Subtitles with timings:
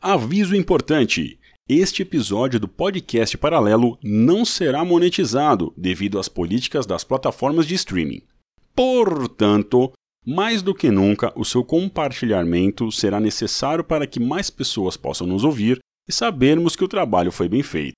[0.00, 7.66] Aviso importante: este episódio do podcast paralelo não será monetizado devido às políticas das plataformas
[7.66, 8.22] de streaming.
[8.76, 9.92] Portanto,
[10.24, 15.42] mais do que nunca, o seu compartilhamento será necessário para que mais pessoas possam nos
[15.42, 17.94] ouvir e sabermos que o trabalho foi bem feito.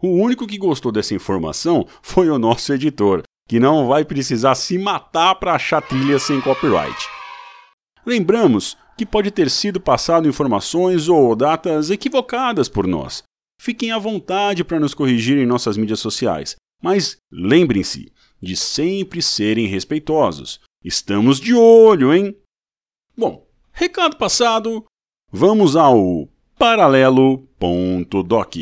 [0.00, 4.78] O único que gostou dessa informação foi o nosso editor, que não vai precisar se
[4.78, 7.06] matar para achar trilha sem copyright.
[8.06, 13.22] Lembramos que pode ter sido passado informações ou datas equivocadas por nós.
[13.60, 18.12] Fiquem à vontade para nos corrigir em nossas mídias sociais, mas lembrem-se
[18.42, 20.60] de sempre serem respeitosos.
[20.84, 22.36] Estamos de olho, hein?
[23.16, 24.84] Bom, recado passado,
[25.32, 28.56] vamos ao paralelo.doc.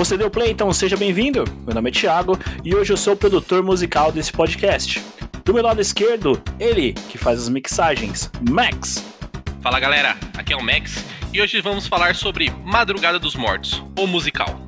[0.00, 1.44] Você deu play, então seja bem-vindo.
[1.66, 5.04] Meu nome é Thiago e hoje eu sou o produtor musical desse podcast.
[5.44, 9.04] Do meu lado esquerdo, ele que faz as mixagens, Max.
[9.60, 14.06] Fala galera, aqui é o Max e hoje vamos falar sobre Madrugada dos Mortos, o
[14.06, 14.58] musical.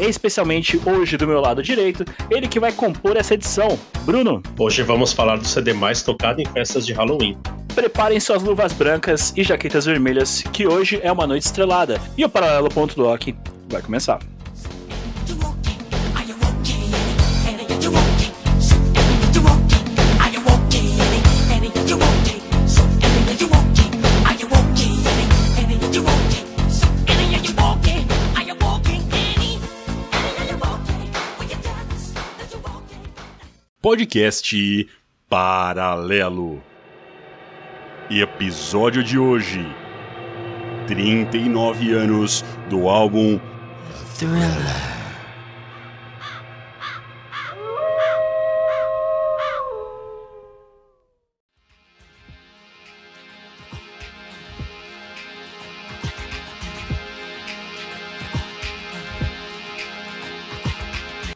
[0.00, 4.42] E especialmente hoje do meu lado direito, ele que vai compor essa edição, Bruno.
[4.58, 7.36] Hoje vamos falar do CD mais tocado em festas de Halloween.
[7.74, 12.00] Preparem suas luvas brancas e jaquetas vermelhas, que hoje é uma noite estrelada.
[12.16, 13.22] E o Paralelo.doc
[13.68, 14.31] vai começar.
[33.82, 34.88] Podcast
[35.28, 36.62] Paralelo.
[38.08, 39.66] Episódio de hoje:
[40.86, 43.40] 39 anos do álbum
[44.16, 45.01] Thriller.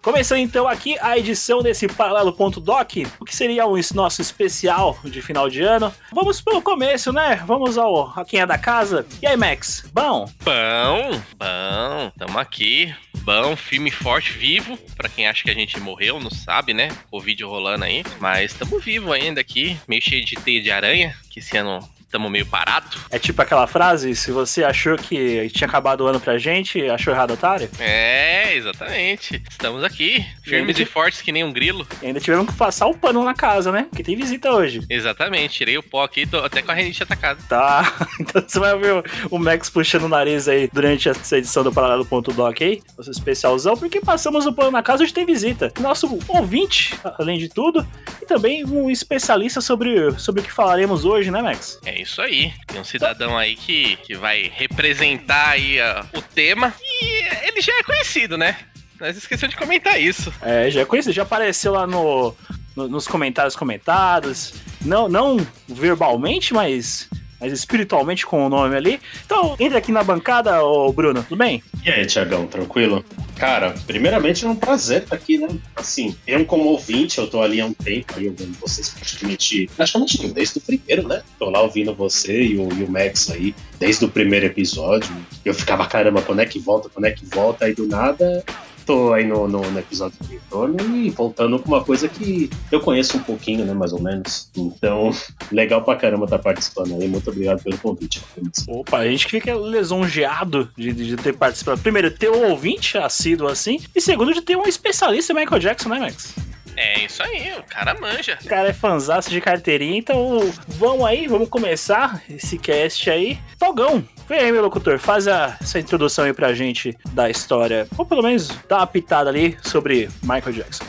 [0.06, 5.50] Começando então aqui a edição desse Paralelo.doc, o que seria o nosso especial de final
[5.50, 5.92] de ano.
[6.12, 7.42] Vamos pelo começo, né?
[7.44, 9.04] Vamos ao a quem é da casa.
[9.20, 9.84] E aí, Max?
[9.92, 10.30] Bom?
[10.44, 12.94] Bom, bom, tamo aqui.
[13.22, 14.78] Bom, filme forte, vivo.
[14.96, 16.86] Pra quem acha que a gente morreu, não sabe, né?
[17.10, 18.04] O vídeo rolando aí.
[18.20, 22.30] Mas tamo vivo ainda aqui, meio cheio de teia de aranha, que esse ano estamos
[22.30, 22.96] meio parado.
[23.10, 27.12] É tipo aquela frase, se você achou que tinha acabado o ano pra gente, achou
[27.12, 27.68] errado, otário?
[27.78, 29.42] É, exatamente.
[29.50, 31.86] Estamos aqui, firmes e, e fortes que nem um grilo.
[32.02, 33.86] E ainda tivemos que passar o pano na casa, né?
[33.90, 34.82] Porque tem visita hoje.
[34.88, 37.40] Exatamente, tirei o pó aqui, tô até com a renite atacada.
[37.48, 41.72] Tá, então você vai ver o Max puxando o nariz aí durante essa edição do
[41.72, 45.72] Paralelo.doc aí, nosso especialzão, porque passamos o pano na casa, hoje tem visita.
[45.80, 47.86] Nosso ouvinte, além de tudo,
[48.22, 51.78] e também um especialista sobre, sobre o que falaremos hoje, né, Max?
[51.84, 52.52] É isso aí.
[52.66, 57.72] Tem um cidadão aí que, que vai representar aí uh, o tema e ele já
[57.78, 58.56] é conhecido, né?
[59.00, 60.32] Nós esquecemos de comentar isso.
[60.40, 62.34] É, já é conhecido, já apareceu lá no,
[62.74, 64.54] no, nos comentários comentados.
[64.84, 67.08] Não, não verbalmente, mas
[67.40, 69.00] mas espiritualmente com o nome ali.
[69.24, 71.62] Então, entra aqui na bancada, ô Bruno, tudo bem?
[71.84, 73.04] E aí, Tiagão, tranquilo?
[73.36, 75.48] Cara, primeiramente é um prazer estar aqui, né?
[75.74, 80.28] Assim, eu como ouvinte, eu tô ali há um tempo aí ouvindo vocês praticamente, praticamente
[80.28, 81.22] desde o primeiro, né?
[81.38, 85.14] Tô lá ouvindo você e o, e o Max aí, desde o primeiro episódio.
[85.44, 87.66] Eu ficava, caramba, quando é que volta, quando é que volta?
[87.66, 88.44] Aí do nada,
[88.86, 92.80] tô aí no, no, no, episódio do retorno e voltando com uma coisa que eu
[92.80, 94.48] conheço um pouquinho, né, mais ou menos.
[94.56, 95.10] Então,
[95.50, 97.08] legal pra caramba estar tá participando aí.
[97.08, 98.22] Muito obrigado pelo convite.
[98.68, 101.80] Opa, a gente fica lisonjeado de, de ter participado.
[101.82, 105.88] Primeiro, ter um ouvinte assíduo assim, e segundo, de ter um especialista em Michael Jackson,
[105.88, 106.34] né, Max?
[106.76, 108.38] É isso aí, o cara manja.
[108.42, 113.38] O cara é fanzaço de carteirinha, então vamos aí, vamos começar esse cast aí.
[113.58, 118.04] Togão, Vem aí, meu locutor, faz a, essa introdução aí pra gente da história, ou
[118.04, 120.84] pelo menos dá uma pitada ali sobre Michael Jackson.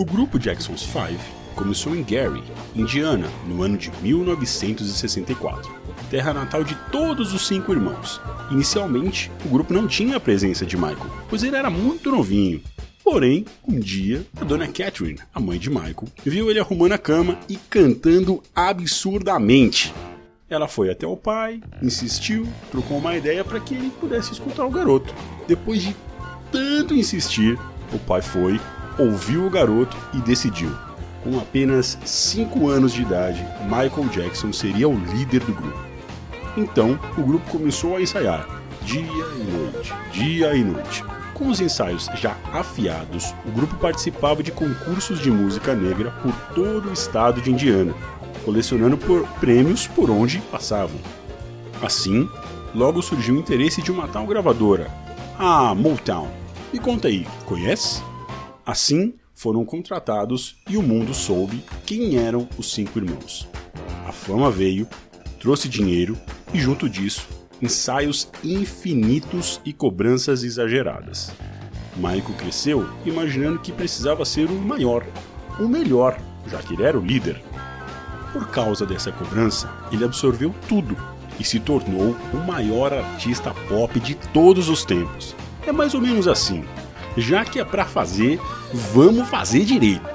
[0.00, 1.20] O grupo Jackson's Five
[1.54, 2.42] começou em Gary,
[2.74, 5.70] Indiana, no ano de 1964,
[6.08, 8.18] terra natal de todos os cinco irmãos.
[8.50, 12.62] Inicialmente, o grupo não tinha a presença de Michael, pois ele era muito novinho.
[13.04, 17.38] Porém, um dia, a dona Catherine, a mãe de Michael, viu ele arrumando a cama
[17.46, 19.92] e cantando absurdamente.
[20.48, 24.70] Ela foi até o pai, insistiu, trocou uma ideia para que ele pudesse escutar o
[24.70, 25.14] garoto.
[25.46, 25.94] Depois de
[26.50, 27.58] tanto insistir,
[27.92, 28.58] o pai foi,
[28.98, 30.70] ouviu o garoto e decidiu.
[31.22, 35.78] Com apenas 5 anos de idade, Michael Jackson seria o líder do grupo.
[36.56, 38.46] Então, o grupo começou a ensaiar,
[38.82, 41.04] dia e noite, dia e noite.
[41.34, 46.90] Com os ensaios já afiados, o grupo participava de concursos de música negra por todo
[46.90, 47.94] o estado de Indiana,
[48.44, 50.98] colecionando por prêmios por onde passavam.
[51.82, 52.28] Assim,
[52.74, 54.90] logo surgiu o interesse de uma tal gravadora,
[55.38, 56.28] a Motown.
[56.72, 58.02] Me conta aí, conhece?
[58.70, 63.48] Assim, foram contratados e o mundo soube quem eram os cinco irmãos.
[64.06, 64.86] A fama veio,
[65.40, 66.16] trouxe dinheiro
[66.54, 67.26] e, junto disso,
[67.60, 71.32] ensaios infinitos e cobranças exageradas.
[71.96, 75.04] Michael cresceu imaginando que precisava ser o maior,
[75.58, 77.42] o melhor, já que ele era o líder.
[78.32, 80.96] Por causa dessa cobrança, ele absorveu tudo
[81.40, 85.34] e se tornou o maior artista pop de todos os tempos.
[85.66, 86.64] É mais ou menos assim.
[87.20, 88.40] Já que é pra fazer,
[88.94, 90.08] vamos fazer direito.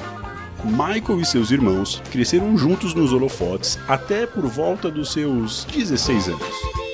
[0.63, 6.84] Michael e seus irmãos cresceram juntos nos holofotes até por volta dos seus 16 anos.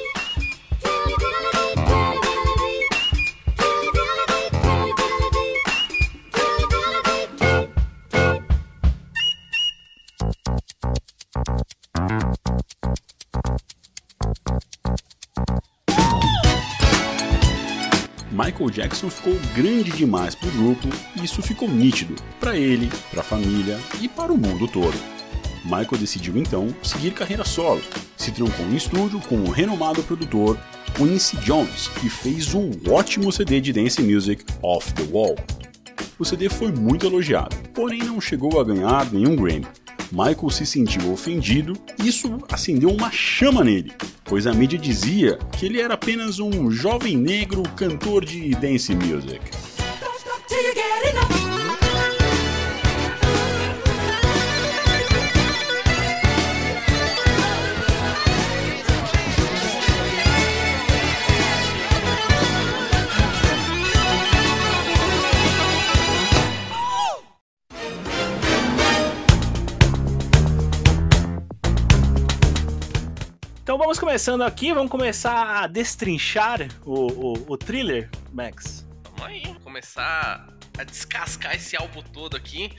[18.61, 23.21] Michael Jackson ficou grande demais para o grupo e isso ficou nítido para ele, para
[23.21, 24.93] a família e para o mundo todo.
[25.63, 27.81] Michael decidiu então seguir carreira solo,
[28.15, 30.59] se trancou em estúdio com o renomado produtor
[30.95, 35.35] Quincy Jones e fez o ótimo CD de dance music Off the Wall.
[36.19, 39.65] O CD foi muito elogiado, porém não chegou a ganhar nenhum Grammy.
[40.11, 43.93] Michael se sentiu ofendido e isso acendeu uma chama nele,
[44.25, 49.39] pois a mídia dizia que ele era apenas um jovem negro cantor de dance music.
[73.81, 78.85] Vamos começando aqui, vamos começar a destrinchar o, o, o thriller, Max.
[79.03, 80.47] Vamos aí, começar
[80.77, 82.71] a descascar esse álbum todo aqui.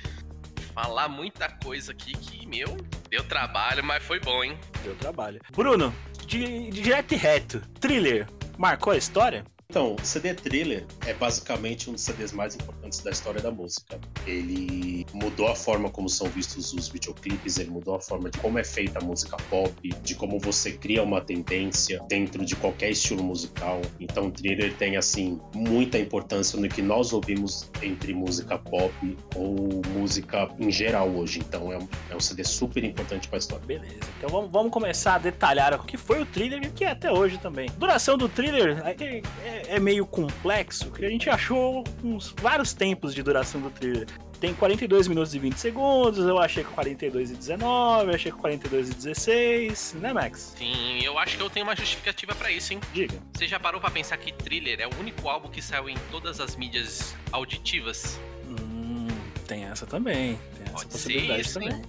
[0.73, 2.77] Falar muita coisa aqui que, meu,
[3.11, 4.57] deu trabalho, mas foi bom, hein?
[4.85, 5.41] Deu trabalho.
[5.51, 5.93] Bruno,
[6.25, 9.45] de, de direto e reto, thriller, marcou a história?
[9.73, 13.99] Então, o CD Thriller é basicamente um dos CDs mais importantes da história da música.
[14.27, 18.59] Ele mudou a forma como são vistos os videoclipes, ele mudou a forma de como
[18.59, 19.73] é feita a música pop,
[20.03, 23.81] de como você cria uma tendência dentro de qualquer estilo musical.
[23.99, 28.93] Então, o Thriller tem, assim, muita importância no que nós ouvimos entre música pop
[29.35, 31.39] ou música em geral hoje.
[31.39, 33.65] Então, é um, é um CD super importante para a história.
[33.65, 36.85] Beleza, então vamos, vamos começar a detalhar o que foi o thriller e o que
[36.85, 37.71] é até hoje também.
[37.79, 43.15] Duração do thriller é, é- é meio complexo, porque a gente achou uns vários tempos
[43.15, 44.07] de duração do thriller.
[44.41, 48.39] Tem 42 minutos e 20 segundos, eu achei com 42 e 19, eu achei com
[48.41, 50.55] 42 e 16, né, Max?
[50.59, 52.81] Sim, eu acho que eu tenho uma justificativa pra isso, hein?
[52.93, 53.15] Diga.
[53.35, 56.41] Você já parou pra pensar que Thriller é o único álbum que saiu em todas
[56.41, 58.19] as mídias auditivas?
[58.49, 59.07] Hum,
[59.47, 61.77] tem essa também, tem essa Pode possibilidade isso, também.
[61.77, 61.83] hein?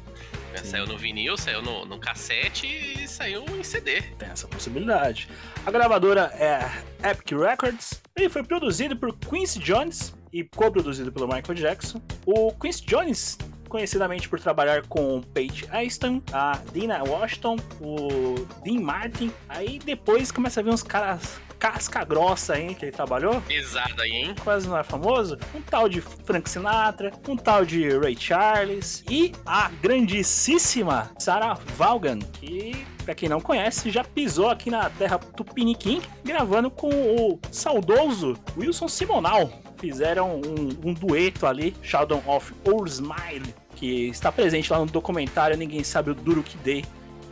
[0.60, 0.72] Sim.
[0.72, 4.02] Saiu no vinil, saiu no, no cassete e saiu em CD.
[4.02, 5.28] Tem essa possibilidade.
[5.66, 8.02] A gravadora é Epic Records.
[8.16, 12.02] Ele foi produzido por Quincy Jones e co-produzido pelo Michael Jackson.
[12.26, 13.38] O Quincy Jones,
[13.70, 19.32] conhecidamente por trabalhar com Paige Aston, a Dina Washington, o Dean Martin.
[19.48, 23.40] Aí depois começa a ver uns caras casca grossa aí que ele trabalhou.
[23.40, 24.36] Pesado aí, hein?
[24.44, 25.38] Quase não é famoso.
[25.56, 32.20] Um tal de Frank Sinatra, um tal de Ray Charles e a grandíssima Sarah Vaughan,
[32.20, 38.38] que Pra quem não conhece, já pisou aqui na terra Tupiniquim, gravando com o saudoso
[38.58, 39.52] Wilson Simonal.
[39.78, 45.58] Fizeram um, um dueto ali, Shadow of Our Smile, que está presente lá no documentário
[45.58, 46.86] Ninguém Sabe o Duro Que Dei.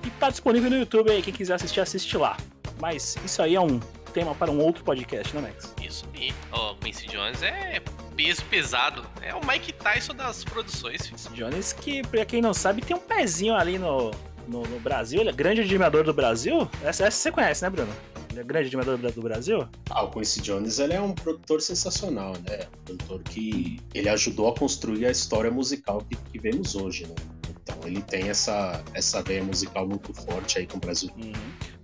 [0.06, 2.36] E tá disponível no YouTube aí, quem quiser assistir, assiste lá.
[2.82, 3.80] Mas isso aí é um
[4.12, 5.74] tema para um outro podcast, né, Max?
[5.82, 6.34] Isso aí.
[6.52, 7.82] Ó, Quincy Jones é
[8.16, 9.06] peso pesado.
[9.22, 11.08] É o Mike Tyson das produções.
[11.08, 11.36] filho.
[11.36, 14.12] Jones, que pra quem não sabe, tem um pezinho ali no,
[14.48, 15.22] no, no Brasil.
[15.22, 16.70] Ele é grande admirador do Brasil.
[16.84, 17.92] Essa, essa você conhece, né, Bruno?
[18.32, 19.68] Ele é grande animador do Brasil?
[19.90, 22.66] Ah, o Quincy Jones ele é um produtor sensacional, né?
[22.90, 27.16] Um produtor que ele ajudou a construir a história musical que, que vemos hoje, né?
[27.50, 31.10] Então ele tem essa, essa veia musical muito forte aí com o Brasil.
[31.18, 31.34] Uhum.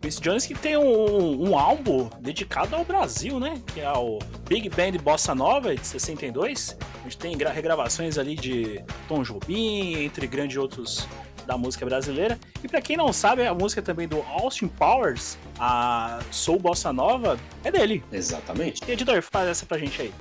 [0.01, 3.62] Quincy Jones que tem um, um, álbum dedicado ao Brasil, né?
[3.74, 6.77] Que é o Big Band Bossa Nova de 62.
[7.00, 11.08] A gente tem regravações ali de Tom Jobim, entre grandes outros
[11.46, 12.38] da música brasileira.
[12.63, 17.39] E para quem não sabe, a música também do Austin Powers, a Soul Bossa Nova,
[17.63, 18.04] é dele.
[18.12, 18.82] Exatamente.
[18.88, 20.13] E editor, faz essa pra gente aí.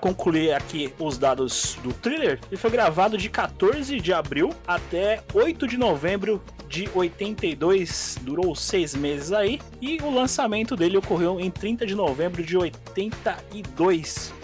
[0.00, 5.68] Concluir aqui os dados do thriller, ele foi gravado de 14 de abril até 8
[5.68, 11.84] de novembro de 82, durou seis meses aí, e o lançamento dele ocorreu em 30
[11.84, 14.40] de novembro de 82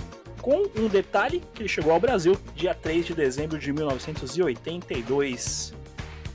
[0.47, 5.75] com um detalhe que ele chegou ao Brasil dia 3 de dezembro de 1982.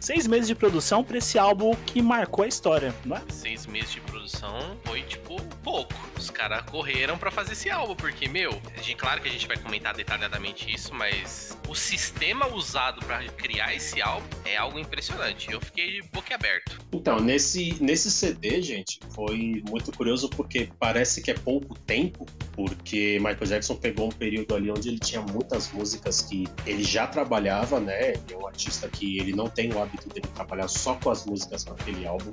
[0.02, 3.22] Seis meses de produção para esse álbum que marcou a história, não é?
[3.30, 4.02] Seis meses de
[4.32, 5.94] produção foi, tipo, pouco.
[6.18, 9.48] Os caras correram para fazer esse álbum, porque, meu, a gente, claro que a gente
[9.48, 15.52] vai comentar detalhadamente isso, mas o sistema usado para criar esse álbum é algo impressionante.
[15.52, 16.80] Eu fiquei boquiaberto.
[16.94, 23.18] Então, nesse, nesse CD, gente, foi muito curioso porque parece que é pouco tempo, porque
[23.20, 27.80] Michael Jackson pegou um período ali onde ele tinha muitas músicas que ele já trabalhava,
[27.80, 28.12] né?
[28.12, 31.26] Ele é um artista que ele não tem o hábito de trabalhar só com as
[31.26, 32.30] músicas naquele álbum.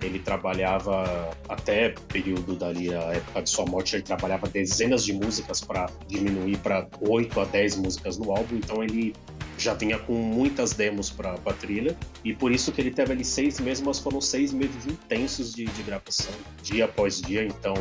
[0.00, 5.60] Ele trabalhava até período dali, a época de sua morte, ele trabalhava dezenas de músicas
[5.60, 8.56] para diminuir para 8 a 10 músicas no álbum.
[8.56, 9.14] Então ele
[9.58, 13.24] já vinha com muitas demos para a trilha e por isso que ele teve ali
[13.24, 17.44] seis meses, mas foram seis meses intensos de, de gravação, dia após dia.
[17.44, 17.74] Então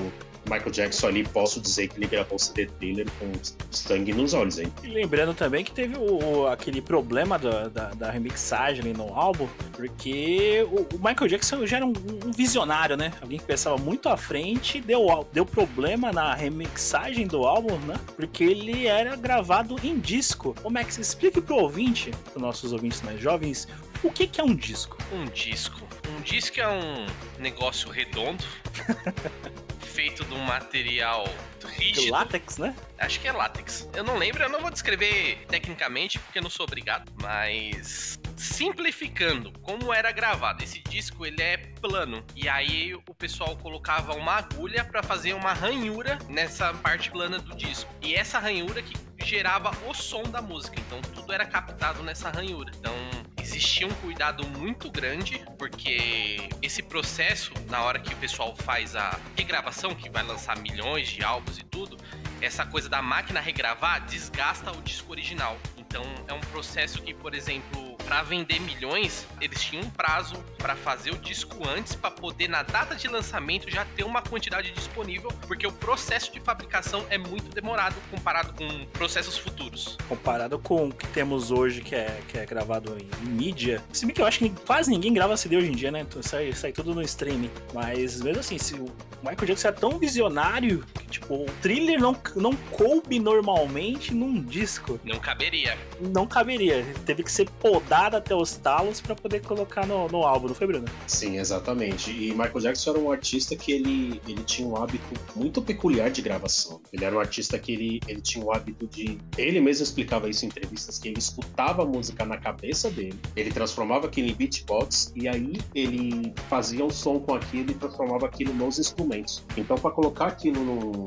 [0.50, 3.32] Michael Jackson ali, posso dizer que ele gravou o CD thriller com
[3.72, 4.72] sangue nos olhos, hein?
[4.84, 9.48] E lembrando também que teve o, o aquele problema da, da, da, remixagem no álbum,
[9.74, 11.94] porque o, o Michael Jackson já era um,
[12.26, 13.14] um, visionário, né?
[13.22, 17.96] Alguém que pensava muito à frente, deu, deu problema na remixagem do álbum, né?
[18.16, 20.56] Porque ele era gravado em disco.
[20.64, 23.68] Ô Max, explique pro ouvinte, para nossos ouvintes mais jovens,
[24.04, 24.98] o que, que é um disco?
[25.12, 25.82] Um disco.
[26.18, 27.06] Um disco é um
[27.40, 28.44] negócio redondo
[29.98, 31.28] feito de um material
[31.76, 32.02] rígido.
[32.02, 32.76] De látex, né?
[33.00, 33.90] Acho que é látex.
[33.96, 39.52] Eu não lembro, eu não vou descrever tecnicamente porque eu não sou obrigado, mas simplificando
[39.60, 40.64] como era gravado.
[40.64, 45.54] Esse disco ele é plano e aí o pessoal colocava uma agulha para fazer uma
[45.54, 47.92] ranhura nessa parte plana do disco.
[48.02, 50.80] E essa ranhura que gerava o som da música.
[50.80, 52.72] Então tudo era captado nessa ranhura.
[52.78, 52.94] Então
[53.42, 59.20] existia um cuidado muito grande, porque esse processo, na hora que o pessoal faz a
[59.36, 61.98] regravação, que vai lançar milhões de álbuns e tudo,
[62.42, 65.58] essa coisa da máquina regravar desgasta o disco original.
[65.78, 70.76] Então é um processo que, por exemplo, para vender milhões, eles tinham um prazo para
[70.76, 75.30] fazer o disco antes para poder na data de lançamento já ter uma quantidade disponível,
[75.46, 79.98] porque o processo de fabricação é muito demorado comparado com processos futuros.
[80.08, 83.84] Comparado com o que temos hoje, que é, que é gravado em, em mídia.
[83.92, 86.00] Se bem que eu acho que quase ninguém grava CD hoje em dia, né?
[86.00, 87.52] Então sai, sai tudo no streaming.
[87.74, 88.86] Mas mesmo assim, se o
[89.22, 94.98] Michael Jackson é tão visionário que, tipo, o thriller não, não coube normalmente num disco.
[95.04, 95.78] Não caberia.
[96.00, 96.86] Não caberia.
[97.06, 100.68] Teve que ser podado até os talos para poder colocar no, no álbum, não foi,
[100.68, 100.86] Bruno?
[101.08, 102.12] Sim, exatamente.
[102.12, 106.22] E Michael Jackson era um artista que ele, ele tinha um hábito muito peculiar de
[106.22, 106.80] gravação.
[106.94, 109.18] Ele era um artista que ele, ele tinha o hábito de.
[109.38, 113.52] Ele mesmo explicava isso em entrevistas, que ele escutava a música na cabeça dele, ele
[113.52, 118.54] transformava aquilo em beatbox e aí ele fazia um som com aquilo e transformava aquilo
[118.54, 119.44] nos instrumentos.
[119.56, 121.06] Então, para colocar aquilo no,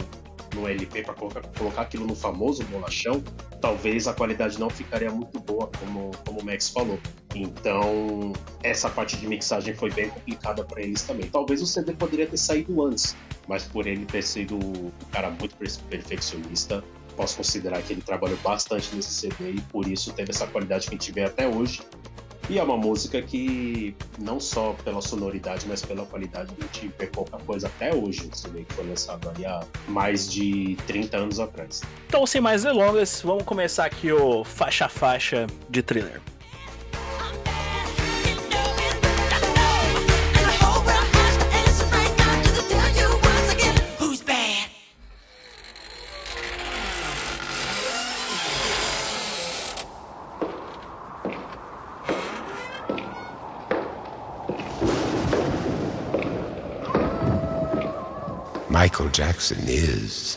[0.54, 3.22] no LP, para colocar, colocar aquilo no famoso bolachão,
[3.60, 6.98] talvez a qualidade não ficaria muito boa, como, como o Max falou.
[7.34, 11.28] Então, essa parte de mixagem foi bem complicada para eles também.
[11.30, 13.16] Talvez o CD poderia ter saído antes,
[13.46, 15.56] mas por ele ter sido um cara muito
[15.88, 16.82] perfeccionista,
[17.16, 20.94] posso considerar que ele trabalhou bastante nesse CD e por isso teve essa qualidade que
[20.94, 21.82] a gente vê até hoje.
[22.48, 27.06] E é uma música que, não só pela sonoridade, mas pela qualidade, a gente vê
[27.06, 28.26] pouca coisa até hoje.
[28.26, 31.82] Um CD que foi lançado ali há mais de 30 anos atrás.
[32.08, 36.20] Então, sem mais delongas, vamos começar aqui o faixa a faixa de thriller.
[59.50, 60.29] Michael Jackson is.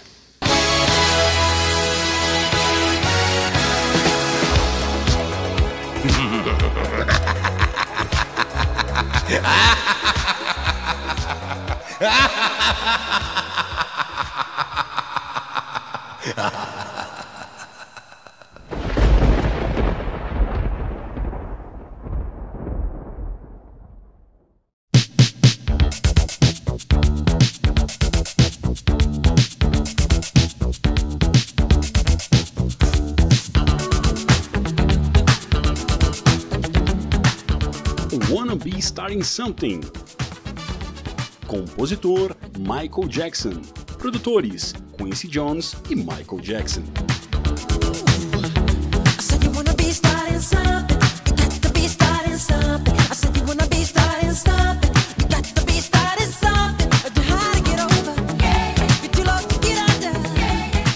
[59.10, 60.12] Too low to get under.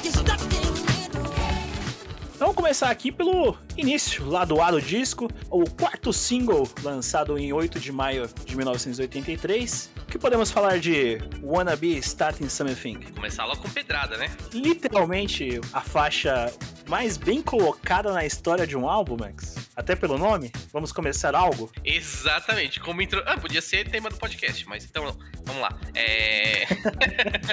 [0.03, 1.31] You're stuck in the middle.
[2.39, 5.63] Vamos começar aqui pelo início, lado A do disco, o
[5.97, 9.89] quarto single lançado em 8 de maio de 1983.
[10.03, 12.99] O que podemos falar de Wanna Be Starting Something?
[13.15, 14.29] Começar logo com pedrada, né?
[14.53, 16.53] Literalmente a faixa
[16.87, 19.56] mais bem colocada na história de um álbum, Max.
[19.77, 21.71] Até pelo nome, vamos começar algo?
[21.85, 23.21] Exatamente, como intro...
[23.27, 25.15] Ah, podia ser tema do podcast, mas então,
[25.45, 25.69] vamos lá.
[25.93, 26.65] É...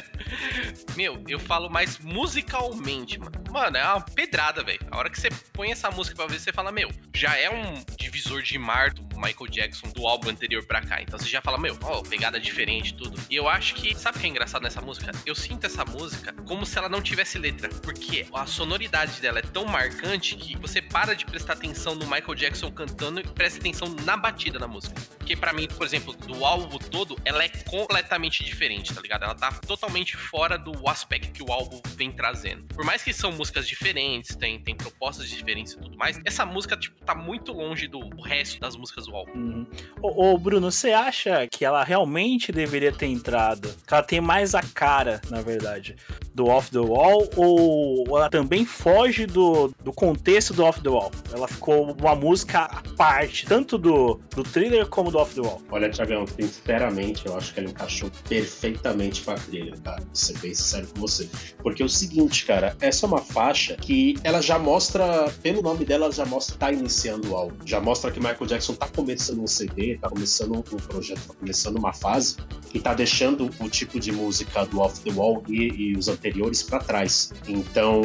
[0.97, 3.33] Meu, eu falo mais musicalmente, mano.
[3.51, 4.81] Mano, é uma pedrada, velho.
[4.91, 7.85] A hora que você põe essa música pra ver, você fala, meu, já é um
[7.97, 11.01] divisor de mar do Michael Jackson do álbum anterior pra cá.
[11.03, 13.21] Então você já fala, meu, ó, pegada diferente, tudo.
[13.31, 15.13] E eu acho que, sabe o que é engraçado nessa música?
[15.25, 17.69] Eu sinto essa música como se ela não tivesse letra.
[17.69, 22.35] Porque a sonoridade dela é tão marcante que você para de prestar atenção no Michael
[22.37, 24.95] Jackson cantando e presta atenção na batida da música.
[25.19, 29.25] Porque pra mim, por exemplo, do álbum todo, ela é completamente diferente, tá ligado?
[29.25, 32.65] Ela tá totalmente fora do aspecto que o álbum vem trazendo.
[32.75, 36.77] Por mais que são músicas diferentes, tem, tem propostas diferentes e tudo mais, essa música,
[36.77, 39.33] tipo, tá muito longe do resto das músicas do álbum.
[39.33, 39.67] Uhum.
[40.01, 43.75] Ô, ô, Bruno, você acha que ela realmente deveria ter entrado?
[43.87, 45.97] Que ela tem mais a cara, na verdade,
[46.35, 47.29] do Off the Wall?
[47.37, 51.11] Ou ela também foge do, do contexto do Off the Wall?
[51.33, 55.63] Ela ficou uma música à parte, tanto do, do thriller como do Off the Wall.
[55.71, 60.01] Olha, Tiagão, sinceramente, eu acho que ela encaixou perfeitamente pra trilha, cara.
[60.01, 61.29] Vou ser bem sincero com você.
[61.63, 65.85] Porque é o seguinte, cara, essa é uma faixa que ela já mostra, pelo nome
[65.85, 67.57] dela, ela já mostra que tá iniciando o álbum.
[67.65, 71.77] Já mostra que Michael Jackson tá começando um CD, tá começando um projeto, tá começando
[71.77, 72.37] uma fase
[72.73, 76.63] e tá deixando o tipo de música do Off the Wall e, e os anteriores
[76.63, 77.33] pra trás.
[77.47, 78.03] Então,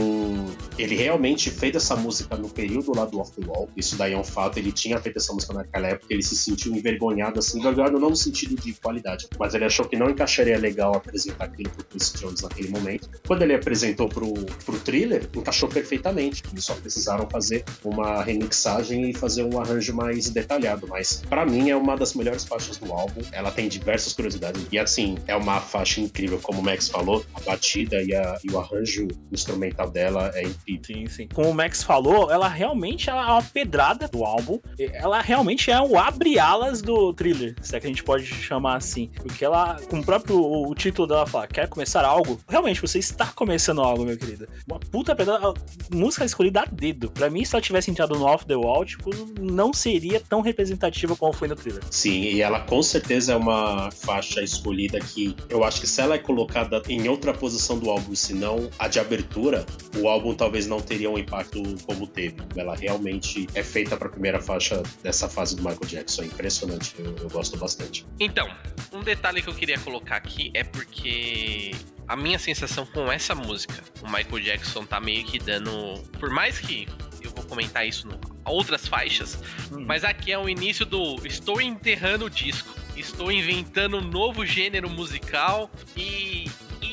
[0.77, 3.69] ele realmente fez essa música no período lá do Off the Wall.
[3.77, 4.57] Isso daí é um fato.
[4.57, 8.15] Ele tinha feito essa música naquela época, ele se sentiu envergonhado, assim, envergonhado não no
[8.15, 12.41] sentido de qualidade, mas ele achou que não encaixaria legal apresentar aquilo pro Quincy Jones
[12.41, 13.09] naquele momento.
[13.25, 14.33] Quando ele apresentou pro,
[14.65, 16.43] pro thriller, encaixou perfeitamente.
[16.51, 20.87] Eles só precisaram fazer uma remixagem e fazer um arranjo mais detalhado.
[20.87, 23.21] Mas para mim é uma das melhores faixas do álbum.
[23.31, 24.65] Ela tem diversas curiosidades.
[24.71, 28.51] E assim, é uma faixa incrível, como o Max falou, a batida e, a- e
[28.51, 30.83] o arranjo instrumental dela é incrível.
[30.85, 31.27] Sim, sim.
[31.33, 34.59] Como o Max falou, ela realmente ela é uma pedrada do álbum.
[34.93, 39.09] Ela realmente é o abre-alas do thriller, se é que a gente pode chamar assim.
[39.15, 42.39] Porque ela, com o próprio o título dela fala, quer começar algo?
[42.47, 44.47] Realmente, você está começando algo, meu querido.
[44.67, 45.53] Uma puta pedrada,
[45.93, 47.11] música escolhida a dedo.
[47.11, 51.15] Pra mim, se ela tivesse entrado no Off the Wall, tipo, não seria tão representativa
[51.15, 51.81] como foi no thriller.
[51.89, 56.15] Sim, e ela com certeza é uma faixa escolhida que eu acho que se ela
[56.15, 59.65] é colocada em outra posição do álbum, se não a de abertura,
[59.97, 62.37] o álbum talvez não teria um impacto como teve.
[62.55, 66.23] Ela realmente é feita para a primeira faixa dessa fase do Michael Jackson.
[66.23, 68.05] É impressionante, eu, eu gosto bastante.
[68.19, 68.47] Então,
[68.91, 71.71] um detalhe que eu queria colocar aqui é porque
[72.07, 76.01] a minha sensação com essa música, o Michael Jackson tá meio que dando.
[76.19, 76.87] Por mais que
[77.21, 78.11] eu vou comentar isso em
[78.45, 79.37] outras faixas,
[79.71, 79.83] Hum.
[79.85, 82.73] mas aqui é o início do Estou enterrando o disco.
[82.95, 86.38] Estou inventando um novo gênero musical e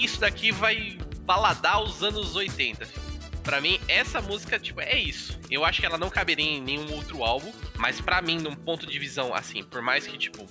[0.05, 2.87] isso daqui vai baladar os anos 80.
[2.87, 3.07] filho.
[3.43, 5.39] Pra mim, essa música, tipo, é isso.
[5.49, 8.85] Eu acho que ela não caberia em nenhum outro álbum, mas pra mim, num ponto
[8.87, 10.45] de visão, assim, por mais que, tipo,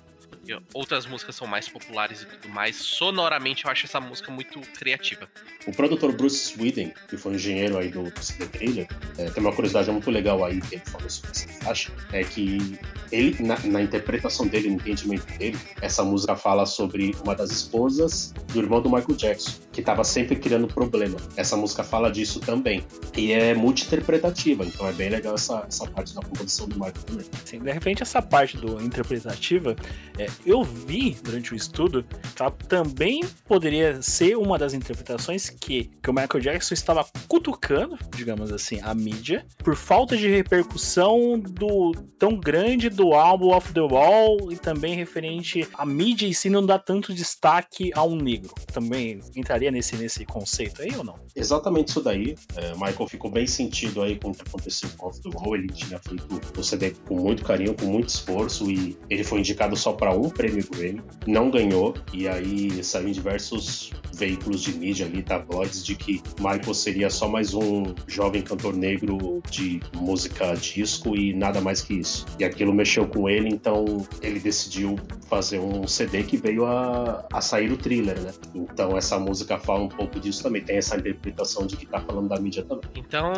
[0.73, 5.27] outras músicas são mais populares e tudo mais, sonoramente eu acho essa música muito criativa.
[5.67, 9.53] O produtor Bruce Sweden, que foi um engenheiro aí do CD Trailer, é, tem uma
[9.53, 12.77] curiosidade muito legal aí que ele falou sobre essa faixa, é que
[13.11, 18.33] ele, na, na interpretação dele, no entendimento dele, essa música fala sobre uma das esposas
[18.51, 21.17] do irmão do Michael Jackson, que estava sempre criando problema.
[21.35, 22.85] Essa música fala disso também.
[23.15, 27.25] E é multi-interpretativa, então é bem legal essa, essa parte da composição do Michael também.
[27.43, 29.75] Assim, de repente, essa parte do interpretativa,
[30.17, 32.03] é, eu vi durante o estudo
[32.35, 37.97] que ela também poderia ser uma das interpretações que, que o Michael Jackson estava cutucando,
[38.15, 43.81] digamos assim, a mídia, por falta de repercussão do tão grande do álbum Off the
[43.81, 48.53] Wall e também referente à mídia em si não dá tanto destaque a um negro.
[48.71, 51.15] Também entraria nesse, nesse conceito aí ou não?
[51.35, 52.35] Exatamente isso daí.
[52.55, 55.55] É, Michael ficou bem sentido aí com o que aconteceu com Off the Wall.
[55.55, 59.75] Ele tinha feito o CD com muito carinho, com muito esforço e ele foi indicado
[59.75, 65.05] só para um prêmio Grammy, não ganhou e aí saiu em diversos veículos de mídia
[65.05, 71.15] ali, tabloides, de que Michael seria só mais um jovem cantor negro de música disco
[71.15, 72.25] e nada mais que isso.
[72.39, 73.85] E aquilo mexeu com ele, então
[74.21, 78.31] ele decidiu fazer um CD que veio a, a sair o thriller, né?
[78.53, 82.29] Então essa música fala um pouco disso também, tem essa interpretação de que tá falando
[82.29, 82.89] da mídia também.
[82.95, 83.33] Então,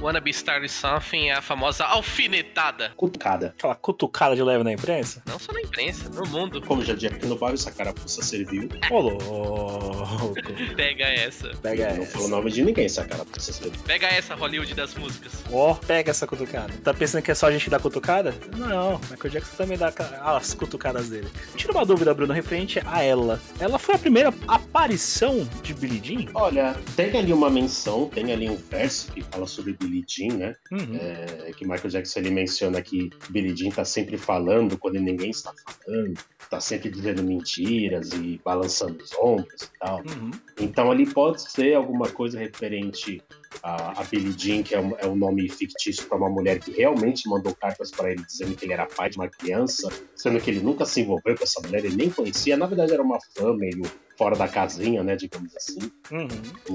[0.00, 2.92] Wanna Be Starting Something é a famosa alfinetada.
[2.96, 3.54] Cutucada.
[3.58, 5.22] Aquela cutucada de leve na imprensa?
[5.26, 6.60] Não só na imprensa, no mundo.
[6.62, 8.68] Como já disse aqui no bar, essa carapuça serviu.
[8.90, 10.34] Ô, louco.
[10.76, 11.48] Pega essa.
[11.62, 12.12] Pega não essa.
[12.12, 13.80] falou o nome de ninguém, essa carapuça serviu.
[13.86, 15.32] Pega essa, Hollywood das músicas.
[15.52, 16.72] Ó, pega essa cutucada.
[16.84, 18.34] Tá pensando que é só a gente dar cutucada?
[18.56, 21.28] Não, Michael Jackson também dá ca- as cutucadas dele.
[21.56, 23.40] Tira uma dúvida, Bruno, referente a ela.
[23.58, 26.30] Ela foi a primeira aparição de Billie Jean?
[26.34, 30.54] Olha, tem ali uma menção, tem ali um verso que fala sobre Billie Jean, né?
[30.72, 30.98] Uhum.
[31.00, 35.52] É, que Michael Jackson ele menciona que Billie Jean tá sempre falando quando ninguém está
[35.84, 36.09] falando,
[36.50, 39.98] tá sempre dizendo mentiras e balançando os ombros e tal.
[39.98, 40.30] Uhum.
[40.60, 43.22] Então ali pode ser alguma coisa referente
[43.62, 46.72] a, a Billie Jean, que é um, é um nome fictício para uma mulher que
[46.72, 50.50] realmente mandou cartas para ele dizendo que ele era pai de uma criança, sendo que
[50.50, 53.54] ele nunca se envolveu com essa mulher, ele nem conhecia, na verdade era uma fã
[53.54, 53.82] meio
[54.20, 55.90] fora da casinha, né, digamos assim.
[56.12, 56.28] Uhum.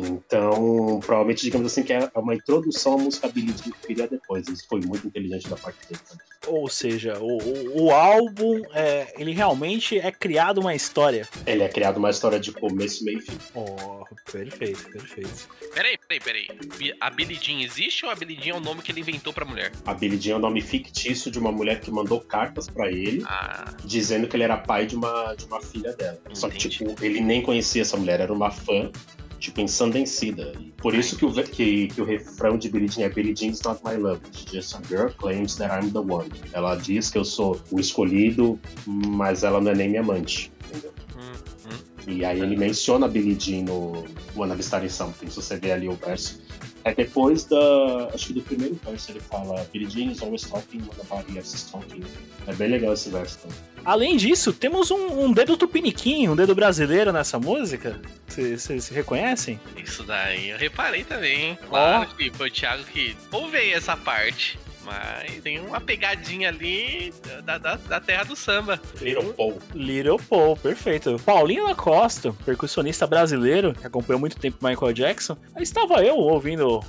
[0.03, 4.47] Então, provavelmente, digamos assim, que é uma introdução à música Billie Jean que viria depois.
[4.47, 5.99] Isso foi muito inteligente da parte dele.
[6.09, 6.25] também.
[6.47, 11.27] Ou seja, o, o, o álbum, é, ele realmente é criado uma história.
[11.45, 13.37] Ele é criado uma história de começo, meio e fim.
[13.53, 15.47] Oh, perfeito, perfeito.
[15.73, 16.93] Peraí, peraí, peraí.
[16.99, 19.45] A Billie Jean existe ou a Billie Jean é o nome que ele inventou pra
[19.45, 19.71] mulher?
[19.85, 23.23] A Billie Jean é o nome fictício de uma mulher que mandou cartas pra ele,
[23.27, 26.19] Ah, dizendo que ele era pai de uma, de uma filha dela.
[26.33, 26.77] Só que, Entendi.
[26.77, 28.91] tipo, ele nem conhecia essa mulher, era uma fã,
[29.39, 30.53] tipo, ensandecida.
[30.59, 33.61] E por isso que o, que, que o refrão de Billie Jean é Billie Jean's
[33.61, 36.29] not my love, it's just a girl claims that I'm the one.
[36.53, 40.51] Ela diz que eu sou o escolhido, mas ela não é nem minha amante.
[40.69, 40.93] Entendeu?
[41.15, 42.11] hum, hum.
[42.11, 44.03] E aí ele menciona a Billie Jean no
[44.35, 46.41] Wanna Be Starting Something, se você vê ali o verso.
[46.85, 48.09] É depois da.
[48.13, 51.63] Acho que do primeiro verso ele fala Jean is always talking when nobody else is
[51.63, 52.03] talking.
[52.45, 53.57] É bem legal esse verso também.
[53.83, 57.99] Além disso, temos um, um dedo tupiniquim, um dedo brasileiro nessa música.
[58.27, 59.59] Vocês se reconhecem?
[59.75, 61.59] Isso daí eu reparei também, hein?
[61.67, 64.59] Claro que foi o Thiago que ouve aí essa parte.
[64.85, 68.79] Mas tem uma pegadinha ali da, da, da terra do samba.
[69.01, 69.57] Little Paul.
[69.73, 71.19] Little Paul, perfeito.
[71.25, 75.37] Paulinho da Costa, percussionista brasileiro, que acompanhou muito tempo Michael Jackson.
[75.55, 76.79] Aí estava eu ouvindo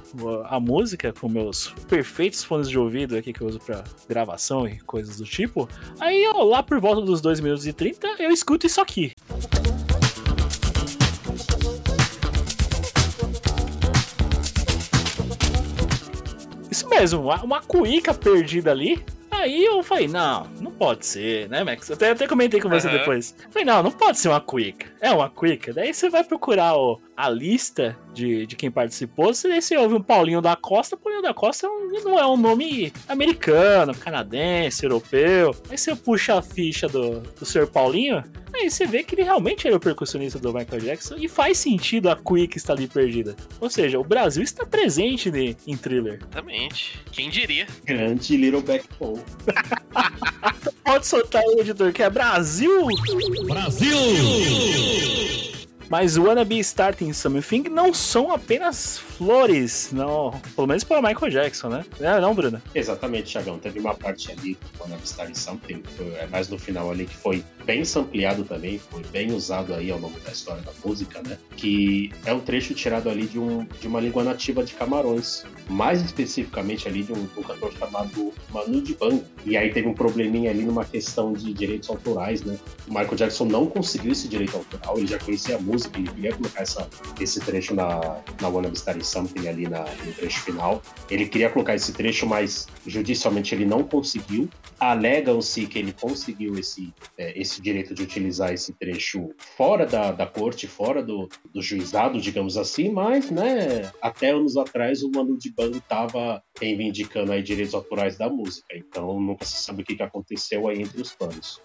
[0.44, 4.78] a música com meus perfeitos fones de ouvido aqui que eu uso pra gravação e
[4.80, 5.68] coisas do tipo.
[5.98, 9.12] Aí eu, lá por volta dos 2 minutos e 30, eu escuto isso aqui.
[16.76, 19.02] Isso mesmo, uma, cuíca perdida ali.
[19.30, 21.90] Aí eu falei, não, não pode ser, né, Max?
[21.90, 22.98] Até, até comentei com você Aham.
[22.98, 23.34] depois.
[23.50, 24.86] Falei, não, não pode ser uma cuíca.
[25.00, 25.72] É uma cuíca.
[25.72, 29.34] Daí você vai procurar o, a lista de, de quem participou.
[29.34, 30.96] Você, daí você ouve um Paulinho da Costa.
[30.96, 35.54] Paulinho da Costa é um- não é um nome americano, canadense, europeu.
[35.70, 37.66] Aí você puxa a ficha do, do Sr.
[37.66, 38.22] Paulinho.
[38.54, 41.16] Aí você vê que ele realmente era o percussionista do Michael Jackson.
[41.18, 43.36] E faz sentido a cuíca estar ali perdida.
[43.60, 45.30] Ou seja, o Brasil está presente
[45.66, 46.20] em thriller.
[46.22, 46.98] Exatamente.
[47.12, 47.66] Quem diria?
[47.84, 48.86] Grande Little Back
[50.84, 52.86] Pode soltar aí, editor, que é Brasil!
[53.46, 55.15] Brasil!
[55.88, 60.32] Mas o Wanna Be Starting Something não são apenas flores, não.
[60.54, 61.84] Pelo menos para Michael Jackson, né?
[62.00, 62.60] É, não, Bruno?
[62.74, 63.58] Exatamente, Thiagão.
[63.58, 65.82] Teve uma parte ali, Wanna Be Starting Something,
[66.18, 69.98] é mais no final ali, que foi bem sampleado também, foi bem usado aí ao
[69.98, 71.38] longo da história da música, né?
[71.56, 75.44] Que é um trecho tirado ali de, um, de uma língua nativa de Camarões.
[75.68, 79.24] Mais especificamente ali de um, de um cantor chamado Manu Dibango.
[79.44, 82.56] E aí teve um probleminha ali numa questão de direitos autorais, né?
[82.86, 86.34] O Michael Jackson não conseguiu esse direito autoral, ele já conhecia a música, ele queria
[86.34, 86.88] colocar essa,
[87.20, 90.82] esse trecho na, na Wanna Be Something ali na, no trecho final.
[91.10, 94.48] Ele queria colocar esse trecho, mas judicialmente ele não conseguiu.
[94.78, 100.26] Alegam-se que ele conseguiu esse, é, esse direito de utilizar esse trecho fora da, da
[100.26, 105.78] corte, fora do, do juizado, digamos assim, mas, né, até anos atrás o Manu Dibango
[105.78, 110.68] estava reivindicando aí direitos autorais da música, então nunca se sabe o que, que aconteceu
[110.68, 111.60] aí entre os planos.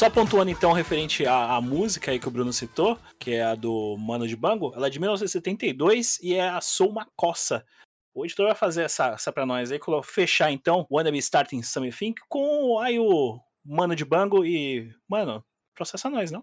[0.00, 3.54] Só pontuando então referente à, à música aí que o Bruno citou, que é a
[3.54, 7.66] do Mano de Bango, ela é de 1972 e é a Sou uma Coça.
[8.14, 12.14] O editor vai fazer essa, essa pra nós aí, fechar então Wanna Be Starting Something
[12.30, 14.90] com aí o Mano de Bango e.
[15.06, 16.42] Mano, processa nós, não?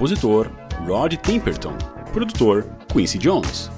[0.00, 0.50] Compositor
[0.86, 1.76] Rod Temperton,
[2.10, 3.70] produtor Quincy Jones.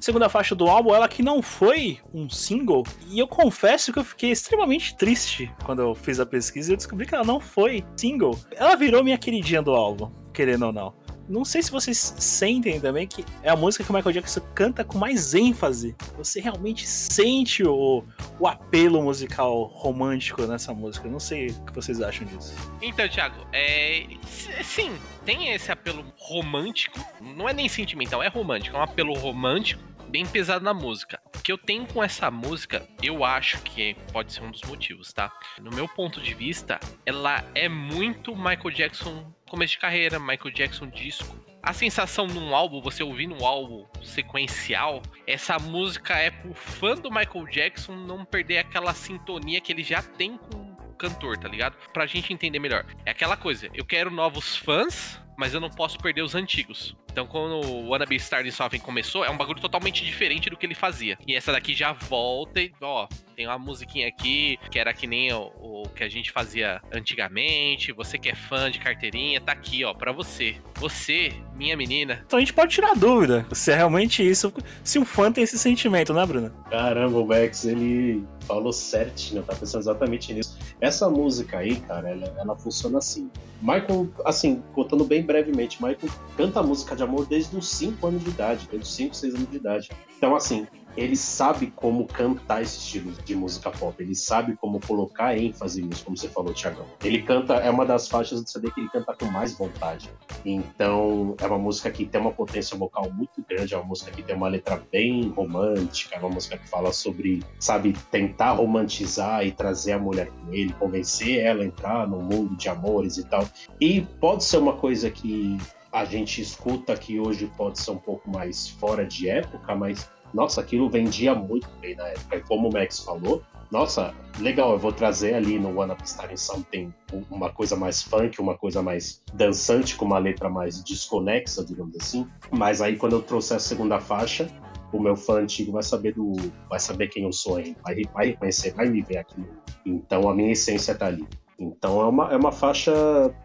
[0.00, 4.04] Segunda faixa do álbum, ela que não foi um single, e eu confesso que eu
[4.04, 7.84] fiquei extremamente triste quando eu fiz a pesquisa e eu descobri que ela não foi
[7.96, 8.36] single.
[8.56, 11.05] Ela virou minha queridinha do álbum, querendo ou não.
[11.28, 14.84] Não sei se vocês sentem também que é a música que o Michael Jackson canta
[14.84, 15.94] com mais ênfase.
[16.16, 18.04] Você realmente sente o,
[18.38, 21.08] o apelo musical romântico nessa música.
[21.08, 22.54] Não sei o que vocês acham disso.
[22.80, 24.04] Então, Thiago, é.
[24.24, 24.92] s- Sim,
[25.24, 26.98] tem esse apelo romântico.
[27.20, 28.76] Não é nem sentimental, é romântico.
[28.76, 31.18] É um apelo romântico, bem pesado na música.
[31.36, 35.12] O que eu tenho com essa música, eu acho que pode ser um dos motivos,
[35.12, 35.32] tá?
[35.60, 40.88] No meu ponto de vista, ela é muito Michael Jackson começo de carreira, Michael Jackson
[40.88, 41.38] disco.
[41.62, 47.10] A sensação num álbum, você ouvir num álbum sequencial, essa música é pro fã do
[47.10, 51.76] Michael Jackson não perder aquela sintonia que ele já tem com o cantor, tá ligado?
[51.92, 52.86] Pra gente entender melhor.
[53.04, 56.96] É aquela coisa, eu quero novos fãs, mas eu não posso perder os antigos.
[57.16, 60.66] Então, quando o Wanna Be Starting Something começou, é um bagulho totalmente diferente do que
[60.66, 61.16] ele fazia.
[61.26, 65.32] E essa daqui já volta e, ó, tem uma musiquinha aqui que era que nem
[65.32, 67.90] o, o que a gente fazia antigamente.
[67.90, 70.56] Você que é fã de carteirinha, tá aqui, ó, pra você.
[70.74, 72.22] Você, minha menina.
[72.26, 74.52] Então a gente pode tirar dúvida se é realmente isso,
[74.84, 76.50] se o fã tem esse sentimento, né, Bruna?
[76.70, 80.56] Caramba, o Max, ele falou certinho, tá pensando exatamente nisso.
[80.80, 83.30] Essa música aí, cara, ela, ela funciona assim.
[83.60, 88.30] Michael, assim, contando bem brevemente, Michael canta música de amor desde os 5 anos de
[88.30, 89.90] idade, desde os 5, 6 anos de idade.
[90.16, 95.36] Então, assim, ele sabe como cantar esse estilo de música pop, ele sabe como colocar
[95.36, 96.86] ênfase nisso, como você falou, Thiagão.
[97.04, 100.10] Ele canta, é uma das faixas do CD que ele canta com mais vontade.
[100.44, 104.22] Então, é uma música que tem uma potência vocal muito grande, é uma música que
[104.22, 109.52] tem uma letra bem romântica, é uma música que fala sobre, sabe, tentar romantizar e
[109.52, 113.46] trazer a mulher com ele, convencer ela a entrar no mundo de amores e tal.
[113.80, 115.58] E pode ser uma coisa que
[115.92, 120.60] a gente escuta que hoje pode ser um pouco mais fora de época, mas nossa,
[120.60, 122.36] aquilo vendia muito bem na época.
[122.36, 126.36] E como o Max falou, nossa, legal, eu vou trazer ali no Wanna Be Starting
[126.36, 126.94] Something
[127.30, 132.26] uma coisa mais funk, uma coisa mais dançante, com uma letra mais desconexa, digamos assim.
[132.50, 134.48] Mas aí quando eu trouxer a segunda faixa,
[134.92, 136.34] o meu fã antigo vai saber do.
[136.68, 139.44] vai saber quem eu sou ainda, vai, vai reconhecer, vai me ver aqui.
[139.84, 141.26] Então a minha essência tá ali.
[141.58, 142.92] Então é uma, é uma faixa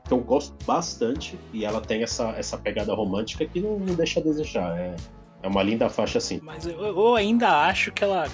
[0.05, 4.19] que eu gosto bastante e ela tem essa, essa pegada romântica que não, não deixa
[4.19, 4.77] a desejar.
[4.77, 4.95] É,
[5.43, 6.39] é uma linda faixa assim.
[6.43, 8.27] Mas eu, ainda acho que ela.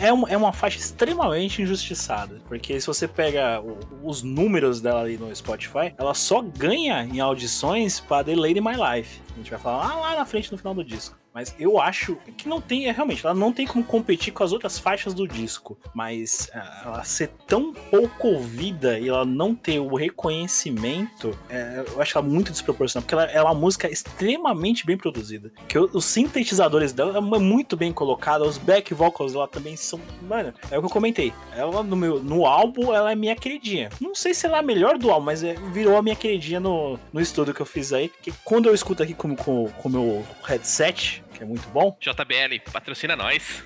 [0.00, 2.40] É, um- é uma faixa extremamente injustiçada.
[2.48, 3.62] Porque se você pega
[4.02, 8.72] os números dela ali no Spotify, ela só ganha em audições para The Lady My
[8.72, 9.20] Life.
[9.32, 11.16] A gente vai falar lá, lá na frente no final do disco.
[11.34, 14.52] Mas eu acho que não tem, é, realmente, ela não tem como competir com as
[14.52, 15.76] outras faixas do disco.
[15.92, 22.00] Mas ah, ela ser tão pouco ouvida e ela não ter o reconhecimento, é, eu
[22.00, 23.02] acho ela muito desproporcional.
[23.02, 25.50] Porque ela, ela é uma música extremamente bem produzida.
[25.68, 30.00] Que os sintetizadores dela é muito bem colocada, os back vocals dela também são.
[30.22, 31.32] Mano, é o que eu comentei.
[31.56, 33.90] Ela no, meu, no álbum, ela é minha queridinha.
[34.00, 36.60] Não sei se ela é a melhor do álbum, mas é- virou a minha queridinha
[36.60, 38.08] no, no estudo que eu fiz aí.
[38.22, 42.70] Que quando eu escuto aqui com o com, com meu headset, é muito bom, JBL,
[42.72, 43.62] patrocina nós.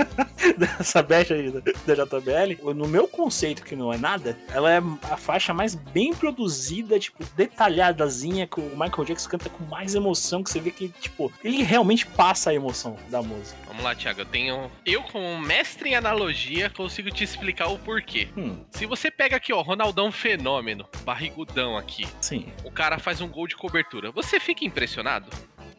[0.58, 4.78] dessa baixa aí da, da JBL, no meu conceito, que não é nada, ela é
[5.10, 10.42] a faixa mais bem produzida, tipo, detalhadazinha, que o Michael Jackson canta com mais emoção,
[10.42, 13.56] que você vê que, tipo, ele realmente passa a emoção da música.
[13.66, 14.20] Vamos lá, Thiago.
[14.20, 14.70] Eu tenho.
[14.84, 18.28] Eu, como mestre em analogia, consigo te explicar o porquê.
[18.36, 22.52] Hum, Se você pega aqui, ó, Ronaldão Fenômeno, barrigudão aqui, sim.
[22.64, 25.30] o cara faz um gol de cobertura, você fica impressionado?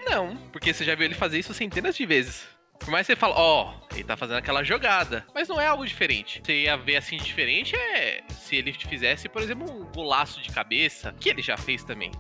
[0.06, 2.48] Não, porque você já viu ele fazer isso centenas de vezes.
[2.80, 5.86] Por mais que você fale, ó, ele tá fazendo aquela jogada, mas não é algo
[5.86, 6.42] diferente.
[6.44, 11.16] Você ia ver assim diferente é se ele fizesse, por exemplo, um golaço de cabeça,
[11.20, 12.12] que ele já fez também.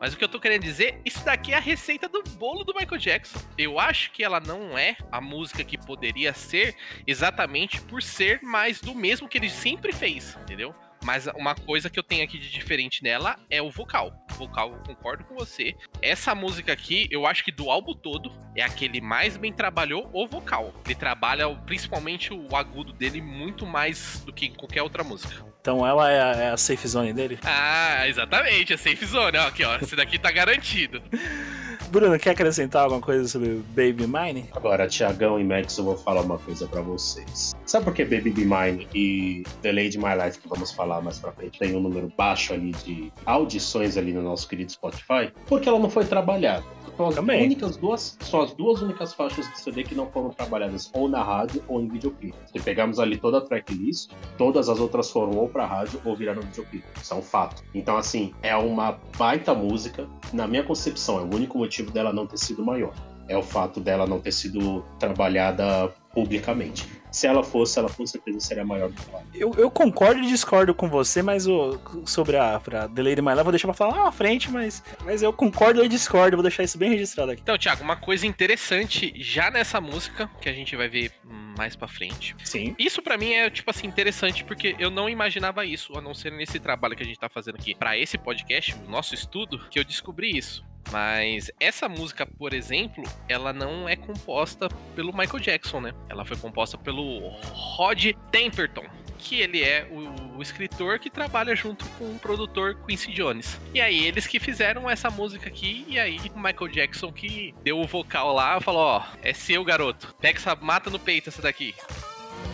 [0.00, 2.74] Mas o que eu tô querendo dizer, isso daqui é a receita do bolo do
[2.74, 3.38] Michael Jackson.
[3.56, 6.76] Eu acho que ela não é a música que poderia ser
[7.06, 10.74] exatamente por ser mais do mesmo que ele sempre fez, entendeu?
[11.04, 14.12] Mas uma coisa que eu tenho aqui de diferente nela é o vocal.
[14.32, 15.76] O vocal, eu concordo com você.
[16.00, 19.52] Essa música aqui, eu acho que do álbum todo, é a que ele mais bem
[19.52, 20.72] trabalhou o vocal.
[20.86, 25.44] Ele trabalha principalmente o agudo dele muito mais do que em qualquer outra música.
[25.60, 27.38] Então ela é a, é a safe zone dele.
[27.42, 29.36] Ah, exatamente, é safe zone.
[29.36, 29.76] Ó, aqui, ó.
[29.76, 31.02] Esse daqui tá garantido.
[31.90, 34.46] Bruno, quer acrescentar alguma coisa sobre Baby Mine?
[34.52, 37.54] Agora, Tiagão e Max, eu vou falar uma coisa pra vocês.
[37.64, 41.18] Sabe por que Baby Be Mine e The Lady My Life, que vamos falar mais
[41.18, 45.32] pra frente, tem um número baixo ali de audições ali no nosso querido Spotify?
[45.46, 46.64] Porque ela não foi trabalhada.
[46.96, 47.42] São as, Também.
[47.44, 51.24] únicas duas, são as duas únicas faixas do CD que não foram trabalhadas ou na
[51.24, 52.36] rádio ou em videoclipe.
[52.52, 56.40] Se pegamos ali toda a tracklist, todas as outras foram ou pra rádio ou viraram
[56.42, 56.84] videoclipe.
[57.00, 57.64] Isso é um fato.
[57.74, 60.06] Então, assim, é uma baita música.
[60.32, 62.92] Na minha concepção, é o único motivo dela não ter sido maior
[63.28, 66.86] é o fato dela não ter sido trabalhada publicamente.
[67.10, 69.24] Se ela fosse, ela com certeza seria maior do que ela.
[69.34, 73.30] Eu, eu concordo e discordo com você, mas o, sobre a pra The Lady My
[73.30, 76.42] Love, vou deixar pra falar lá na frente, mas, mas eu concordo e discordo, vou
[76.42, 77.40] deixar isso bem registrado aqui.
[77.40, 81.12] Então, Thiago, uma coisa interessante já nessa música, que a gente vai ver
[81.56, 82.34] mais pra frente.
[82.44, 82.74] Sim.
[82.78, 86.32] Isso pra mim é, tipo assim, interessante, porque eu não imaginava isso, a não ser
[86.32, 89.78] nesse trabalho que a gente tá fazendo aqui pra esse podcast, o nosso estudo, que
[89.78, 90.64] eu descobri isso.
[90.90, 95.94] Mas essa música, por exemplo, ela não é composta pelo Michael Jackson, né?
[96.08, 98.84] Ela foi composta pelo Rod Temperton,
[99.18, 103.58] que ele é o, o escritor que trabalha junto com o produtor Quincy Jones.
[103.72, 107.80] E aí eles que fizeram essa música aqui, e aí o Michael Jackson que deu
[107.80, 111.74] o vocal lá, falou, ó, é seu garoto, pega essa mata no peito essa daqui.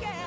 [0.01, 0.19] So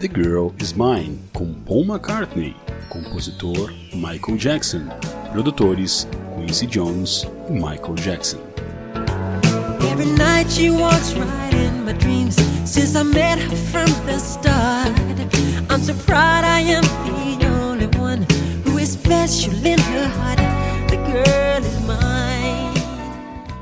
[0.00, 2.56] The Girl Is Mine, com Paul McCartney,
[2.88, 4.88] compositor Michael Jackson,
[5.30, 8.40] produtores Quincy Jones e Michael Jackson.
[9.92, 14.88] Every night she walks right in my dreams since I met her from the start.
[15.68, 16.82] I'm so proud I am
[17.38, 18.26] the only one
[18.64, 20.38] who is special in her heart.
[20.88, 22.72] The girl is mine.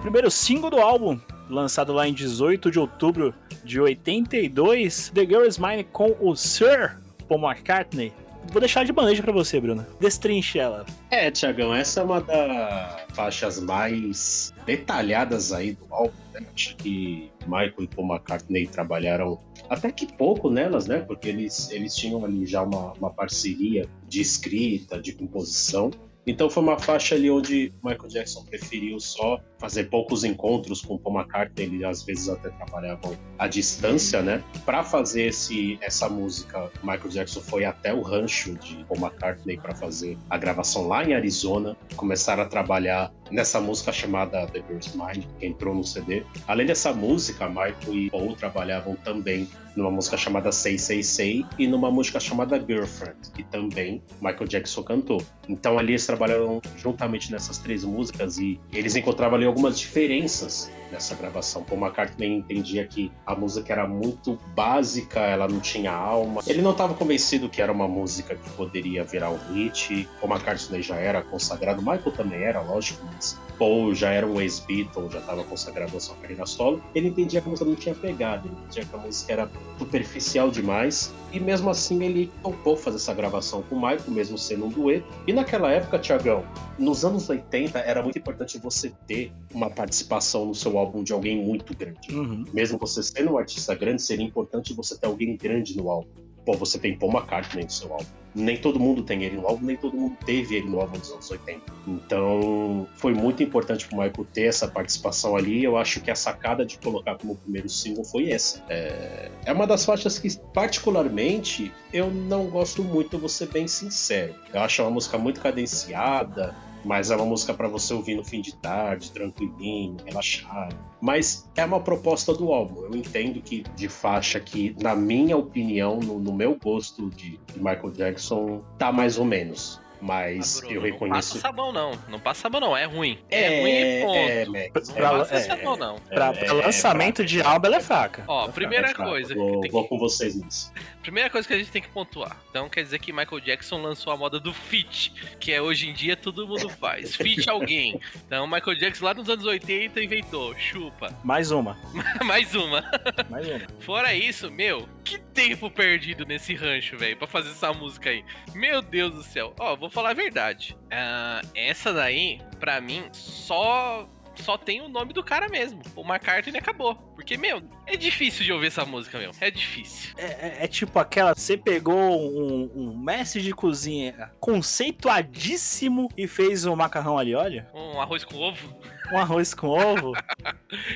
[0.02, 1.18] Primeiro single do álbum,
[1.50, 3.34] lançado lá em 18 de outubro
[3.68, 6.96] de 82, The Girl Is Mine com o Sir
[7.28, 8.10] Paul McCartney.
[8.50, 9.86] Vou deixar de bandeja pra você, Bruno.
[10.00, 10.86] Destrinche ela.
[11.10, 16.14] É, Tiagão, essa é uma das faixas mais detalhadas aí do álbum.
[16.32, 16.46] Né?
[16.54, 21.00] Acho que Michael e Paul McCartney trabalharam até que pouco nelas, né?
[21.00, 25.90] Porque eles, eles tinham ali já uma, uma parceria de escrita, de composição.
[26.28, 31.18] Então foi uma faixa ali onde Michael Jackson preferiu só fazer poucos encontros com Paul
[31.18, 34.44] McCartney, ele às vezes até trabalhavam à distância, né?
[34.66, 39.74] Para fazer esse, essa música, Michael Jackson foi até o rancho de Paul McCartney para
[39.74, 41.74] fazer a gravação lá em Arizona.
[41.96, 46.24] Começaram a trabalhar nessa música chamada The Girl's Mind, que entrou no CD.
[46.46, 51.66] Além dessa música, Michael e Paul trabalhavam também numa música chamada Say Say Say e
[51.66, 55.22] numa música chamada Girlfriend, que também Michael Jackson cantou.
[55.48, 61.14] Então ali eles trabalharam juntamente nessas três músicas e eles encontravam ali algumas diferenças nessa
[61.14, 61.62] gravação.
[61.62, 66.42] Paul McCartney entendia que a música era muito básica, ela não tinha alma.
[66.46, 70.08] Ele não estava convencido que era uma música que poderia virar um hit.
[70.20, 75.10] Paul McCartney já era consagrado, Michael também era, lógico, mas Paul já era um ex-Beatle,
[75.10, 76.82] já estava consagrado a sua carreira solo.
[76.94, 80.50] Ele entendia que a música não tinha pegada, ele entendia que a música era superficial
[80.50, 81.12] demais.
[81.32, 85.06] E mesmo assim ele topou fazer essa gravação com o Michael, mesmo sendo um dueto.
[85.26, 86.44] E naquela época, Tiagão,
[86.78, 91.42] nos anos 80 era muito importante você ter uma participação no seu álbum de alguém
[91.44, 92.14] muito grande.
[92.14, 92.44] Uhum.
[92.52, 96.08] Mesmo você sendo um artista grande, seria importante você ter alguém grande no álbum.
[96.44, 98.06] Pô, você tem Paul McCartney no seu álbum.
[98.34, 101.10] Nem todo mundo tem ele no álbum, nem todo mundo teve ele no álbum dos
[101.10, 101.60] anos 80.
[101.86, 105.62] Então, foi muito importante pro Michael ter essa participação ali.
[105.62, 108.62] Eu acho que a sacada de colocar como primeiro single foi essa.
[108.68, 114.34] É, é uma das faixas que, particularmente, eu não gosto muito, vou ser bem sincero.
[114.52, 116.54] Eu acho uma música muito cadenciada,
[116.84, 120.76] Mas é uma música pra você ouvir no fim de tarde, tranquilinho, relaxado.
[121.00, 122.82] Mas é uma proposta do álbum.
[122.82, 127.58] Eu entendo que de faixa que, na minha opinião, no, no meu gosto de, de
[127.58, 129.80] Michael Jackson, tá mais ou menos.
[130.00, 131.28] Mas Ah, Bruno, eu Não reconheço.
[131.34, 131.90] passa sabão, não.
[132.08, 132.76] Não passa sabão, não.
[132.76, 133.18] É ruim.
[133.28, 134.02] É, É, ruim e
[134.44, 134.56] ponto.
[134.56, 134.90] é, Max.
[134.92, 135.96] Pra- não passa é, sabão, não.
[136.08, 137.54] Pra, É, pra é, lançamento fraca, de é fraca.
[137.54, 138.24] álbum, ela é fraca.
[138.28, 139.10] Ó, é primeira É fraco.
[139.10, 140.72] coisa que Vou, tem vou que- com vocês nisso.
[141.08, 142.36] Primeira coisa que a gente tem que pontuar.
[142.50, 145.94] Então quer dizer que Michael Jackson lançou a moda do feat, que é hoje em
[145.94, 147.16] dia todo mundo faz.
[147.16, 147.98] Feat alguém.
[148.26, 150.54] Então Michael Jackson lá nos anos 80 inventou.
[150.58, 151.08] Chupa.
[151.24, 151.78] Mais uma.
[152.26, 152.84] Mais uma.
[153.30, 153.60] Mais uma.
[153.80, 158.22] Fora isso, meu, que tempo perdido nesse rancho, velho, pra fazer essa música aí.
[158.52, 159.54] Meu Deus do céu.
[159.58, 160.76] Ó, vou falar a verdade.
[160.92, 164.06] Ah, essa daí, pra mim, só.
[164.42, 165.80] Só tem o nome do cara mesmo.
[165.96, 166.94] O McCartney acabou.
[167.14, 169.32] Porque, meu, é difícil de ouvir essa música, meu.
[169.40, 170.14] É difícil.
[170.16, 171.34] É, é- é tipo aquela.
[171.34, 177.68] Você pegou um, um mestre de cozinha conceituadíssimo e fez um macarrão ali, olha.
[177.74, 178.74] Um arroz com ovo.
[179.12, 180.12] Um arroz com ovo.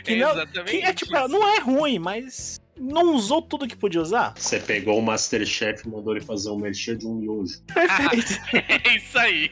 [0.05, 1.29] Que é não, exatamente que é tipo, isso.
[1.29, 4.35] não é ruim, mas não usou tudo que podia usar.
[4.37, 7.63] Você pegou o Masterchef e mandou ele fazer um merchan de um miojo.
[7.73, 8.41] Perfeito.
[8.85, 9.51] É isso aí.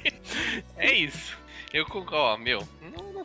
[0.77, 1.39] É isso.
[1.73, 2.67] Eu concordo, ó, meu,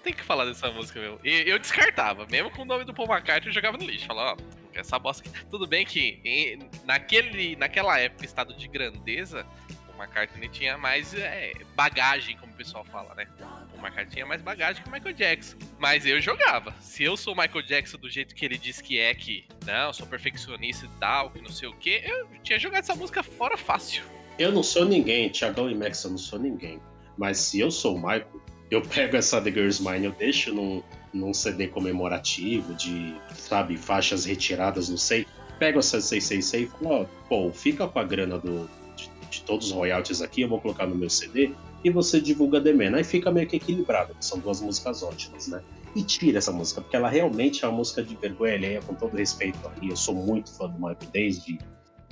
[0.05, 1.19] tem que falar dessa música, meu.
[1.23, 4.05] E eu descartava, mesmo com o nome do Paul McCartney, eu jogava no lixo.
[4.05, 5.45] Falava, ó, essa bosta aqui.
[5.47, 9.45] Tudo bem que em- naquele, naquela época, estado de grandeza,
[9.89, 13.27] o McCartney tinha mais é, bagagem, como o pessoal fala, né?
[13.73, 15.57] O McCartney tinha mais bagagem que o Michael Jackson.
[15.79, 16.73] Mas eu jogava.
[16.79, 19.91] Se eu sou o Michael Jackson do jeito que ele diz que é, que não,
[19.91, 23.57] sou perfeccionista e tal, que não sei o que, eu tinha jogado essa música fora
[23.57, 24.03] fácil.
[24.37, 26.79] Eu não sou ninguém, Thiagão e Max, eu não sou ninguém.
[27.17, 28.41] Mas se eu sou o Michael,
[28.71, 30.81] eu pego essa The Girl's Mine, eu deixo num,
[31.13, 35.25] num CD comemorativo de, sabe, faixas retiradas, não sei.
[35.59, 39.71] Pego essa 666 e falo, pô, fica com a grana do, de, de todos os
[39.71, 41.51] royalties aqui, eu vou colocar no meu CD
[41.83, 42.97] e você divulga The Man.
[42.97, 45.61] Aí fica meio que equilibrado, são duas músicas ótimas, né?
[45.95, 49.15] E tira essa música, porque ela realmente é uma música de vergonha alheia, com todo
[49.15, 49.89] respeito aqui.
[49.89, 51.57] Eu sou muito fã do Michael desde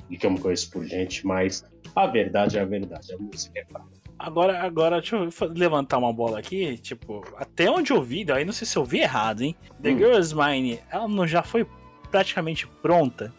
[0.08, 3.58] de que eu me conheço por gente, mas a verdade é a verdade, a música
[3.58, 3.93] é fraca.
[4.18, 6.78] Agora, agora, deixa eu levantar uma bola aqui.
[6.78, 9.56] Tipo, até onde eu vi, aí não sei se eu vi errado, hein?
[9.82, 9.98] The Hum.
[9.98, 11.66] Girl's Mine, ela não já foi
[12.10, 13.32] praticamente pronta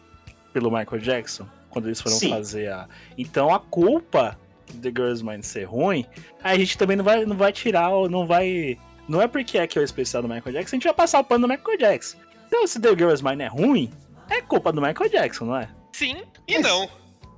[0.52, 1.46] pelo Michael Jackson?
[1.70, 2.30] Quando eles foram Sim.
[2.30, 2.88] fazer a.
[3.18, 6.04] Então a culpa de The Girl's Mine ser ruim,
[6.42, 8.78] a gente também não vai, não vai tirar, não vai.
[9.08, 11.20] Não é porque é que é o especial do Michael Jackson, a gente vai passar
[11.20, 12.18] o pano do Michael Jackson.
[12.46, 13.90] Então, se The Girl's Mine é ruim,
[14.30, 15.68] é culpa do Michael Jackson, não é?
[15.92, 16.88] Sim e não.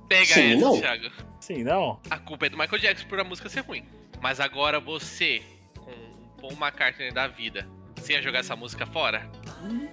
[0.07, 0.79] Pega Sim essa, não.
[0.79, 1.28] Thiago.
[1.49, 1.99] Sim, não?
[2.11, 3.83] A culpa é do Michael Jackson por a música ser ruim.
[4.21, 5.41] Mas agora você,
[5.75, 9.27] com o Paul McCartney da vida, você ia jogar essa música fora?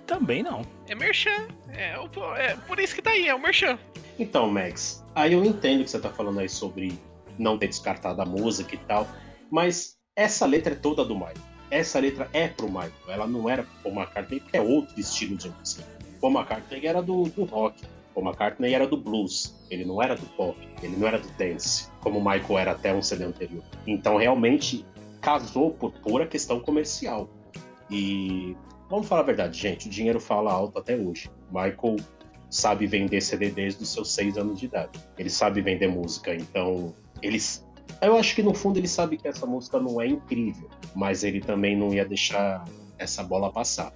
[0.06, 0.62] Também não.
[0.86, 1.48] É merchan.
[1.70, 3.78] É, o- é por isso que tá aí, é o merchan.
[4.18, 6.98] Então, Max, aí eu entendo que você tá falando aí sobre
[7.38, 9.06] não ter descartado a música e tal,
[9.50, 11.36] mas essa letra é toda do Michael.
[11.70, 15.36] Essa letra é pro Michael, ela não era pro Paul McCartney, que é outro estilo
[15.36, 15.84] de música.
[16.20, 17.82] Paul McCartney era do, do rock,
[18.16, 21.90] Paul McCartney era do blues, ele não era do pop, ele não era do dance,
[22.00, 23.62] como o Michael era até um CD anterior.
[23.86, 24.86] Então, realmente,
[25.20, 27.28] casou por pura questão comercial.
[27.90, 28.56] E
[28.88, 31.30] vamos falar a verdade, gente, o dinheiro fala alto até hoje.
[31.50, 31.96] Michael
[32.48, 34.98] sabe vender CD desde os seus seis anos de idade.
[35.18, 37.66] Ele sabe vender música, então eles.
[38.00, 41.40] Eu acho que no fundo ele sabe que essa música não é incrível, mas ele
[41.40, 42.64] também não ia deixar
[42.98, 43.92] essa bola passar.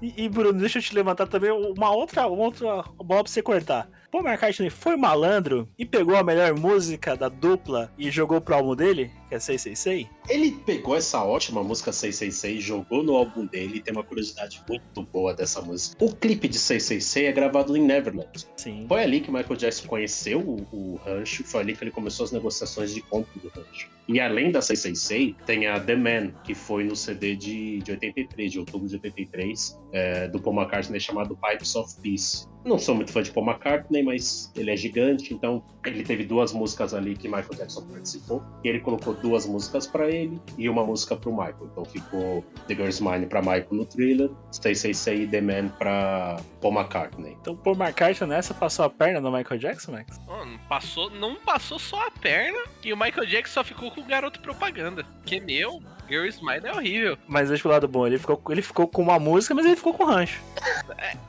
[0.00, 3.42] E, e, Bruno, deixa eu te levantar também uma outra, uma outra bola pra você
[3.42, 3.90] cortar.
[4.10, 8.74] Paul McCartney foi malandro e pegou a melhor música da dupla e jogou pro álbum
[8.74, 10.08] dele, que é 666?
[10.28, 15.02] Ele pegou essa ótima música 666, jogou no álbum dele e tem uma curiosidade muito
[15.12, 16.04] boa dessa música.
[16.04, 18.28] O clipe de 666 é gravado em Neverland.
[18.56, 18.84] Sim.
[18.88, 22.32] Foi ali que Michael Jackson conheceu o, o rancho, foi ali que ele começou as
[22.32, 23.88] negociações de compra do rancho.
[24.08, 28.50] E além da 666, tem a The Man, que foi no CD de, de 83,
[28.50, 32.49] de outubro de 83, é, do Paul McCartney chamado Pipes of Peace.
[32.64, 36.52] Não sou muito fã de Paul McCartney, mas ele é gigante, então ele teve duas
[36.52, 38.42] músicas ali que Michael Jackson participou.
[38.62, 41.68] E ele colocou duas músicas pra ele e uma música pro Michael.
[41.72, 46.74] Então ficou The Girl's Mine pra Michael no Thriller, 666 e The Man pra Paul
[46.74, 47.36] McCartney.
[47.40, 50.20] Então Paul McCartney nessa passou a perna no Michael Jackson, Max?
[50.28, 54.02] Ó, não passou, não passou só a perna e o Michael Jackson só ficou com
[54.02, 55.04] o garoto propaganda.
[55.24, 57.18] Que meu, Girl Smile é horrível.
[57.26, 59.94] Mas deixa pro lado bom, ele ficou, ele ficou com uma música, mas ele ficou
[59.94, 60.40] com o rancho.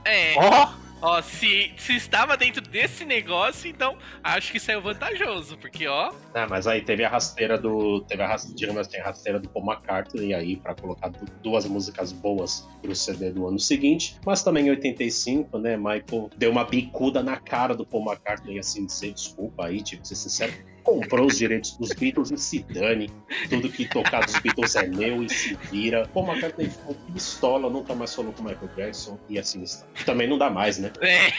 [0.03, 0.90] É, Ó!
[1.01, 6.47] Ó, se, se estava dentro desse negócio, então acho que saiu vantajoso, porque ó, Ah,
[6.49, 8.01] mas aí teve a rasteira do.
[8.01, 11.65] Teve a rasteira, digamos assim, a rasteira do Paul McCartney aí pra colocar du- duas
[11.65, 14.17] músicas boas pro CD do ano seguinte.
[14.25, 18.85] Mas também em 85, né, Michael deu uma bicuda na cara do Paul McCartney, assim,
[18.85, 20.53] dizer desculpa aí, tipo, ser sincero.
[20.83, 23.09] Comprou os direitos dos Beatles e se dane.
[23.49, 26.07] Tudo que tocar dos Beatles é meu e se vira.
[26.13, 29.85] Paul McCartney ficou pistola, nunca mais falou com o Michael Jackson e assim está.
[30.05, 30.91] Também não dá mais, né?
[31.01, 31.31] É.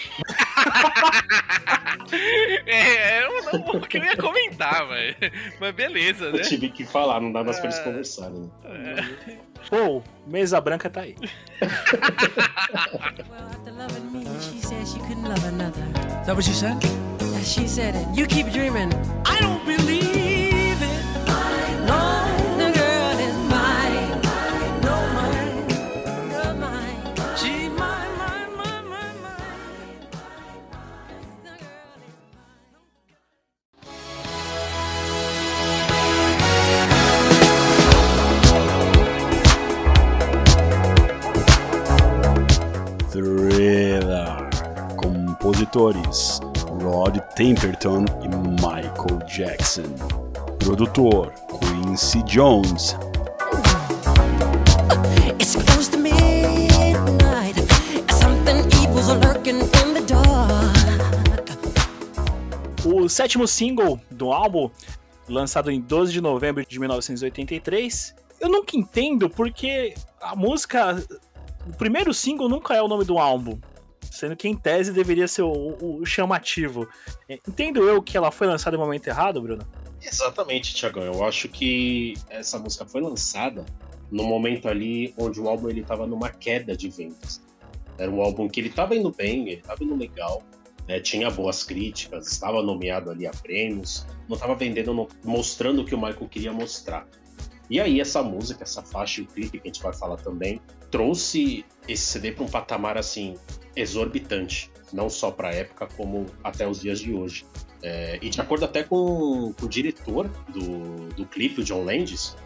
[2.66, 3.32] é, eu
[3.72, 5.16] não queria comentar, mas,
[5.60, 6.42] mas beleza, Eu né?
[6.42, 8.50] tive que falar, não dá mais pra eles conversarem.
[8.64, 9.40] né?
[9.68, 11.14] Pô, mesa branca tá aí.
[11.60, 11.70] Well,
[13.50, 15.84] after loving me, she said she couldn't love another.
[16.20, 17.11] Is that what you said?
[17.42, 18.06] Yeah, she said it.
[18.16, 18.92] You keep dreaming.
[19.26, 21.04] I don't believe it.
[21.90, 22.24] No,
[22.56, 24.20] the girl is mine.
[24.86, 25.66] No, mine.
[26.30, 27.02] You're mine.
[27.36, 29.40] She mine, mine, mine, mine, mine.
[31.42, 32.22] The girl is
[43.10, 44.30] Thriller.
[44.96, 46.51] Compositores
[46.82, 49.84] Rod Temperton e Michael Jackson.
[50.58, 52.96] Produtor Quincy Jones.
[62.84, 64.68] O sétimo single do álbum,
[65.28, 71.00] lançado em 12 de novembro de 1983, eu nunca entendo porque a música.
[71.64, 73.56] O primeiro single nunca é o nome do álbum.
[74.12, 76.86] Sendo que em tese deveria ser o, o chamativo.
[77.26, 79.66] É, Entendo eu que ela foi lançada no momento errado, Bruno?
[80.02, 81.02] Exatamente, Tiagão.
[81.02, 83.64] Eu acho que essa música foi lançada
[84.10, 87.40] no momento ali onde o álbum ele tava numa queda de vendas.
[87.96, 90.42] Era um álbum que ele tava indo bem, ele tava indo legal,
[90.86, 95.94] né, tinha boas críticas, estava nomeado ali a prêmios, não tava vendendo, mostrando o que
[95.94, 97.08] o Michael queria mostrar.
[97.72, 100.60] E aí essa música, essa faixa e o clipe que a gente vai falar também,
[100.90, 103.34] trouxe esse CD para um patamar assim
[103.74, 107.46] exorbitante, não só para a época como até os dias de hoje.
[107.82, 112.36] É, e de acordo até com, com o diretor do, do clipe, o John Landis,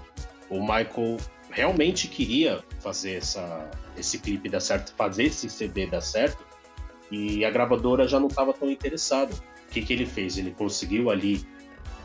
[0.49, 1.17] o Michael
[1.51, 3.69] realmente queria fazer essa,
[3.99, 6.47] esse clipe dar certo, fazer esse CD dar certo,
[7.11, 9.35] e a gravadora já não estava tão interessada.
[9.35, 10.39] O que, que ele fez?
[10.39, 11.45] Ele conseguiu ali,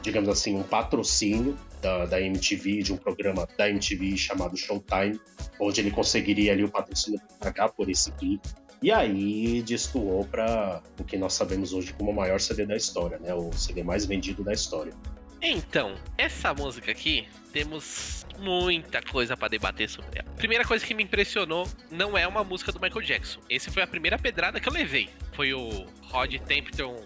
[0.01, 5.19] digamos assim, um patrocínio da, da MTV, de um programa da MTV chamado Showtime,
[5.59, 8.47] onde ele conseguiria ali o patrocínio para pagar por esse clipe.
[8.81, 13.19] E aí destoou para o que nós sabemos hoje como o maior CD da história,
[13.19, 13.33] né?
[13.33, 14.91] O CD mais vendido da história.
[15.39, 20.31] Então, essa música aqui, temos muita coisa pra debater sobre ela.
[20.35, 23.39] Primeira coisa que me impressionou, não é uma música do Michael Jackson.
[23.49, 25.09] Essa foi a primeira pedrada que eu levei.
[25.33, 27.05] Foi o Rod Temperton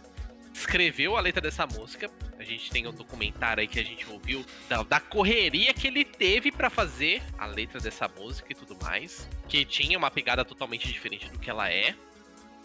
[0.55, 2.09] escreveu a letra dessa música.
[2.39, 6.05] A gente tem um documentário aí que a gente ouviu da, da correria que ele
[6.05, 10.87] teve pra fazer a letra dessa música e tudo mais, que tinha uma pegada totalmente
[10.87, 11.93] diferente do que ela é.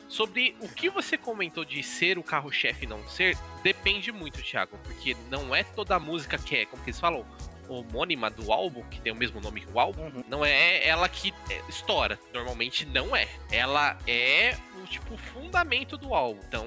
[0.08, 4.76] Sobre o que você comentou de ser o carro-chefe e não ser, depende muito, Thiago,
[4.82, 7.24] porque não é toda música que é, como que eles falam,
[7.68, 10.24] homônima do álbum, que tem o mesmo nome que o álbum, Uhum.
[10.28, 12.18] não é ela que é, estoura.
[12.34, 13.28] Normalmente não é.
[13.52, 16.40] Ela é o tipo fundamento do álbum.
[16.48, 16.66] Então,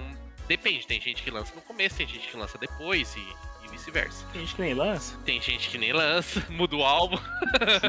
[0.58, 0.86] depende.
[0.88, 3.20] Tem gente que lança no começo, tem gente que lança depois e,
[3.66, 4.26] e vice-versa.
[4.32, 5.18] Tem gente que nem lança.
[5.26, 7.18] Tem gente que nem lança, muda o álbum.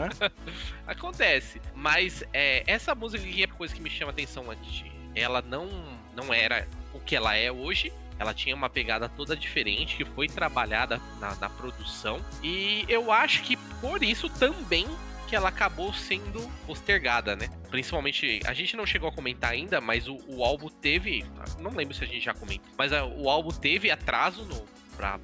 [0.86, 1.60] Acontece.
[1.74, 4.70] Mas é, essa música aqui é a coisa que me chama atenção antes.
[4.72, 5.68] de- Ela não,
[6.14, 7.92] não era o que ela é hoje.
[8.18, 12.24] Ela tinha uma pegada toda diferente que foi trabalhada na, na produção.
[12.42, 14.86] E eu acho que por isso também
[15.24, 17.48] que ela acabou sendo postergada, né?
[17.70, 21.24] Principalmente, a gente não chegou a comentar ainda, mas o, o álbum teve.
[21.58, 24.64] Não lembro se a gente já comentou, mas a- o álbum teve atraso no,
[24.96, 25.18] para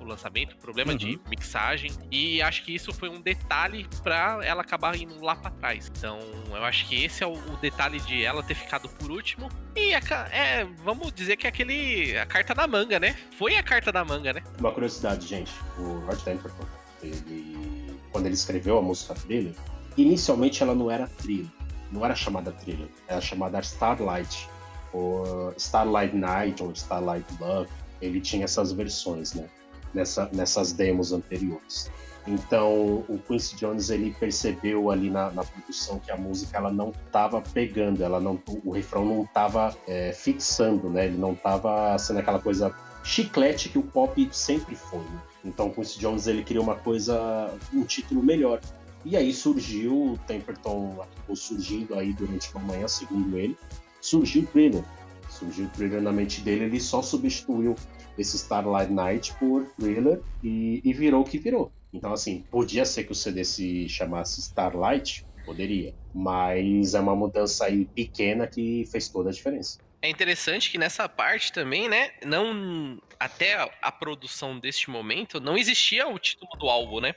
[0.00, 4.94] o lançamento, problema de mixagem, e acho que isso foi um detalhe pra ela acabar
[4.94, 5.90] indo lá pra trás.
[5.98, 9.48] Então, eu acho que esse é o, o detalhe de ela ter ficado por último.
[9.74, 9.98] E a
[10.30, 13.16] é, vamos dizer que é aquele a carta da manga, né?
[13.36, 14.44] Foi a carta da manga, né?
[14.60, 16.64] Uma curiosidade, gente, o Rod Temperton,
[17.02, 17.75] ele,
[18.12, 19.54] quando ele escreveu a música Thriller,
[19.96, 21.50] inicialmente ela não era thriller,
[21.90, 24.48] não era chamada Thriller, era chamada Starlight,
[24.92, 29.48] ou Starlight Night, ou Starlight Love, ele tinha essas versões, né,
[29.94, 31.90] nessa, nessas demos anteriores.
[32.26, 36.90] Então, o Quincy Jones ele percebeu ali na, na produção que a música ela não
[36.90, 39.72] estava pegando, ela não, o refrão não estava
[40.12, 41.06] fixando, né?
[41.06, 44.98] Ele não estava sendo aquela coisa chiclete que o pop sempre foi.
[44.98, 45.20] Né?
[45.46, 48.60] Então, o Quincy Jones ele queria uma coisa, um título melhor.
[49.04, 53.56] E aí surgiu, o Temperton acabou surgindo aí durante uma manhã, segundo ele,
[54.00, 54.84] surgiu o Thriller.
[55.30, 57.76] Surgiu o Thriller na mente dele, ele só substituiu
[58.18, 61.70] esse Starlight Night por Thriller e, e virou o que virou.
[61.92, 67.66] Então, assim, podia ser que o CD se chamasse Starlight, poderia, mas é uma mudança
[67.66, 69.78] aí pequena que fez toda a diferença.
[70.06, 72.12] É interessante que nessa parte também, né?
[72.24, 72.96] Não.
[73.18, 77.12] Até a, produção deste momento, não existia o título do álbum, né?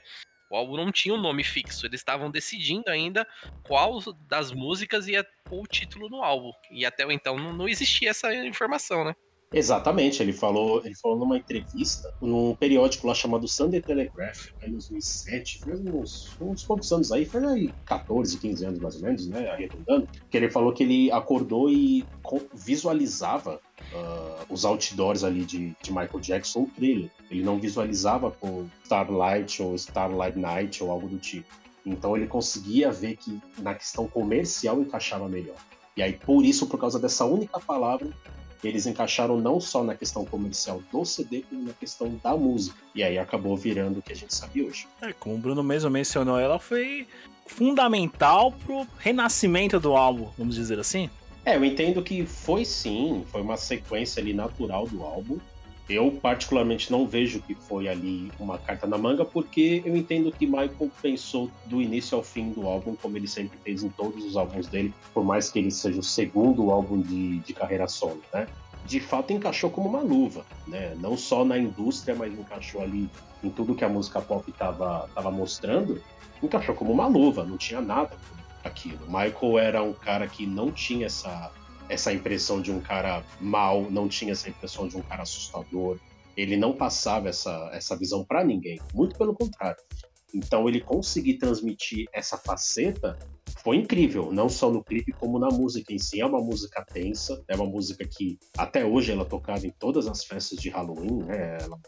[0.50, 1.86] O álbum não tinha um nome fixo.
[1.86, 3.24] Eles estavam decidindo ainda
[3.62, 6.50] qual das músicas ia pôr o título no álbum.
[6.68, 9.14] E até então não existia essa informação, né?
[9.52, 15.58] Exatamente, ele falou, ele falou numa entrevista, num periódico lá chamado Sunday Telegraph, em 2007,
[15.58, 19.50] faz uns, uns poucos anos aí, foi aí 14, 15 anos mais ou menos, né,
[19.50, 22.04] arredondando, que ele falou que ele acordou e
[22.54, 23.60] visualizava
[23.92, 27.10] ah, os outdoors ali de, de Michael Jackson, o thriller.
[27.28, 31.48] Ele não visualizava com Starlight ou Starlight Night ou algo do tipo.
[31.84, 35.56] Então ele conseguia ver que na questão comercial encaixava melhor.
[35.96, 38.08] E aí, por isso, por causa dessa única palavra,
[38.68, 42.76] eles encaixaram não só na questão comercial do CD, como na questão da música.
[42.94, 44.86] E aí acabou virando o que a gente sabe hoje.
[45.00, 47.06] É, como o Bruno mesmo mencionou, ela foi
[47.46, 51.10] fundamental pro renascimento do álbum, vamos dizer assim.
[51.44, 55.38] É, eu entendo que foi sim, foi uma sequência ali natural do álbum.
[55.90, 60.46] Eu particularmente não vejo que foi ali uma carta na manga, porque eu entendo que
[60.46, 64.36] Michael pensou do início ao fim do álbum, como ele sempre fez em todos os
[64.36, 68.46] álbuns dele, por mais que ele seja o segundo álbum de, de carreira solo, né?
[68.86, 70.94] De fato encaixou como uma luva, né?
[71.00, 73.10] Não só na indústria, mas encaixou ali
[73.42, 76.00] em tudo que a música pop estava tava mostrando,
[76.40, 78.16] encaixou como uma luva, não tinha nada
[78.62, 79.06] aquilo.
[79.06, 81.50] Michael era um cara que não tinha essa
[81.90, 85.98] essa impressão de um cara mal, não tinha essa impressão de um cara assustador.
[86.36, 89.76] Ele não passava essa, essa visão para ninguém, muito pelo contrário.
[90.32, 93.18] Então ele conseguir transmitir essa faceta
[93.64, 96.20] foi incrível, não só no clipe como na música em si.
[96.20, 100.06] É uma música tensa, é uma música que até hoje ela é tocada em todas
[100.06, 101.58] as festas de Halloween, né?
[101.60, 101.78] Ela,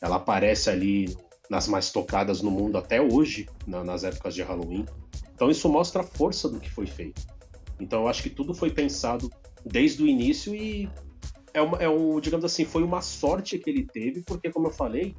[0.00, 1.14] ela aparece ali
[1.50, 4.86] nas mais tocadas no mundo até hoje, na- nas épocas de Halloween.
[5.34, 7.20] Então isso mostra a força do que foi feito.
[7.80, 9.30] Então eu acho que tudo foi pensado
[9.64, 10.88] desde o início e
[11.52, 14.72] é, uma, é um, digamos assim, foi uma sorte que ele teve, porque como eu
[14.72, 15.14] falei,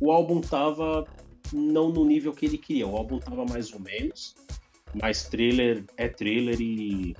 [0.00, 1.04] o álbum tava
[1.52, 2.86] não no nível que ele queria.
[2.86, 4.34] O álbum tava mais ou menos,
[4.94, 7.14] mas thriller é thriller e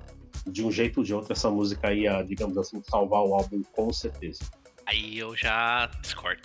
[0.46, 3.92] de um jeito ou de outro essa música ia, digamos assim, salvar o álbum com
[3.92, 4.44] certeza.
[4.86, 6.42] Aí eu já discordo.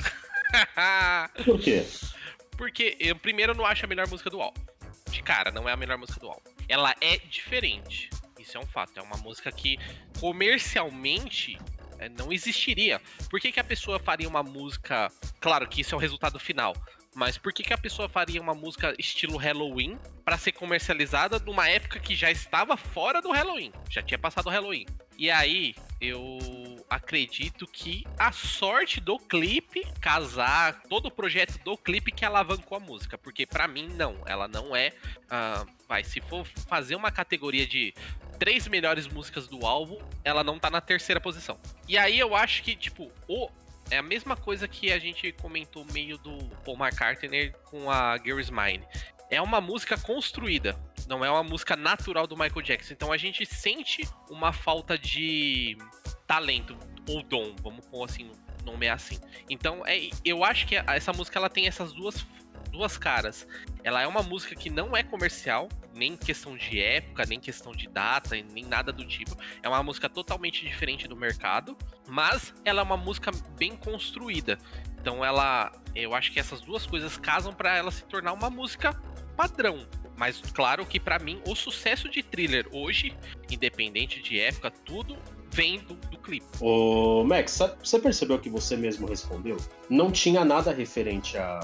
[1.46, 1.86] Por quê?
[2.58, 4.62] Porque eu primeiro não acho a melhor música do álbum.
[5.10, 6.51] De cara, não é a melhor música do álbum.
[6.72, 8.10] Ela é diferente.
[8.40, 8.98] Isso é um fato.
[8.98, 9.78] É uma música que
[10.22, 11.58] comercialmente
[12.00, 13.02] é, não existiria.
[13.30, 15.12] Por que, que a pessoa faria uma música.
[15.42, 16.74] Claro que isso é o resultado final.
[17.14, 21.68] Mas por que, que a pessoa faria uma música estilo Halloween pra ser comercializada numa
[21.68, 23.74] época que já estava fora do Halloween?
[23.90, 24.86] Já tinha passado o Halloween.
[25.22, 32.12] E aí, eu acredito que a sorte do clipe casar, todo o projeto do clipe
[32.12, 33.20] que alavancou a música.
[33.20, 34.16] Porque pra mim, não.
[34.26, 34.94] Ela não é.
[35.30, 37.94] ah, vai, se for fazer uma categoria de
[38.40, 41.56] três melhores músicas do álbum, ela não tá na terceira posição.
[41.88, 43.48] E aí eu acho que, tipo, o.
[43.92, 48.50] É a mesma coisa que a gente comentou meio do Paul McCartney com a Girl's
[48.50, 48.84] Mine.
[49.30, 50.76] É uma música construída,
[51.12, 52.94] não é uma música natural do Michael Jackson.
[52.94, 55.78] Então a gente sente uma falta de
[56.26, 56.78] talento
[57.10, 58.32] ou dom, vamos pôr assim,
[58.64, 59.20] nomear assim.
[59.50, 62.26] Então é, eu acho que essa música ela tem essas duas
[62.72, 63.46] duas caras.
[63.84, 67.90] Ela é uma música que não é comercial, nem questão de época, nem questão de
[67.90, 69.36] data, nem nada do tipo.
[69.62, 74.58] É uma música totalmente diferente do mercado, mas ela é uma música bem construída.
[74.98, 78.94] Então ela, eu acho que essas duas coisas casam para ela se tornar uma música
[79.36, 79.86] padrão.
[80.18, 83.14] Mas claro que para mim o sucesso de Thriller hoje,
[83.50, 85.18] independente de época, tudo
[85.52, 86.46] vem do, do clipe.
[86.60, 89.58] Ô, Max, você percebeu que você mesmo respondeu?
[89.90, 91.60] Não tinha nada referente a,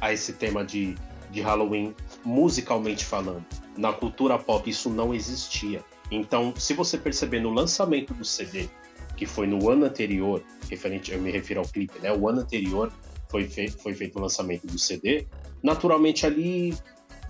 [0.00, 0.94] a esse tema de,
[1.30, 3.44] de Halloween, musicalmente falando.
[3.76, 5.84] Na cultura pop isso não existia.
[6.10, 8.68] Então, se você perceber no lançamento do CD,
[9.16, 12.12] que foi no ano anterior, referente, eu me refiro ao clipe, né?
[12.12, 12.92] O ano anterior
[13.28, 15.26] foi, foi feito o lançamento do CD.
[15.62, 16.74] Naturalmente ali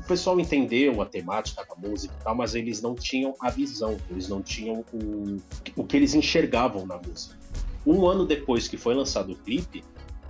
[0.05, 3.96] o pessoal entendeu a temática da música e tal, mas eles não tinham a visão,
[4.11, 5.38] eles não tinham o,
[5.74, 7.38] o que eles enxergavam na música.
[7.86, 9.82] Um ano depois que foi lançado o clipe,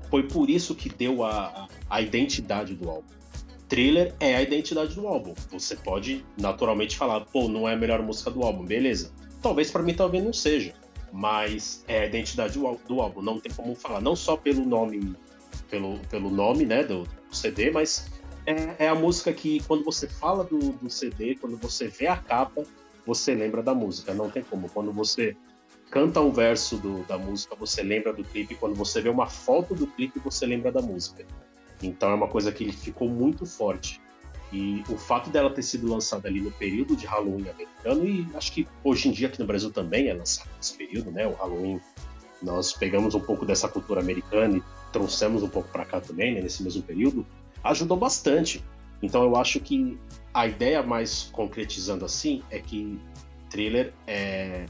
[0.08, 3.08] foi por isso que deu a, a, identidade do álbum.
[3.68, 5.34] Thriller é a identidade do álbum.
[5.50, 9.12] Você pode naturalmente falar, pô, não é a melhor música do álbum, beleza.
[9.42, 10.72] Talvez para mim talvez não seja,
[11.12, 15.16] mas é a identidade do álbum, não tem como falar, não só pelo nome,
[15.68, 18.08] pelo, pelo nome, né, do, do CD, mas
[18.46, 22.16] é, é a música que quando você fala do, do CD, quando você vê a
[22.16, 22.62] capa,
[23.06, 24.68] você lembra da música, não tem como.
[24.68, 25.36] Quando você
[25.90, 29.74] canta um verso do- da música, você lembra do clipe, quando você vê uma foto
[29.74, 31.24] do clipe, você lembra da música.
[31.82, 34.00] Então é uma coisa que ficou muito forte.
[34.52, 38.52] E o fato dela ter sido lançada ali no período de Halloween americano, e acho
[38.52, 41.26] que hoje em dia aqui no Brasil também é lançado nesse período, né?
[41.26, 41.80] O Halloween,
[42.40, 46.40] nós pegamos um pouco dessa cultura americana e trouxemos um pouco para cá também, né?
[46.40, 47.26] Nesse mesmo período,
[47.64, 48.62] ajudou bastante.
[49.02, 49.98] Então eu acho que
[50.32, 52.98] a ideia mais concretizando assim é que
[53.50, 54.66] thriller é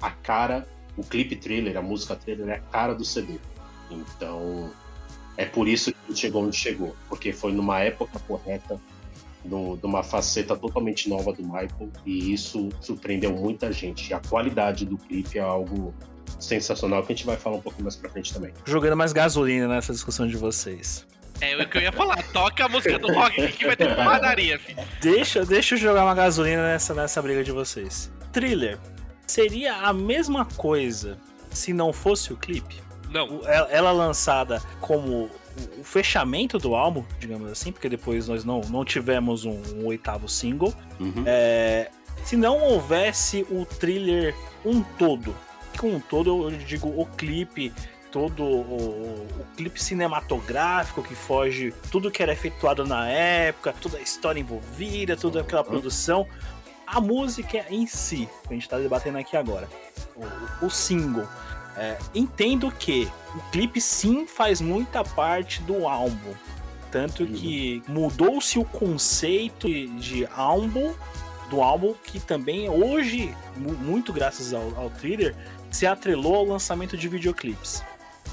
[0.00, 0.66] a cara,
[0.96, 3.38] o clipe thriller, a música thriller é a cara do CD.
[3.90, 4.70] Então
[5.36, 8.80] é por isso que chegou onde chegou, porque foi numa época correta,
[9.44, 14.12] do- de uma faceta totalmente nova do Michael, e isso surpreendeu muita gente.
[14.12, 15.94] A qualidade do clipe é algo
[16.40, 18.52] sensacional que a gente vai falar um pouco mais pra frente também.
[18.64, 21.06] Jogando mais gasolina nessa discussão de vocês.
[21.40, 22.22] É o que eu ia falar.
[22.32, 24.78] Toca a música do rock que vai ter porradaria, filho.
[25.00, 28.10] Deixa, deixa eu jogar uma gasolina nessa, nessa briga de vocês.
[28.32, 28.78] Thriller
[29.26, 31.18] seria a mesma coisa
[31.50, 32.76] se não fosse o clipe?
[33.10, 33.40] Não.
[33.44, 38.84] Ela, ela lançada como o- fechamento do álbum, digamos assim, porque depois nós não, não
[38.84, 40.74] tivemos um, um oitavo single.
[41.26, 41.90] É,
[42.24, 44.34] se não houvesse o thriller
[44.64, 45.34] um todo,
[45.78, 47.72] com um todo eu digo o clipe,
[48.16, 54.00] todo o, o clipe cinematográfico que foge tudo que era efetuado na época, toda a
[54.00, 56.26] história envolvida, toda aquela produção,
[56.86, 59.68] a música em si, que a gente tá debatendo aqui agora,
[60.62, 61.28] o, o single.
[61.76, 66.32] É, entendo que o clipe sim faz muita parte do álbum.
[66.90, 70.94] Tanto que mudou-se o conceito de- álbum
[71.50, 75.36] do álbum, que também hoje, mu- muito graças ao, ao thriller,
[75.70, 77.84] se atrelou ao lançamento de videoclipes.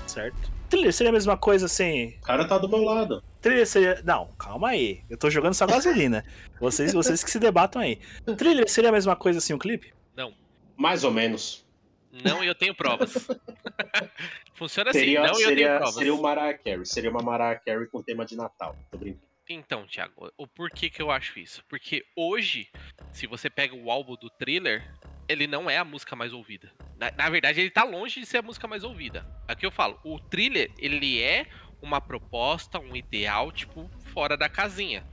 [0.07, 0.51] Certo?
[0.69, 2.15] Thriller seria a mesma coisa assim.
[2.17, 3.23] O cara tá do meu lado.
[3.41, 4.01] Thriller seria.
[4.03, 5.03] Não, calma aí.
[5.09, 6.23] Eu tô jogando só gasolina.
[6.59, 7.99] Vocês, vocês que se debatam aí.
[8.37, 9.93] Thriller seria a mesma coisa assim o clipe?
[10.75, 11.65] Mais ou menos.
[12.11, 13.13] Não, e eu tenho provas.
[14.53, 15.95] Funciona assim, Seria, não, e eu tenho seria, provas.
[15.95, 16.85] seria o Mariah Carey.
[16.85, 18.75] Seria uma Mariah Carey com tema de Natal.
[18.91, 19.23] Tô brincando.
[19.49, 21.63] Então, Thiago, o porquê que eu acho isso?
[21.67, 22.69] Porque hoje,
[23.11, 24.87] se você pega o álbum do thriller,
[25.27, 26.71] ele não é a música mais ouvida.
[26.97, 29.25] Na, na verdade, ele tá longe de ser a música mais ouvida.
[29.47, 31.47] Aqui eu falo, o thriller, ele é
[31.81, 35.05] uma proposta, um ideal, tipo, fora da casinha.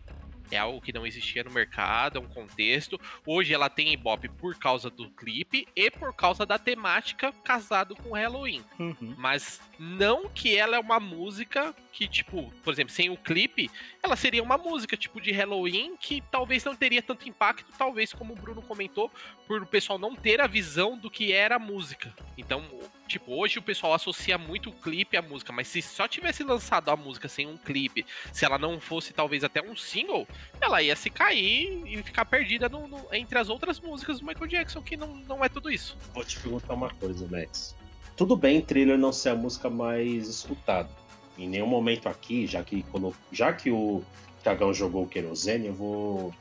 [0.51, 3.01] É algo que não existia no mercado, é um contexto.
[3.25, 8.15] Hoje ela tem Ibope por causa do clipe e por causa da temática casado com
[8.15, 8.65] Halloween.
[8.79, 9.15] Uhum.
[9.17, 13.71] Mas não que ela é uma música que, tipo, por exemplo, sem o clipe,
[14.03, 18.33] ela seria uma música, tipo, de Halloween que talvez não teria tanto impacto, talvez, como
[18.33, 19.11] o Bruno comentou,
[19.47, 22.15] por o pessoal não ter a visão do que era a música.
[22.39, 22.65] Então,
[23.09, 26.89] tipo, hoje o pessoal associa muito o clipe à música, mas se só tivesse lançado
[26.91, 30.27] a música sem um clipe, se ela não fosse talvez até um single,
[30.61, 34.47] ela ia se cair e ficar perdida no- no- entre as outras músicas do Michael
[34.47, 35.97] Jackson, que não, não é tudo isso.
[36.15, 37.77] Vou te perguntar uma coisa, Max.
[38.17, 41.00] Tudo bem thriller não ser a música mais escutada.
[41.39, 42.85] Em nenhum momento aqui, já que,
[43.33, 44.03] já que o
[44.43, 46.35] Thiagão jogou o querosene, eu vou,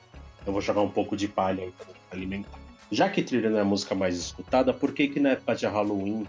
[0.45, 2.59] eu vou jogar um pouco de palha aí pra alimentar.
[2.91, 5.65] Já que thriller não é a música mais escutada, por que que na época de
[5.67, 6.27] Halloween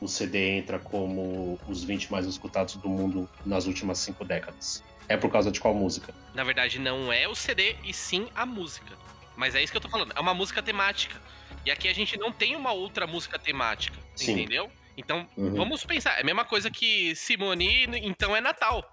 [0.00, 4.82] o CD entra como os 20 mais escutados do mundo nas últimas cinco décadas?
[5.08, 6.12] É por causa de qual música?
[6.34, 8.96] Na verdade, não é o CD e sim a música.
[9.36, 10.12] Mas é isso que eu tô falando.
[10.16, 11.20] É uma música temática.
[11.64, 13.98] E aqui a gente não tem uma outra música temática.
[14.16, 14.32] Sim.
[14.32, 14.70] Entendeu?
[14.96, 15.54] Então, Uhum.
[15.54, 16.18] vamos pensar.
[16.18, 18.84] É a mesma coisa que Simone, então é Natal.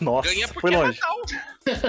[0.00, 0.98] Nossa, Ganha porque foi é longe.
[1.00, 1.20] Natal.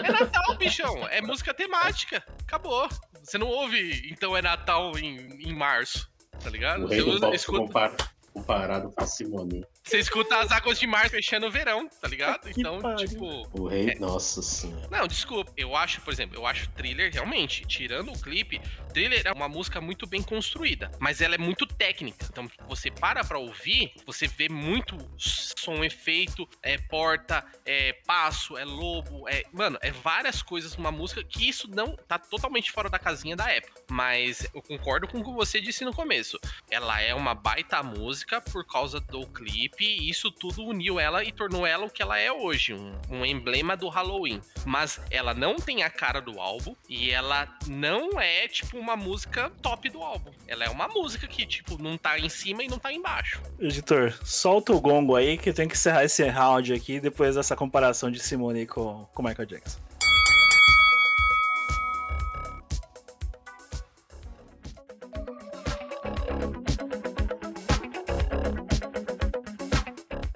[0.03, 1.07] É Natal, bichão.
[1.07, 2.23] É música temática.
[2.41, 2.89] Acabou.
[3.23, 5.17] Você não ouve, então é Natal em,
[5.49, 6.09] em março.
[6.43, 6.83] Tá ligado?
[6.85, 7.95] O Você, rei do usa- escuta, compara-
[8.33, 9.65] comparado com a Simone.
[9.86, 12.45] Você escuta as águas de março fechando o verão, tá ligado?
[12.55, 13.07] Que Então, pariu.
[13.07, 13.47] tipo.
[13.59, 14.88] O rei, nossa senhora.
[14.89, 15.51] Não, desculpa.
[15.55, 18.59] Eu acho, por exemplo, eu acho thriller realmente, tirando o clipe,
[18.93, 22.25] thriller é uma música muito bem construída, mas ela é muito técnica.
[22.29, 28.63] Então, você para pra ouvir, você vê muito som, efeito, é porta, é passo, é
[28.65, 32.97] lobo, é, mano, é várias coisas numa música que isso não tá totalmente fora da
[32.97, 33.81] casinha da época.
[33.91, 36.39] Mas eu concordo com o que você disse no começo.
[36.71, 41.32] Ela é uma baita música por causa do clipe, e isso tudo uniu ela e
[41.32, 44.41] tornou ela o que ela é hoje, um, um emblema do Halloween.
[44.65, 49.51] Mas ela não tem a cara do álbum e ela não é tipo uma música
[49.61, 50.32] top do álbum.
[50.47, 53.41] Ela é uma música que tipo não tá em cima e não tá embaixo.
[53.59, 57.55] Editor, solta o gongo aí que eu tenho que encerrar esse round aqui depois dessa
[57.55, 59.80] comparação de Simone com, com Michael Jackson.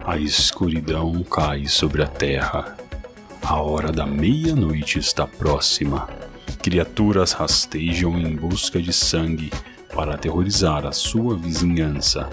[0.09, 2.75] A escuridão cai sobre a terra.
[3.43, 6.09] A hora da meia-noite está próxima.
[6.63, 9.51] Criaturas rastejam em busca de sangue
[9.93, 12.27] para aterrorizar a sua vizinhança.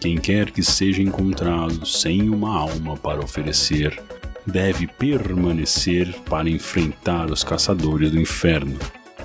[0.00, 4.00] Quem quer que seja encontrado sem uma alma para oferecer,
[4.46, 8.78] deve permanecer para enfrentar os caçadores do inferno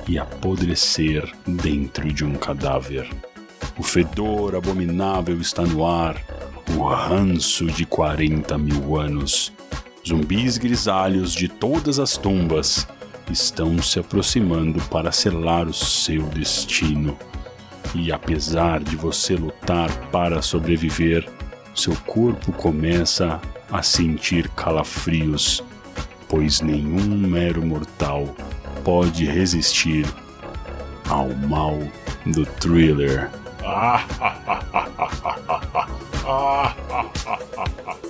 [0.08, 3.08] e apodrecer dentro de um cadáver.
[3.78, 6.16] O fedor abominável está no ar,
[6.76, 9.52] o ranço de 40 mil anos.
[10.08, 12.88] Zumbis grisalhos de todas as tumbas
[13.32, 17.18] estão se aproximando para selar o seu destino.
[17.96, 21.30] E apesar de você lutar para sobreviver,
[21.76, 23.40] seu corpo começa
[23.72, 25.64] a sentir calafrios,
[26.28, 28.36] pois nenhum mero mortal
[28.84, 30.06] pode resistir
[31.08, 31.78] ao mal
[32.26, 33.30] do thriller.
[33.66, 35.88] Ah, ha, ha, ha, ha, ha, ha, ha,
[36.90, 38.03] ha, ha, ha, ha.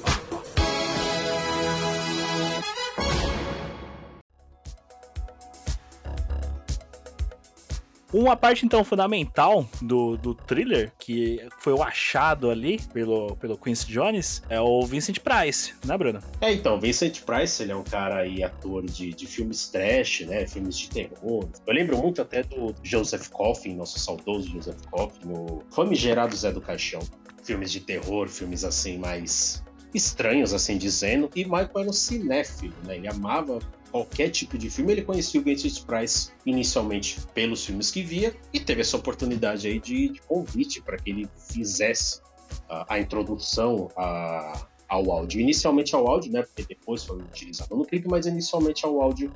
[8.13, 13.87] Uma parte, então, fundamental do, do thriller, que foi o achado ali pelo, pelo Quincy
[13.87, 16.19] Jones, é o Vincent Price, né, Bruno?
[16.39, 20.45] É, então, Vincent Price, ele é um cara aí, ator de, de filmes trash, né?
[20.45, 21.49] Filmes de terror.
[21.65, 26.61] Eu lembro muito até do Joseph Coffin, nosso saudoso Joseph Coffin, no Famigerado Zé do
[26.61, 26.99] Caixão.
[27.43, 31.29] Filmes de terror, filmes assim, mais estranhos, assim dizendo.
[31.35, 32.97] E Michael era um cinéfilo, né?
[32.97, 33.59] Ele amava
[33.93, 34.91] qualquer tipo de filme.
[34.91, 39.79] Ele conhecia o Vincent Price inicialmente pelos filmes que via e teve essa oportunidade aí
[39.79, 42.19] de, de convite para que ele fizesse
[42.67, 45.39] a, a introdução a, ao áudio.
[45.39, 46.41] Inicialmente ao áudio, né?
[46.41, 49.31] Porque depois foi utilizado no clipe, mas inicialmente ao áudio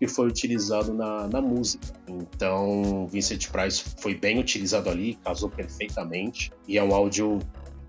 [0.00, 1.86] que foi utilizado na, na música.
[2.08, 7.38] Então, Vincent Price foi bem utilizado ali, casou perfeitamente e é um áudio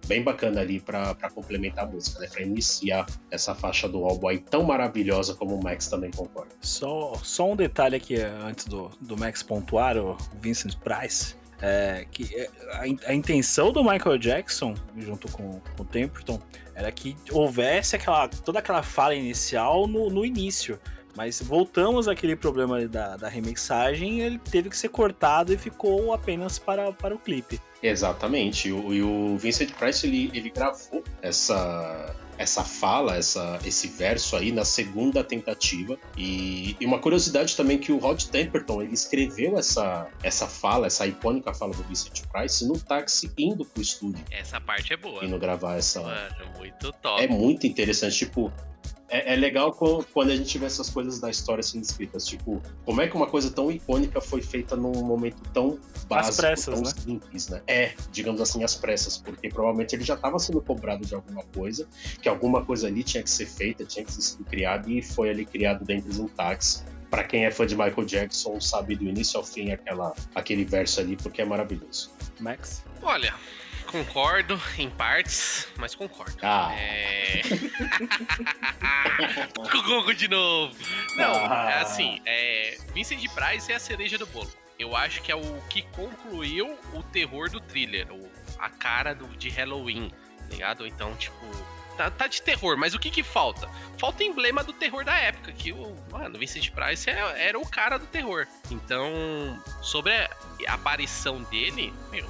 [0.07, 2.27] bem bacana ali para complementar a música, né?
[2.27, 6.53] Para iniciar essa faixa do álbum aí tão maravilhosa como o Max também concorda.
[6.61, 11.35] Só, só um detalhe aqui eh, antes do, do Max pontuar, o Vincent Price.
[11.63, 16.39] É, que é, a, a intenção do Michael Jackson, junto com, com o Templeton,
[16.73, 20.79] era que houvesse aquela, toda aquela fala inicial no, no início.
[21.15, 26.57] Mas voltamos àquele problema da, da remixagem, ele teve que ser cortado e ficou apenas
[26.57, 27.59] para, para o clipe.
[27.83, 28.69] Exatamente.
[28.69, 34.35] E o, e o Vincent Price ele, ele gravou essa essa fala, essa, esse verso
[34.35, 35.97] aí na segunda tentativa.
[36.17, 41.05] E, e uma curiosidade também que o Rod Temperton ele escreveu essa, essa fala, essa
[41.05, 45.23] icônica fala do Vincent Price no táxi indo pro estúdio, Essa parte é boa.
[45.23, 46.01] indo gravar essa.
[46.01, 47.23] Mano, muito top.
[47.23, 48.51] É muito interessante, tipo.
[49.11, 53.01] É, é legal quando a gente vê essas coisas da história sendo escritas, tipo, como
[53.01, 56.91] é que uma coisa tão icônica foi feita num momento tão básico, pressas, tão né?
[56.97, 57.61] simples, né?
[57.67, 61.85] É, digamos assim, às pressas, porque provavelmente ele já estava sendo cobrado de alguma coisa,
[62.21, 65.45] que alguma coisa ali tinha que ser feita, tinha que ser criada, e foi ali
[65.45, 66.83] criado dentro de um táxi.
[67.09, 71.01] Pra quem é fã de Michael Jackson, sabe do início ao fim aquela, aquele verso
[71.01, 72.09] ali, porque é maravilhoso.
[72.39, 72.85] Max?
[73.01, 73.33] Olha,
[73.91, 76.37] concordo em partes, mas concordo.
[76.41, 76.71] Ah.
[76.73, 77.41] É.
[79.55, 80.75] Com o Google de novo.
[81.15, 81.69] Não, Ah.
[81.71, 82.77] é assim, é.
[82.93, 84.51] Vincent Price é a cereja do bolo.
[84.79, 88.07] Eu acho que é o que concluiu o terror do thriller,
[88.57, 90.87] a cara do, de Halloween, tá ligado?
[90.87, 91.35] Então, tipo,
[91.95, 93.69] tá, tá de terror, mas o que que falta?
[93.99, 97.99] Falta emblema do terror da época, que o, mano, Vincent Price é- era o cara
[97.99, 98.47] do terror.
[98.71, 100.29] Então, sobre a
[100.67, 102.29] a aparição dele, meu,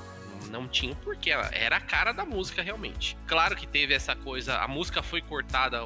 [0.51, 1.31] não tinha porquê.
[1.31, 3.17] Era a cara da música, realmente.
[3.25, 5.79] Claro que teve essa coisa, a música foi cortada,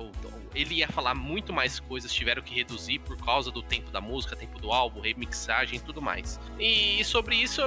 [0.54, 4.36] ele ia falar muito mais coisas, tiveram que reduzir por causa do tempo da música,
[4.36, 6.40] tempo do álbum, remixagem e tudo mais.
[6.60, 7.62] E sobre isso,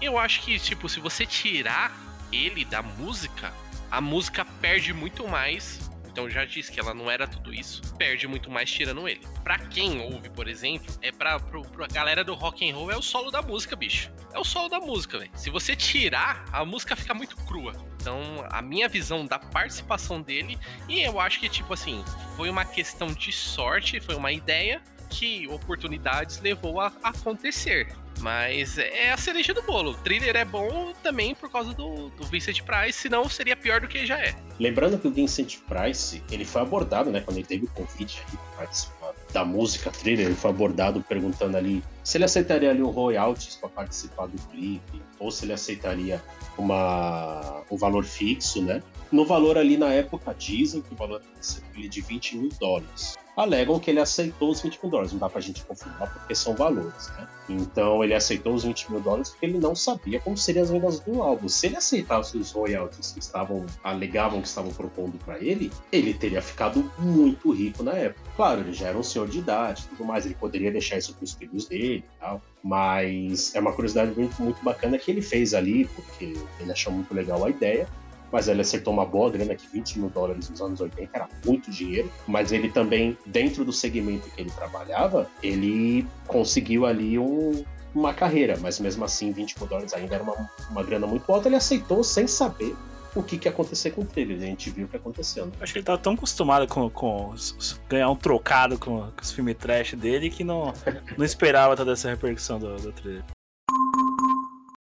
[0.00, 1.92] eu acho que, tipo, se você tirar
[2.32, 3.52] ele da música,
[3.90, 5.83] a música perde muito mais.
[6.14, 7.82] Então já disse que ela não era tudo isso.
[7.96, 9.20] Perde muito mais tirando ele.
[9.42, 12.96] Pra quem ouve, por exemplo, é pra, pro, pra galera do rock and roll é
[12.96, 14.12] o solo da música, bicho.
[14.32, 15.32] É o solo da música, velho.
[15.34, 17.72] Se você tirar, a música fica muito crua.
[18.00, 20.56] Então, a minha visão da participação dele,
[20.88, 22.04] e eu acho que, tipo assim,
[22.36, 27.88] foi uma questão de sorte, foi uma ideia que oportunidades levou a acontecer.
[28.20, 29.90] Mas é a cereja do bolo.
[29.90, 33.88] O thriller é bom também por causa do, do Vincent Price, senão seria pior do
[33.88, 34.34] que já é.
[34.58, 38.64] Lembrando que o Vincent Price, ele foi abordado, né, quando ele teve o convite para
[38.64, 43.56] participar da música thriller, ele foi abordado perguntando ali se ele aceitaria ali um royalties
[43.56, 46.22] para participar do clipe, ou se ele aceitaria
[46.56, 48.80] uma, um valor fixo, né?
[49.10, 53.16] No valor ali na época dizem que o valor seria de 20 mil dólares.
[53.36, 56.54] Alegam que ele aceitou os 20 mil dólares, não dá pra gente confirmar porque são
[56.54, 57.28] valores, né?
[57.48, 61.00] Então ele aceitou os 20 mil dólares porque ele não sabia como seriam as vendas
[61.00, 61.48] do álbum.
[61.48, 66.40] Se ele aceitasse os royalties que estavam, alegavam que estavam propondo para ele, ele teria
[66.40, 68.20] ficado muito rico na época.
[68.36, 71.14] Claro, ele já era um senhor de idade e tudo mais, ele poderia deixar isso
[71.14, 72.40] para os filhos dele e tal.
[72.62, 77.12] Mas é uma curiosidade muito, muito bacana que ele fez ali, porque ele achou muito
[77.12, 77.86] legal a ideia.
[78.34, 81.70] Mas ele acertou uma boa grana, que 20 mil dólares nos anos 80 era muito
[81.70, 87.64] dinheiro, mas ele também, dentro do segmento que ele trabalhava, ele conseguiu ali um-
[87.94, 90.34] uma carreira, mas mesmo assim 20 mil dólares ainda era uma,
[90.68, 92.74] uma grana muito alta, ele aceitou sem saber
[93.14, 95.46] o que, que ia acontecer com o trailer, a gente viu o que aconteceu.
[95.46, 95.52] né?
[95.60, 99.22] Acho que ele tava tão acostumado com, com os- os- ganhar um trocado com, com
[99.22, 100.72] os filmes trash dele que não,
[101.16, 103.22] não esperava toda essa repercussão do, do trailer.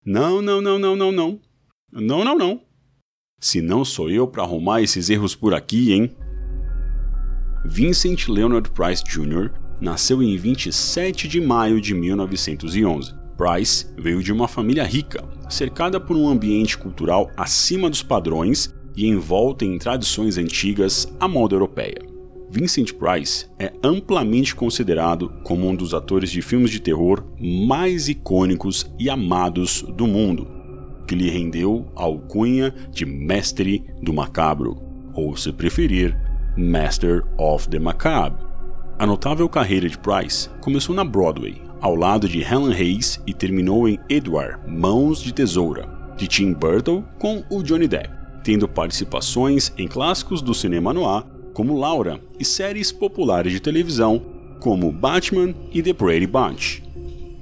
[0.05, 1.41] Não, não, não, não, não, não.
[1.93, 2.61] Não, não, não.
[3.43, 6.11] Se não sou eu pra arrumar esses erros por aqui, hein?
[7.65, 9.51] Vincent Leonard Price Jr.
[9.81, 13.15] nasceu em 27 de maio de 1911.
[13.39, 19.07] Price veio de uma família rica, cercada por um ambiente cultural acima dos padrões e
[19.07, 21.97] envolta em tradições antigas à moda europeia.
[22.51, 28.85] Vincent Price é amplamente considerado como um dos atores de filmes de terror mais icônicos
[28.99, 30.60] e amados do mundo,
[31.11, 34.81] que lhe rendeu a alcunha de Mestre do Macabro,
[35.13, 36.17] ou se preferir,
[36.57, 38.39] Master of the Macabre.
[38.97, 43.89] A notável carreira de Price começou na Broadway, ao lado de Helen Hayes e terminou
[43.89, 48.11] em Edward, Mãos de Tesoura, de Tim Burton com o Johnny Depp,
[48.45, 54.23] tendo participações em clássicos do cinema noir como Laura e séries populares de televisão
[54.61, 56.85] como Batman e The Brady Bunch.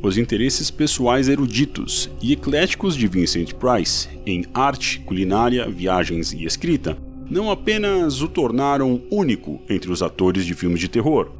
[0.01, 6.97] Os interesses pessoais eruditos e ecléticos de Vincent Price em arte, culinária, viagens e escrita
[7.31, 11.31] não apenas o tornaram único entre os atores de filmes de terror,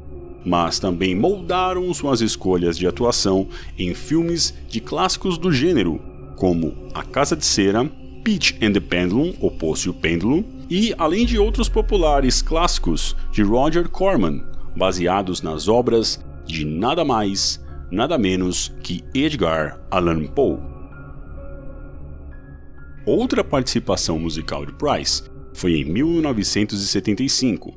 [0.45, 3.47] mas também moldaram suas escolhas de atuação
[3.77, 5.99] em filmes de clássicos do gênero,
[6.35, 7.89] como A Casa de Cera,
[8.23, 13.15] Peach and the Pendulum, O Poço e o Pêndulo, e além de outros populares clássicos
[13.31, 14.43] de Roger Corman,
[14.75, 17.59] baseados nas obras de nada mais,
[17.91, 20.59] nada menos que Edgar Allan Poe.
[23.05, 25.23] Outra participação musical de Price
[25.53, 27.73] foi em 1975.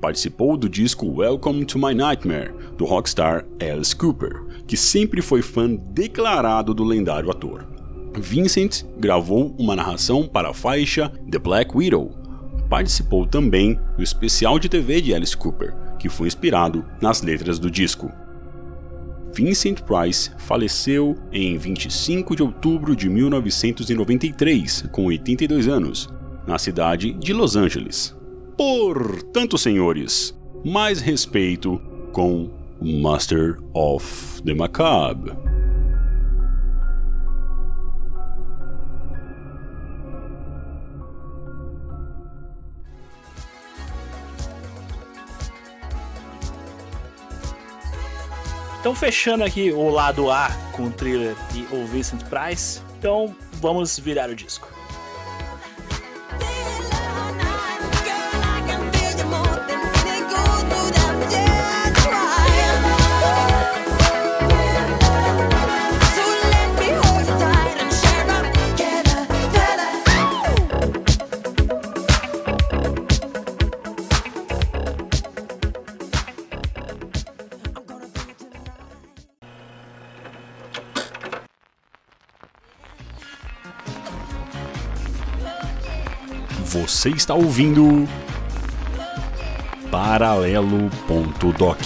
[0.00, 5.74] Participou do disco Welcome to My Nightmare, do rockstar Alice Cooper, que sempre foi fã
[5.74, 7.66] declarado do lendário ator.
[8.14, 12.10] Vincent gravou uma narração para a faixa The Black Widow.
[12.68, 17.70] Participou também do especial de TV de Alice Cooper, que foi inspirado nas letras do
[17.70, 18.10] disco.
[19.32, 26.08] Vincent Price faleceu em 25 de outubro de 1993, com 82 anos,
[26.46, 28.16] na cidade de Los Angeles.
[28.56, 31.80] Portanto, senhores, mais respeito
[32.12, 32.50] com
[32.80, 35.55] Master of the Macabre.
[48.86, 53.98] Então, fechando aqui o lado A com o thriller e o Vincent Price, então vamos
[53.98, 54.75] virar o disco.
[87.06, 88.08] Você está ouvindo
[89.92, 91.78] Paralelo.doc.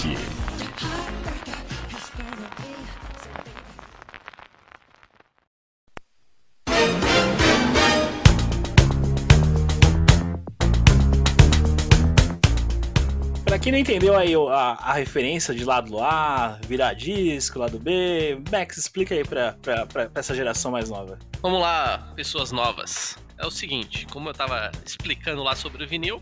[13.45, 18.41] Pra quem não entendeu aí a, a referência de lado A, virar disco, lado B,
[18.51, 21.19] Max, explica aí pra, pra, pra, pra essa geração mais nova.
[21.43, 23.15] Vamos lá, pessoas novas.
[23.41, 26.21] É o seguinte, como eu tava explicando lá sobre o vinil,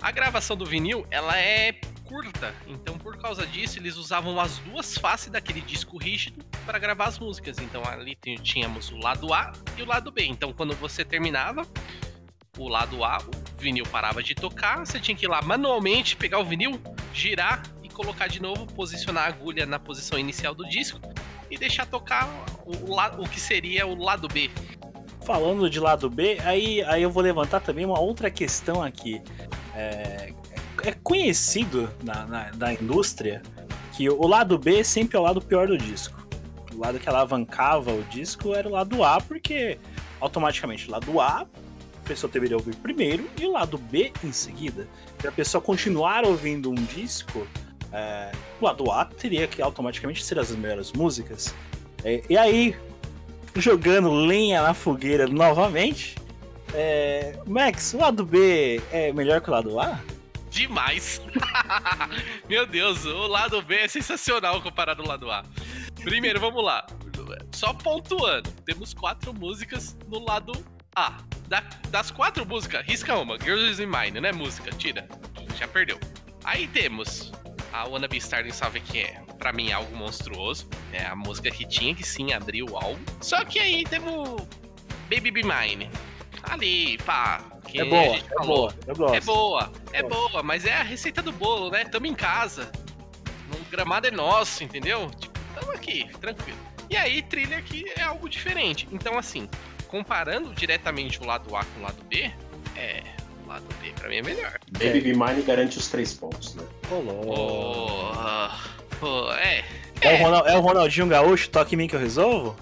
[0.00, 1.72] a gravação do vinil, ela é
[2.04, 7.06] curta, então por causa disso eles usavam as duas faces daquele disco rígido para gravar
[7.06, 7.58] as músicas.
[7.58, 10.24] Então ali tínhamos o lado A e o lado B.
[10.26, 11.66] Então quando você terminava
[12.56, 16.38] o lado A, o vinil parava de tocar, você tinha que ir lá manualmente pegar
[16.38, 16.80] o vinil,
[17.12, 21.00] girar e colocar de novo, posicionar a agulha na posição inicial do disco
[21.50, 22.28] e deixar tocar
[22.64, 24.52] o, o, o que seria o lado B.
[25.26, 29.20] Falando de lado B, aí, aí eu vou levantar também uma outra questão aqui.
[29.74, 30.32] É,
[30.84, 33.42] é conhecido na, na, na indústria
[33.92, 36.24] que o lado B sempre é o lado pior do disco.
[36.72, 39.80] O lado que alavancava o disco era o lado A, porque
[40.20, 44.86] automaticamente o lado A a pessoa deveria ouvir primeiro e o lado B em seguida.
[45.18, 47.44] Para a pessoa continuar ouvindo um disco,
[47.92, 51.52] é, o lado A teria que automaticamente ser as melhores músicas.
[52.04, 52.76] É, e aí,
[53.60, 56.14] jogando lenha na fogueira novamente,
[56.74, 59.98] É, Max, o lado B é melhor que o lado A?
[60.50, 61.22] Demais.
[62.48, 65.42] Meu Deus, o lado B é sensacional comparado ao lado A.
[66.02, 66.86] Primeiro, vamos lá.
[67.52, 70.52] Só pontuando, temos quatro músicas no lado
[70.94, 71.18] A.
[71.48, 73.38] Da- das quatro músicas, risca uma.
[73.38, 74.32] Girls in Mine, né?
[74.32, 75.06] Música, tira.
[75.58, 75.98] Já perdeu.
[76.44, 77.32] Aí temos
[77.72, 80.68] a Wanna Be Starting Salve, que é, pra mim, algo monstruoso.
[80.92, 83.02] É a música que tinha que sim abrir o álbum.
[83.20, 84.46] Só que aí temos
[85.10, 85.90] Baby Be Mine.
[86.42, 87.40] Ali, pá.
[87.66, 88.56] Que É a boa, gente é falou.
[88.56, 89.14] boa, eu gosto.
[89.14, 91.84] É boa, é boa, mas é a receita do bolo, né?
[91.84, 92.70] Tamo em casa.
[93.52, 95.10] O gramado é nosso, entendeu?
[95.18, 96.58] Tipo, tamo aqui, tranquilo.
[96.88, 98.86] E aí, trilha aqui é algo diferente.
[98.92, 99.48] Então, assim,
[99.88, 102.30] comparando diretamente o lado A com o lado B,
[102.76, 103.02] é.
[103.46, 104.58] Lado B pra mim é melhor.
[104.72, 106.64] Baby Be Mine garante os três pontos, né?
[108.16, 108.58] Ah,
[109.00, 109.64] pô, é.
[110.00, 112.56] É, o Ronald- é o Ronaldinho Gaúcho, toque em mim que eu resolvo?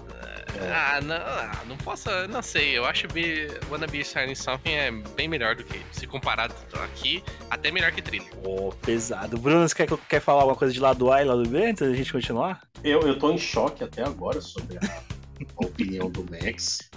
[0.71, 2.77] Ah, não, ah, não posso, não sei.
[2.77, 7.21] Eu acho que Wanna Be Starting Something é bem melhor do que, se comparado aqui,
[7.49, 8.25] até melhor que trilha.
[8.41, 9.37] Pô, pesado.
[9.37, 11.93] Bruno, você quer, quer falar alguma coisa de lado A e lado B antes da
[11.93, 12.61] gente continuar?
[12.83, 14.81] Eu, eu tô em choque até agora sobre a
[15.57, 16.89] opinião do Max.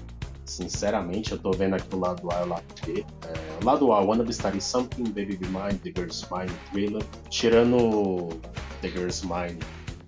[0.49, 3.05] Sinceramente, eu tô vendo aqui o lado A e o lado B.
[3.27, 7.03] É, lado A, Wanna Be Starting Something, Baby Be Mine, The Girl's Mine, Thriller.
[7.29, 8.29] Tirando
[8.81, 9.59] The Girl's Mine,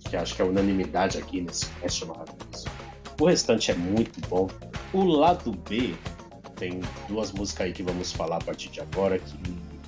[0.08, 2.06] que acho que é unanimidade aqui nesse cast.
[3.20, 4.48] O restante é muito bom.
[4.94, 5.94] O lado B
[6.56, 9.38] tem duas músicas aí que vamos falar a partir de agora que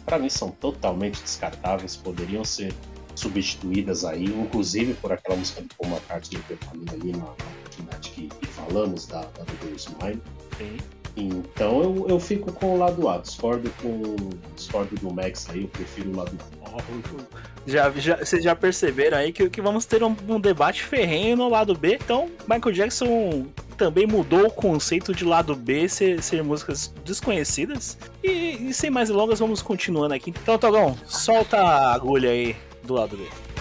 [0.04, 2.74] pra mim são totalmente descartáveis, poderiam ser
[3.14, 8.28] substituídas aí, inclusive por aquela música do Paul McCartney eu falei ali na oportunidade que,
[8.28, 10.22] que falamos da, da The Girl's Mine.
[10.56, 10.76] Sim.
[11.16, 14.16] Então eu, eu fico com o lado A, discordo com
[14.56, 17.42] discordo do Max aí, eu prefiro o lado A.
[17.66, 21.48] Já, já, vocês já perceberam aí que, que vamos ter um, um debate ferrenho no
[21.48, 21.98] lado B.
[22.02, 23.46] Então, Michael Jackson
[23.76, 27.98] também mudou o conceito de lado B ser, ser músicas desconhecidas.
[28.22, 30.30] E, e sem mais delongas, vamos continuando aqui.
[30.30, 33.51] Então, Togão, solta a agulha aí do lado B.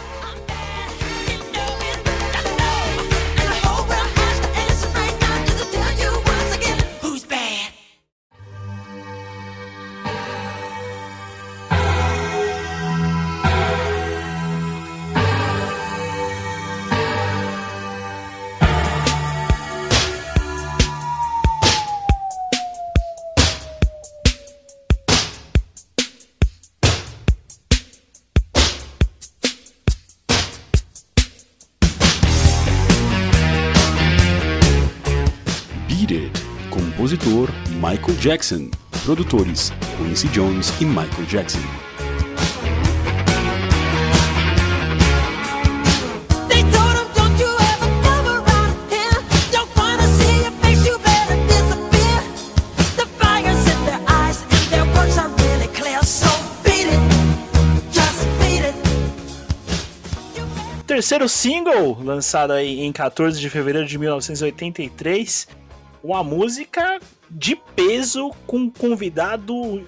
[55.74, 56.03] clear.
[56.03, 56.30] So
[56.63, 57.01] beat it,
[57.91, 58.76] just beat it.
[60.86, 65.47] Terceiro single, lançado aí em 14 de fevereiro de 1983.
[66.03, 66.99] Uma música
[67.32, 69.88] de peso com um convidado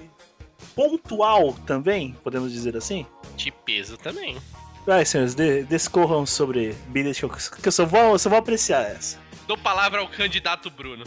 [0.76, 3.06] pontual também, podemos dizer assim?
[3.36, 4.38] De peso também.
[4.86, 7.22] Vai, senhores, de, discorram sobre It,
[7.62, 9.18] que eu, só, vou, eu só vou apreciar essa.
[9.48, 11.06] Dou palavra ao candidato Bruno.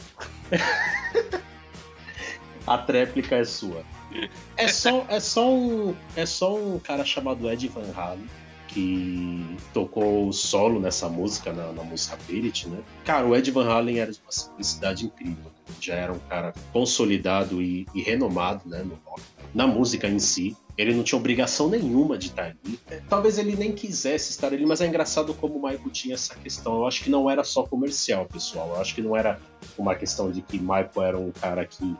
[2.66, 3.84] A tréplica é sua.
[4.56, 8.26] É só, é só um, é só um cara chamado Ed Van Halen
[8.68, 12.82] que tocou solo nessa música, na, na música Beat It, né?
[13.04, 15.50] Cara, o Ed Van Halen era de uma simplicidade incrível.
[15.80, 19.22] Já era um cara consolidado e, e renomado, né, no rock.
[19.54, 22.78] Na música em si, ele não tinha obrigação nenhuma de estar ali.
[23.08, 26.76] Talvez ele nem quisesse estar ali, mas é engraçado como o Michael tinha essa questão.
[26.76, 28.68] Eu acho que não era só comercial, pessoal.
[28.70, 29.40] Eu acho que não era
[29.78, 31.96] uma questão de que Michael era um cara que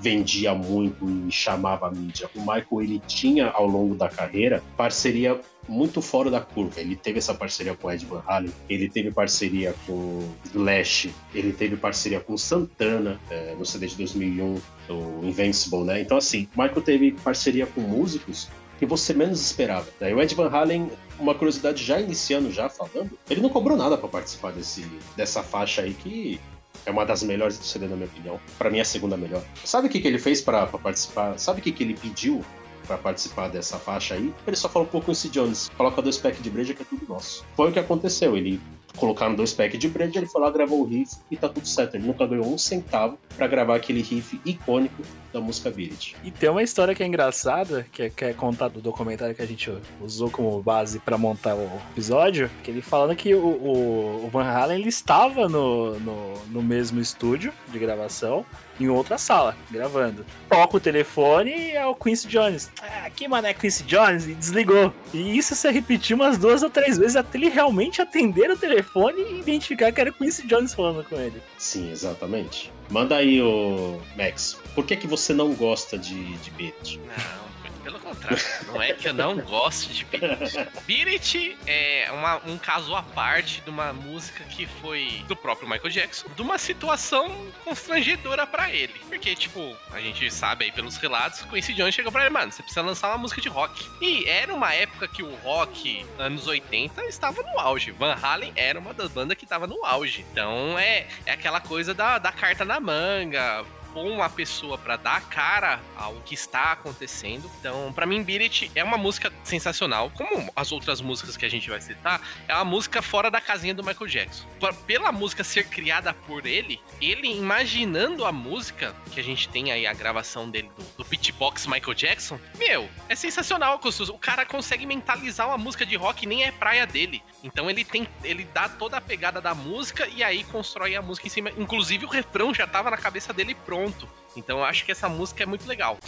[0.00, 2.28] vendia muito e chamava a mídia.
[2.34, 6.80] O Michael ele tinha ao longo da carreira parceria muito fora da curva.
[6.80, 11.76] Ele teve essa parceria com Ed Van Halen, ele teve parceria com Slash, ele teve
[11.76, 16.00] parceria com Santana eh, no CD de 2001, o Invincible, né?
[16.00, 18.48] Então assim, Michael teve parceria com músicos
[18.78, 19.88] que você menos esperava.
[20.00, 20.14] Né?
[20.14, 24.08] O Ed Van Halen, uma curiosidade já iniciando, já falando, ele não cobrou nada para
[24.08, 26.40] participar desse, dessa faixa aí que
[26.86, 28.40] é uma das melhores do CD, na minha opinião.
[28.58, 29.42] Pra mim é a segunda melhor.
[29.64, 31.38] Sabe o que, que ele fez pra participar?
[31.38, 32.44] Sabe o que, que ele pediu
[32.86, 34.32] pra participar dessa faixa aí?
[34.46, 37.44] Ele só falou pro Quincy Jones: coloca dois packs de breja que é tudo nosso.
[37.54, 38.36] Foi o que aconteceu.
[38.36, 38.60] Ele
[38.98, 41.94] colocaram dois packs de breja, ele foi lá, gravou o riff e tá tudo certo.
[41.94, 45.02] Ele nunca ganhou um centavo pra gravar aquele riff icônico
[45.32, 46.16] da música It.
[46.24, 49.42] E tem uma história que é engraçada, que é, que é contada do documentário que
[49.42, 49.70] a gente
[50.00, 54.44] usou como base pra montar o episódio, que ele falando que o, o- o Van
[54.44, 58.44] Halen ele estava no, no, no mesmo estúdio de gravação,
[58.80, 60.24] em outra sala, gravando.
[60.48, 62.70] Toca o telefone e é o Quincy Jones.
[62.80, 64.92] Ah, aqui, mano, é Quincy Jones, e desligou.
[65.12, 69.22] E isso se repetiu umas duas ou três vezes até ele realmente atender o telefone
[69.22, 71.42] e identificar que era o Quincy Jones falando com ele.
[71.56, 72.72] Sim, exatamente.
[72.90, 74.58] Manda aí, o Max.
[74.74, 76.96] Por que, que você não gosta de, de Beat?
[76.96, 77.47] Não,
[77.88, 78.38] pelo contrário.
[78.66, 80.68] Não é que eu não gosto de Beat It.
[80.86, 85.66] Beat It é uma- um caso à parte de uma música que foi do próprio
[85.68, 88.92] Michael Jackson, de uma situação constrangedora pra ele.
[89.08, 92.62] Porque, tipo, a gente sabe aí pelos relatos, Quincy Jones chegou pra ele, mano, você
[92.62, 93.88] precisa lançar uma música de rock.
[94.02, 97.90] E era uma época que o rock, anos 80, estava no auge.
[97.92, 100.26] Van Halen era uma das bandas que estava no auge.
[100.30, 103.64] Então é, é aquela coisa da, da carta na manga,
[103.98, 107.50] pôr uma pessoa pra dar cara ao que está acontecendo.
[107.58, 110.10] Então, pra mim, Beat It é uma música sensacional.
[110.10, 113.74] Como as outras músicas que a gente vai citar, é uma música fora da casinha
[113.74, 114.46] do Michael Jackson.
[114.86, 119.84] Pela música ser criada por ele, ele imaginando a música, que a gente tem aí
[119.84, 123.80] a gravação dele do, do beatbox Michael Jackson, meu, é sensacional.
[124.10, 127.20] O cara consegue mentalizar uma música de rock, nem é praia dele.
[127.48, 131.26] Então ele tem, ele dá toda a pegada da música e aí constrói a música
[131.26, 131.50] em cima.
[131.56, 134.06] Inclusive o refrão já tava na cabeça dele pronto.
[134.36, 135.98] Então eu acho que essa música é muito legal.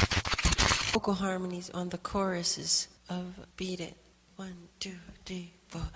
[0.92, 3.96] vocal harmonies on the choruses of Beat It.
[4.36, 5.88] One, two, three, four.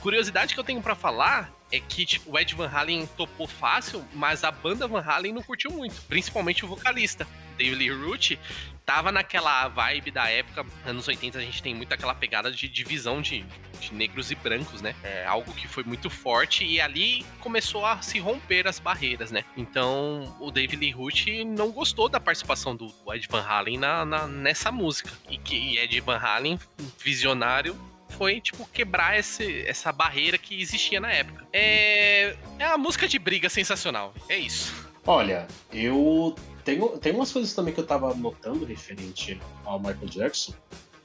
[0.00, 4.04] Curiosidade que eu tenho pra falar é que tipo, o Ed Van Halen topou fácil,
[4.14, 7.26] mas a banda Van Halen não curtiu muito, principalmente o vocalista.
[7.56, 8.38] David Lee Roth
[8.86, 13.20] tava naquela vibe da época, anos 80, a gente tem muito aquela pegada de divisão
[13.20, 13.44] de,
[13.78, 14.96] de negros e brancos, né?
[15.04, 19.44] É algo que foi muito forte e ali começou a se romper as barreiras, né?
[19.56, 24.26] Então o David Lee Roth não gostou da participação do Ed Van Halen na, na-
[24.26, 25.10] nessa música.
[25.28, 26.58] E que e Ed Van Halen,
[26.98, 27.78] visionário,
[28.20, 31.46] foi, tipo, quebrar esse, essa barreira que existia na época.
[31.54, 34.12] É, é uma música de briga sensacional.
[34.28, 34.74] É isso.
[35.06, 40.52] Olha, eu tenho, tem umas coisas também que eu tava notando referente ao Michael Jackson,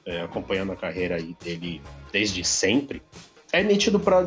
[0.05, 1.81] é, acompanhando a carreira dele
[2.11, 3.01] desde sempre.
[3.53, 4.19] É nítido para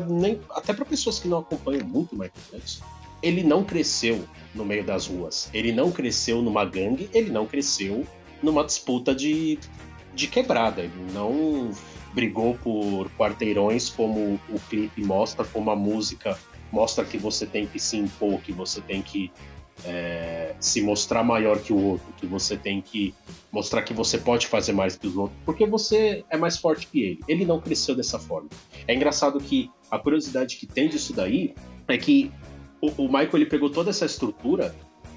[0.49, 2.83] até para pessoas que não acompanham muito o Michael Jackson.
[3.21, 5.47] Ele não cresceu no meio das ruas.
[5.53, 7.07] Ele não cresceu numa gangue.
[7.13, 8.03] Ele não cresceu
[8.41, 9.59] numa disputa de,
[10.15, 10.81] de quebrada.
[10.81, 11.69] Ele não
[12.13, 16.37] brigou por quarteirões como o clipe mostra, como a música
[16.71, 19.31] mostra que você tem que se impor, que você tem que
[19.85, 23.13] é, se mostrar maior que o outro, que você tem que
[23.51, 27.01] mostrar que você pode fazer mais que os outros, porque você é mais forte que
[27.01, 27.19] ele.
[27.27, 28.49] Ele não cresceu dessa forma.
[28.87, 31.53] É engraçado que a curiosidade que tem disso daí
[31.87, 32.31] é que
[32.81, 34.75] o, o Michael ele pegou toda essa estrutura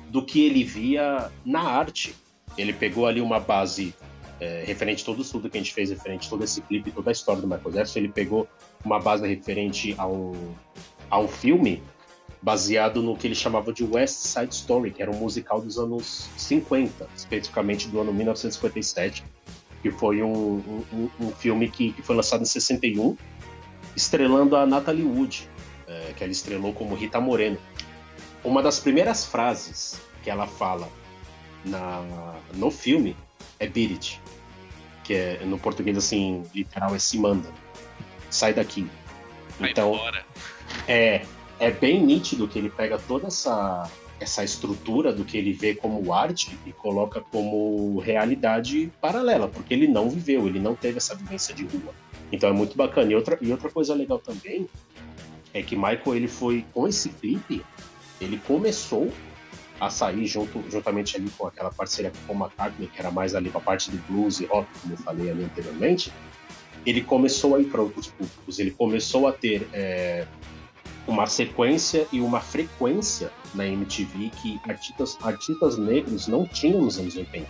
[0.08, 2.14] do que ele via na arte.
[2.56, 3.94] Ele pegou ali uma base
[4.42, 6.90] é, referente a todo o estudo que a gente fez, referente a todo esse clipe,
[6.90, 8.00] toda a história do Michael Jackson.
[8.00, 8.48] Ele pegou
[8.84, 10.32] uma base referente a um,
[11.08, 11.80] a um filme
[12.42, 16.28] baseado no que ele chamava de West Side Story, que era um musical dos anos
[16.36, 19.24] 50, especificamente do ano 1957,
[19.80, 20.56] que foi um,
[20.92, 23.16] um- um- filme que, que foi lançado em 61,
[23.94, 25.48] estrelando a Natalie Wood,
[25.86, 27.58] é, que ela estrelou como Rita Moreno.
[28.42, 30.88] Uma das primeiras frases que ela fala
[31.64, 33.16] na, no filme
[33.60, 34.20] é Beat It,
[35.04, 37.48] que é, no português assim, literal é se manda,
[38.30, 38.88] sai daqui.
[39.58, 39.98] Vai Então,
[40.88, 41.24] é,
[41.58, 46.12] é bem nítido que ele pega toda essa, essa estrutura do que ele vê como
[46.12, 51.54] arte e coloca como realidade paralela, porque ele não viveu, ele não teve essa vivência
[51.54, 51.94] de rua.
[52.30, 53.12] Então é muito bacana.
[53.12, 54.68] E outra, e outra coisa legal também
[55.52, 57.62] é que Michael, ele foi, com esse clipe,
[58.20, 59.12] ele começou
[59.82, 63.50] a sair junto, juntamente ali com aquela parceria com o McCartney, que era mais ali
[63.50, 66.12] pra parte do blues e rock, como eu falei ali anteriormente,
[66.86, 70.24] ele começou a ir para outros públicos, ele começou a ter é,
[71.04, 77.16] uma sequência e uma frequência na MTV que artistas, artistas negros não tinham nos anos
[77.16, 77.48] 80.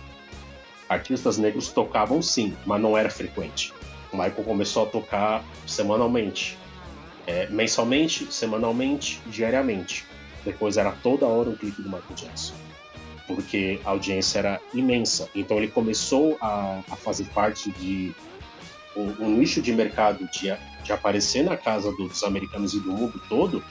[0.89, 3.71] Artistas negros tocavam sim, mas não era frequente.
[4.11, 6.57] O Michael começou a tocar semanalmente,
[7.27, 10.03] é, mensalmente, semanalmente, diariamente.
[10.45, 12.53] Depois era toda hora um clipe do Michael Jackson.
[13.27, 15.29] porque a audiência era imensa.
[15.33, 18.13] Então ele começou a, a fazer parte de
[18.95, 20.53] um, um nicho de mercado de,
[20.83, 23.63] de aparecer na casa dos americanos e do mundo todo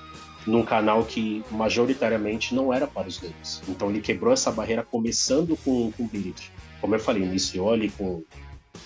[0.47, 3.63] num canal que majoritariamente não era para os negros.
[3.69, 6.51] Então ele quebrou essa barreira começando com, com Beat.
[6.81, 8.23] Como eu falei, iniciou ali com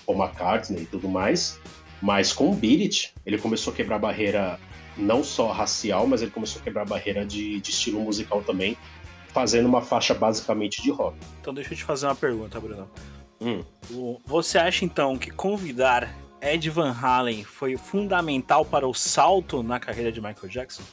[0.05, 1.59] o McCartney e tudo mais,
[2.01, 4.59] mas com o Beat ele começou a quebrar a barreira
[4.97, 8.77] não só racial, mas ele começou a quebrar a barreira de, de estilo musical também,
[9.29, 11.17] fazendo uma faixa basicamente de rock.
[11.41, 12.89] Então deixa eu te fazer uma pergunta, Bruno.
[13.39, 13.63] Hum.
[14.25, 16.11] Você acha então que convidar
[16.41, 20.83] Ed Van Halen foi fundamental para o salto na carreira de Michael Jackson?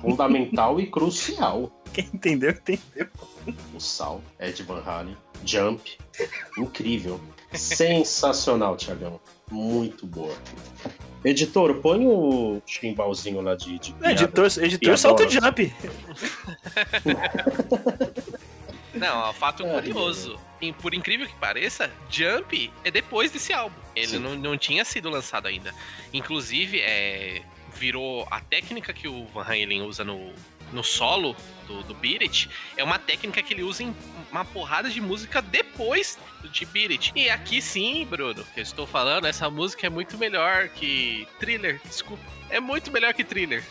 [0.00, 1.72] Fundamental e crucial.
[1.92, 3.08] Quem entendeu, entendeu.
[3.74, 5.98] O Sal, Ed Van Halen, Jump,
[6.56, 7.20] incrível.
[7.52, 9.20] Sensacional, Thiagão.
[9.50, 10.34] Muito boa.
[11.24, 14.12] Editor, põe o chimbalzinho lá de, de piada.
[14.12, 15.72] Editor, editor salta o jump.
[18.94, 20.38] Não, ó, fato É, curioso.
[20.60, 23.74] Em- Por incrível que pareça, Jump é depois desse álbum.
[23.96, 25.74] Ele não, não tinha sido lançado ainda.
[26.12, 27.42] Inclusive, é,
[27.74, 30.32] virou a técnica que o Van Halen usa no,
[30.72, 31.36] no solo
[31.66, 33.94] do, do Beat It, é uma técnica que ele usa em
[34.30, 36.18] uma porrada de música depois
[36.50, 37.12] de Beat It.
[37.14, 41.80] E aqui sim, Bruno, que eu estou falando, essa música é muito melhor que Thriller.
[41.84, 42.22] Desculpa.
[42.50, 43.62] É muito melhor que Thriller.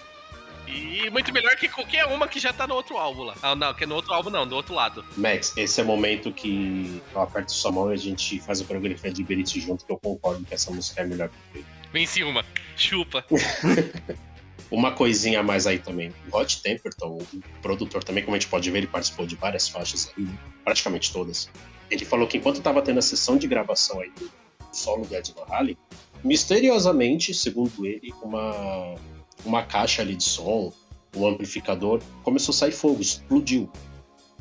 [0.68, 3.36] E muito melhor que qualquer uma que já tá no outro álbum lá.
[3.42, 5.04] Ah, não, que é no outro álbum não, do outro lado.
[5.18, 8.66] Max, esse é o momento que eu aperto sua mão e a gente faz o
[8.66, 11.66] coreografia de Berit junto, que eu concordo que essa música é melhor que ele.
[11.92, 12.46] Venci uma.
[12.78, 13.26] Chupa.
[14.72, 16.14] Uma coisinha a mais aí também.
[16.28, 19.68] O Rod Temperton, o produtor também, como a gente pode ver, ele participou de várias
[19.68, 20.26] faixas aí,
[20.64, 21.50] praticamente todas.
[21.90, 24.32] Ele falou que enquanto estava tendo a sessão de gravação aí do
[24.72, 25.78] solo do Ed Halen,
[26.24, 28.96] misteriosamente, segundo ele, uma,
[29.44, 30.72] uma caixa ali de som,
[31.18, 33.70] um amplificador, começou a sair fogo, explodiu.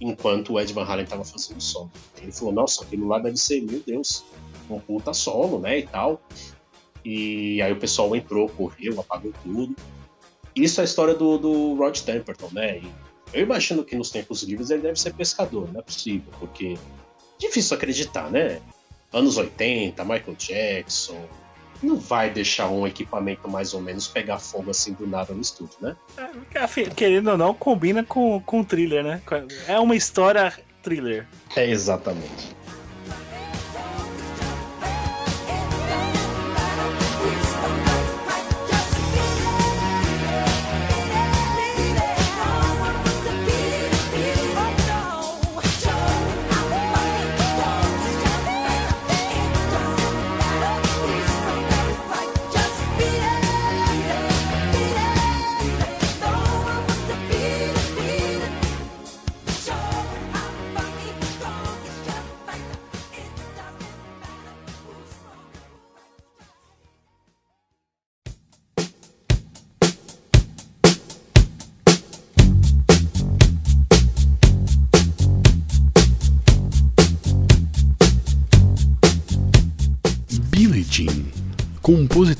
[0.00, 1.90] Enquanto o Ed Van Halen estava fazendo som.
[2.22, 4.24] Ele falou, nossa, aquilo lá deve ser, meu Deus,
[4.70, 6.22] um puta solo, né, e tal.
[7.04, 9.74] E aí o pessoal entrou, correu, apagou tudo.
[10.54, 12.78] Isso é a história do, do Rod Temperton, né?
[12.78, 12.90] E
[13.32, 16.76] eu imagino que nos tempos livres ele deve ser pescador, não é possível, porque
[17.38, 18.60] difícil acreditar, né?
[19.12, 21.20] Anos 80, Michael Jackson.
[21.82, 25.76] Não vai deixar um equipamento mais ou menos pegar fogo assim do nada no estúdio,
[25.80, 25.96] né?
[26.18, 26.28] É,
[26.94, 29.22] Querendo ou não, combina com, com thriller, né?
[29.66, 30.52] É uma história
[30.82, 31.26] thriller.
[31.56, 32.54] É exatamente.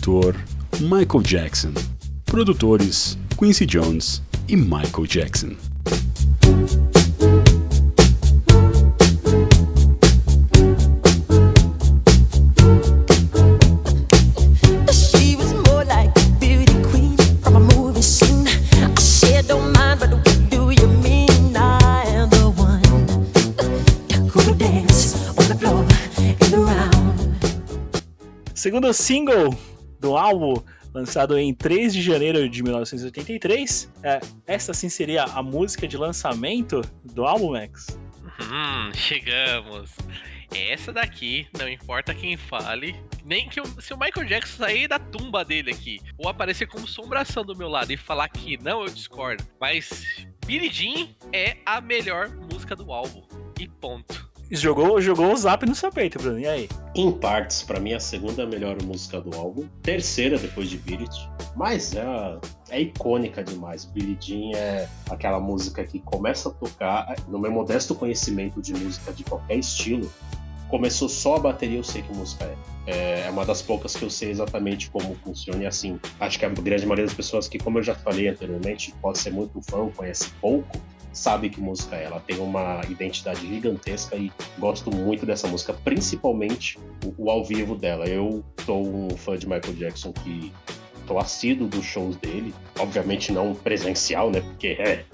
[0.01, 0.35] Compositor
[0.81, 1.75] Michael Jackson.
[2.25, 5.57] Produtores Quincy Jones e Michael Jackson.
[28.55, 29.70] Segundo single
[30.01, 30.55] do álbum,
[30.93, 36.81] lançado em 3 de janeiro de 1983, é, essa sim seria a música de lançamento
[37.05, 37.99] do álbum, Max?
[38.41, 39.91] Hum, chegamos.
[40.53, 45.45] Essa daqui, não importa quem fale, nem que se o Michael Jackson sair da tumba
[45.45, 49.45] dele aqui, ou aparecer como sombração do meu lado e falar que não, eu discordo.
[49.61, 53.23] Mas Billie Jean é a melhor música do álbum.
[53.61, 54.30] E ponto.
[54.53, 56.41] Jogou, jogou o zap no seu peito, Bruno.
[56.41, 56.69] E aí?
[56.95, 59.69] Em partes, pra mim, a segunda melhor música do álbum.
[59.81, 61.31] Terceira, depois de It.
[61.55, 62.05] Mas é,
[62.71, 63.85] é icônica demais.
[63.85, 69.13] Billie Jean é aquela música que começa a tocar, no meu modesto conhecimento de música
[69.13, 70.11] de qualquer estilo,
[70.69, 72.57] começou só a bateria, eu sei que música é.
[72.87, 75.63] É, é uma das poucas que eu sei exatamente como funciona.
[75.63, 78.93] E assim, acho que a grande maioria das pessoas que, como eu já falei anteriormente,
[79.01, 80.77] pode ser muito fã, conhece pouco,
[81.12, 82.05] sabe que música é.
[82.05, 87.74] Ela tem uma identidade gigantesca e gosto muito dessa música, principalmente o, o ao vivo
[87.74, 88.07] dela.
[88.07, 90.53] Eu sou um fã de Michael Jackson que
[91.07, 94.41] tô assíduo dos shows dele, obviamente não presencial, né?
[94.41, 95.05] Porque é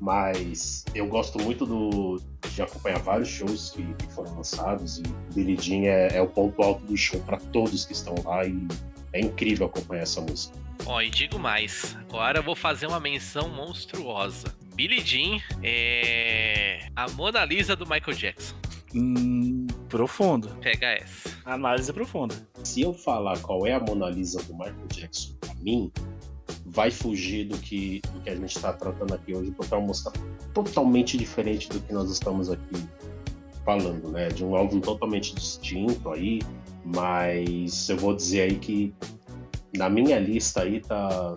[0.00, 2.20] mas eu gosto muito do,
[2.50, 5.02] de acompanhar vários shows que, que foram lançados e
[5.34, 8.68] Billie Jean é, é o ponto alto do show para todos que estão lá e
[9.14, 10.58] é incrível acompanhar essa música.
[10.84, 14.54] Ó, e digo mais, agora eu vou fazer uma menção monstruosa.
[14.74, 18.56] Billie Jean é a Mona Lisa do Michael Jackson.
[18.92, 20.48] Hum, profundo.
[20.60, 21.30] Pega essa.
[21.44, 22.34] Análise profunda.
[22.64, 25.92] Se eu falar qual é a Mona Lisa do Michael Jackson pra mim,
[26.66, 29.86] vai fugir do que, do que a gente está tratando aqui hoje, porque é uma
[29.86, 30.12] música
[30.52, 32.88] totalmente diferente do que nós estamos aqui
[33.64, 34.28] falando, né?
[34.28, 36.40] De um álbum totalmente distinto aí,
[36.84, 38.92] mas eu vou dizer aí que
[39.76, 41.36] na minha lista aí tá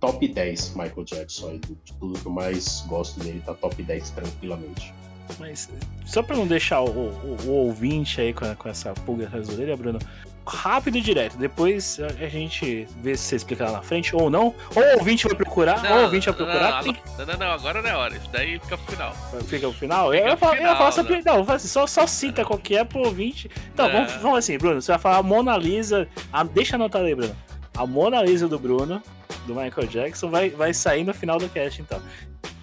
[0.00, 4.10] top 10 Michael Jackson aí, de tudo que eu mais gosto dele, tá top 10
[4.10, 4.92] tranquilamente.
[5.40, 5.68] Mas
[6.04, 9.54] só pra não deixar o, o- o ouvinte aí com, com essa pulga atrás da
[9.54, 9.98] orelha, Bruno,
[10.46, 11.36] rápido e direto.
[11.36, 14.54] Depois a, a gente vê se você explica lá na frente ou não.
[14.72, 16.76] Ou o ouvinte vai procurar, ou o ouvinte vai procurar.
[16.84, 18.16] não, tem não, não, não, agora não é hora.
[18.16, 19.12] Isso daí fica pro final.
[19.48, 20.14] Fica o final.
[20.14, 21.44] Eu Fica eu ia final, falar só, não.
[21.44, 23.50] não, assim, só, só cita qual que é pro ouvinte.
[23.74, 23.94] Então, Não.
[24.06, 24.80] vamos, vamos assim, Bruno.
[24.80, 26.06] Você vai falar a Mona Lisa.
[26.32, 27.34] a- deixa anotado aí, Bruno.
[27.76, 29.02] A Mona Lisa do Bruno,
[29.46, 32.00] do Michael Jackson, vai, vai sair no final do cast, então.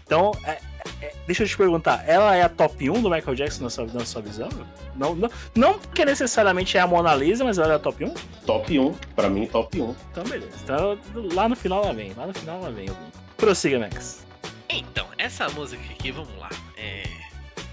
[0.06, 0.60] Então, é-
[1.02, 3.86] é- deixa eu te perguntar, ela é a top 1 do Michael Jackson na sua,
[3.88, 4.50] na sua visão?
[4.96, 8.14] Não, não, não porque necessariamente é a Mona Lisa, mas ela é a top 1?
[8.46, 9.96] Top 1, pra mim top 1.
[10.12, 10.52] Então, beleza.
[10.64, 11.00] Então,
[11.34, 12.14] lá no final ela vem.
[12.14, 12.88] Lá no final ela vem.
[13.38, 14.26] Prossiga, Max.
[14.70, 16.50] Então, essa música aqui, vamos lá.
[16.78, 17.04] É,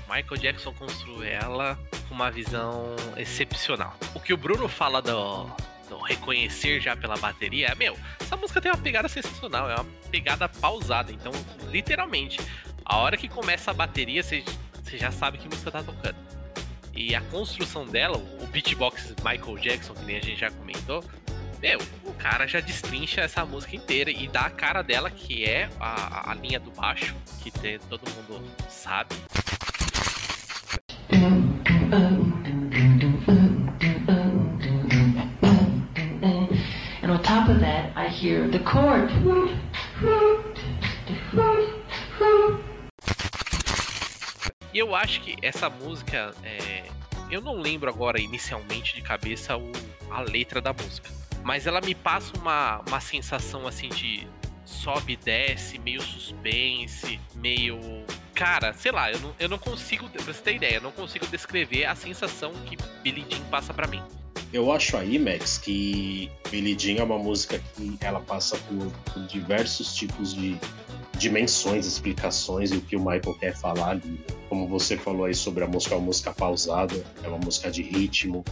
[0.09, 1.78] Michael Jackson construiu ela
[2.09, 3.95] com uma visão excepcional.
[4.15, 5.47] O que o Bruno fala do,
[5.99, 11.11] reconhecer já pela bateria meu, essa música tem uma pegada sensacional, é uma pegada pausada.
[11.12, 11.33] Então,
[11.69, 12.41] literalmente,
[12.85, 14.45] a hora que começa a bateria, você
[14.95, 16.17] já sabe que música tá tocando.
[16.95, 21.05] E a construção dela, o beatbox Michael Jackson, que nem a gente já comentou,
[21.61, 25.69] meu, o cara já destrincha essa música inteira e dá a cara dela, que é
[25.79, 29.15] a, a linha do baixo, que tem- todo mundo sabe.
[38.21, 39.11] Hear the chord.
[44.73, 46.85] E eu acho que essa música, é,
[47.31, 49.73] eu não lembro agora inicialmente de cabeça o-
[50.11, 51.09] a letra da música,
[51.43, 54.27] mas ela me passa uma, uma sensação assim de
[54.65, 57.79] sobe e desce, meio suspense, meio.
[58.35, 61.27] Cara, sei lá, eu não, eu não consigo, pra você ter ideia, eu não consigo
[61.27, 64.03] descrever a sensação que Billie Jean passa pra mim.
[64.53, 69.95] Eu acho aí, Max, que Billie é uma música que ela passa por, por diversos
[69.95, 70.59] tipos de
[71.17, 74.09] dimensões, explicações e o que o Michael quer falar ali.
[74.09, 74.19] né?
[74.49, 77.83] Como você falou aí sobre a música, é uma música pausada, é uma música de
[77.83, 78.45] ritmo,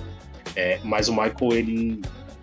[0.55, 2.01] é, mas o Michael, ele,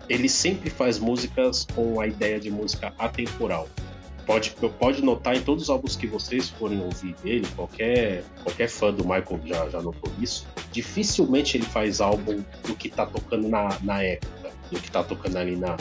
[0.08, 3.68] ele sempre faz músicas com a ideia de música atemporal.
[4.26, 8.92] Pode, pode notar em todos os álbuns que vocês forem ouvir dele, qualquer, qualquer fã
[8.92, 13.78] do Michael já, já notou isso, dificilmente ele faz álbum do que tá tocando na,
[13.82, 15.76] na época, do que tá tocando ali na,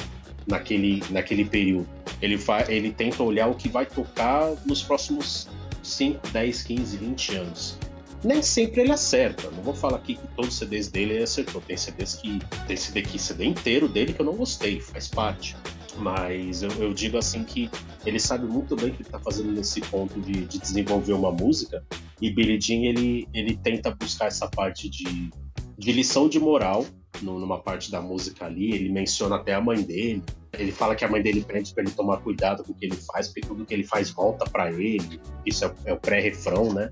[0.47, 1.87] naquele, naquele período.
[2.21, 5.47] Ele, fa, ele tenta olhar o que vai tocar nos próximos
[5.81, 7.77] 5, 10, 15, 20 anos.
[8.23, 9.49] Nem sempre ele acerta.
[9.51, 11.61] Não vou falar aqui que todos os CDs dele ele acertou.
[11.61, 12.39] Tem CDs que.
[12.65, 15.55] Tem CD aqui, CD inteiro dele que eu não gostei, faz parte.
[15.97, 17.69] Mas eu, eu digo assim que
[18.05, 21.31] ele sabe muito bem o que ele tá fazendo nesse ponto de, de desenvolver uma
[21.31, 21.83] música.
[22.21, 25.29] E Billie Jean, ele, ele tenta buscar essa parte de,
[25.77, 26.85] de lição de moral
[27.21, 28.73] no- numa parte da música ali.
[28.73, 30.21] Ele menciona até a mãe dele.
[30.57, 32.95] Ele fala que a mãe dele pede para ele tomar cuidado com o que ele
[32.95, 35.19] faz, porque tudo que ele faz volta para ele.
[35.45, 36.91] Isso é, é o pré-refrão, né?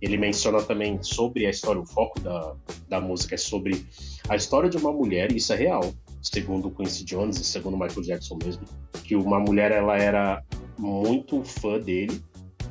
[0.00, 2.54] Ele menciona também sobre a história, o foco da,
[2.88, 3.84] da música é sobre
[4.30, 5.92] a história de uma mulher, e isso é real,
[6.22, 8.62] segundo Quincy Jones e segundo Michael Jackson mesmo,
[9.04, 10.42] que uma mulher ela era
[10.78, 12.22] muito fã dele,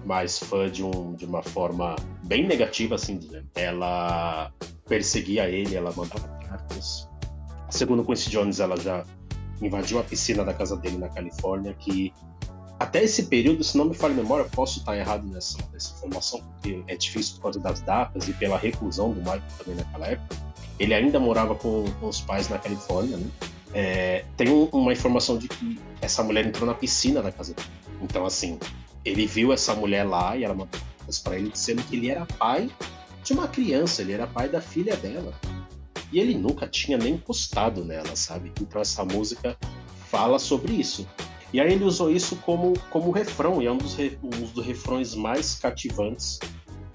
[0.05, 1.95] mas fã de, um, de uma forma
[2.25, 3.47] bem negativa, assim dizendo.
[3.55, 4.51] Ela
[4.87, 7.07] perseguia ele, ela mandava cartas.
[7.69, 9.03] Segundo Quincy Jones, ela já
[9.61, 12.13] invadiu a piscina da casa dele na Califórnia, que
[12.79, 16.41] até esse período, se não me falha a memória, posso estar errado nessa, nessa informação,
[16.41, 20.48] porque é difícil por causa das datas e pela reclusão do Michael também naquela época.
[20.79, 23.27] Ele ainda morava com, com os pais na Califórnia, né?
[23.73, 27.67] É, tem um- uma informação de que essa mulher entrou na piscina da casa dele.
[28.01, 28.57] Então, assim,
[29.03, 30.79] ele viu essa mulher lá e ela mandou
[31.23, 32.69] pra ele dizendo que ele era pai
[33.23, 35.33] de uma criança, ele era pai da filha dela.
[36.11, 38.51] E ele nunca tinha nem encostado nela, sabe?
[38.61, 39.57] Então essa música
[40.09, 41.07] fala sobre isso.
[41.51, 45.15] E aí ele usou isso como, como refrão, e é um dos, um dos refrões
[45.15, 46.39] mais cativantes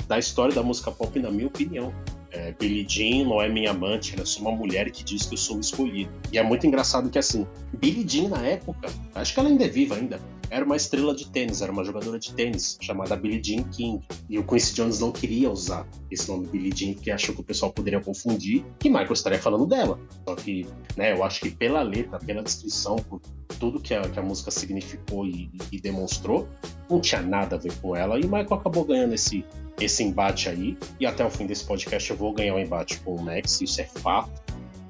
[0.06, 1.92] da história da música pop, na minha opinião.
[2.34, 5.34] É, Billie Jean não é minha amante, ela é só uma mulher que diz que
[5.34, 6.10] eu sou escolhido.
[6.32, 7.46] E é muito engraçado que, assim,
[7.78, 10.20] Billie Jean na época, acho que ela ainda é viva ainda,
[10.54, 14.00] era uma estrela de tênis, era uma jogadora de tênis chamada Billie Jean King.
[14.30, 17.44] E o Quincy Jones não queria usar esse nome Billie Jean porque achou que o
[17.44, 19.98] pessoal poderia confundir que Michael estaria falando dela.
[20.24, 20.64] Só que,
[20.96, 23.20] né, eu acho que pela letra, pela descrição, por
[23.58, 26.48] tudo que a, que a música significou e, e demonstrou,
[26.88, 28.16] não tinha nada a ver com ela.
[28.16, 29.44] E o Michael acabou ganhando esse,
[29.80, 30.78] esse embate aí.
[31.00, 33.80] E até o fim desse podcast eu vou ganhar o embate com o Max, isso
[33.80, 34.30] é fato.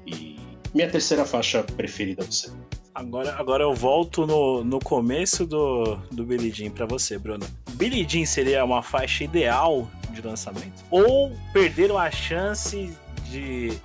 [0.05, 0.37] E
[0.75, 2.55] minha terceira faixa preferida do CD.
[2.95, 7.45] Agora, agora eu volto no, no começo do, do Billie Jean pra você, Bruno.
[7.73, 10.81] Billie Jean seria uma faixa ideal de lançamento?
[10.89, 12.95] Ou perderam a chance
[13.29, 13.77] de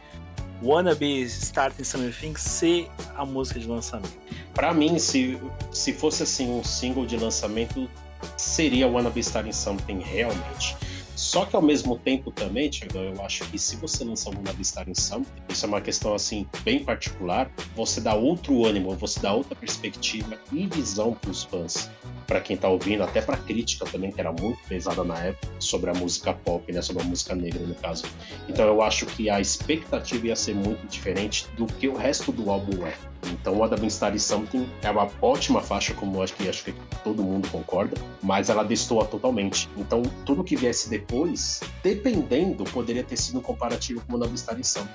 [0.62, 4.16] Wannabe Starting Something ser a música de lançamento?
[4.54, 5.36] Pra mim, se,
[5.72, 7.90] se fosse assim um single de lançamento,
[8.36, 10.76] seria Wanna Be Starting Something realmente.
[11.20, 14.62] Só que ao mesmo tempo também, Thiago, eu acho que se você lançar Wanna Be
[14.62, 19.34] Starting Something, isso é uma questão assim bem particular, você dá outro ânimo, você dá
[19.34, 21.90] outra perspectiva e visão pros fãs.
[22.26, 25.90] Pra quem tá ouvindo, até pra crítica também, que era muito pesada na época, sobre
[25.90, 26.80] a música pop, né?
[26.80, 28.04] Sobre a música negra, no caso.
[28.48, 32.50] Então eu acho que a expectativa ia ser muito diferente do que o resto do
[32.50, 32.94] álbum é.
[33.26, 36.74] Então, I've Been Starting Something é uma ótima faixa, como acho que, acho que
[37.04, 39.68] todo mundo concorda, mas ela destoa totalmente.
[39.76, 44.62] Então, tudo que viesse depois, dependendo, poderia ter sido um comparativo com I've Been Starting
[44.62, 44.94] Something.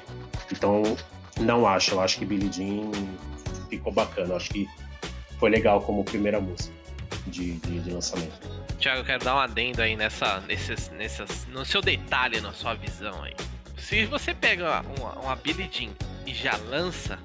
[0.51, 0.83] Então,
[1.39, 1.91] não acho.
[1.91, 2.91] Eu acho que Billie Jean
[3.69, 4.35] ficou bacana.
[4.35, 4.67] Acho que
[5.39, 6.73] foi legal como primeira música
[7.27, 8.39] de, de, de lançamento.
[8.79, 12.73] Tiago, eu quero dar um adendo aí nessa, nesses, nessas, no seu detalhe, na sua
[12.73, 13.33] visão aí.
[13.77, 15.91] Se você pega uma, uma Billie Jean
[16.25, 17.19] e já lança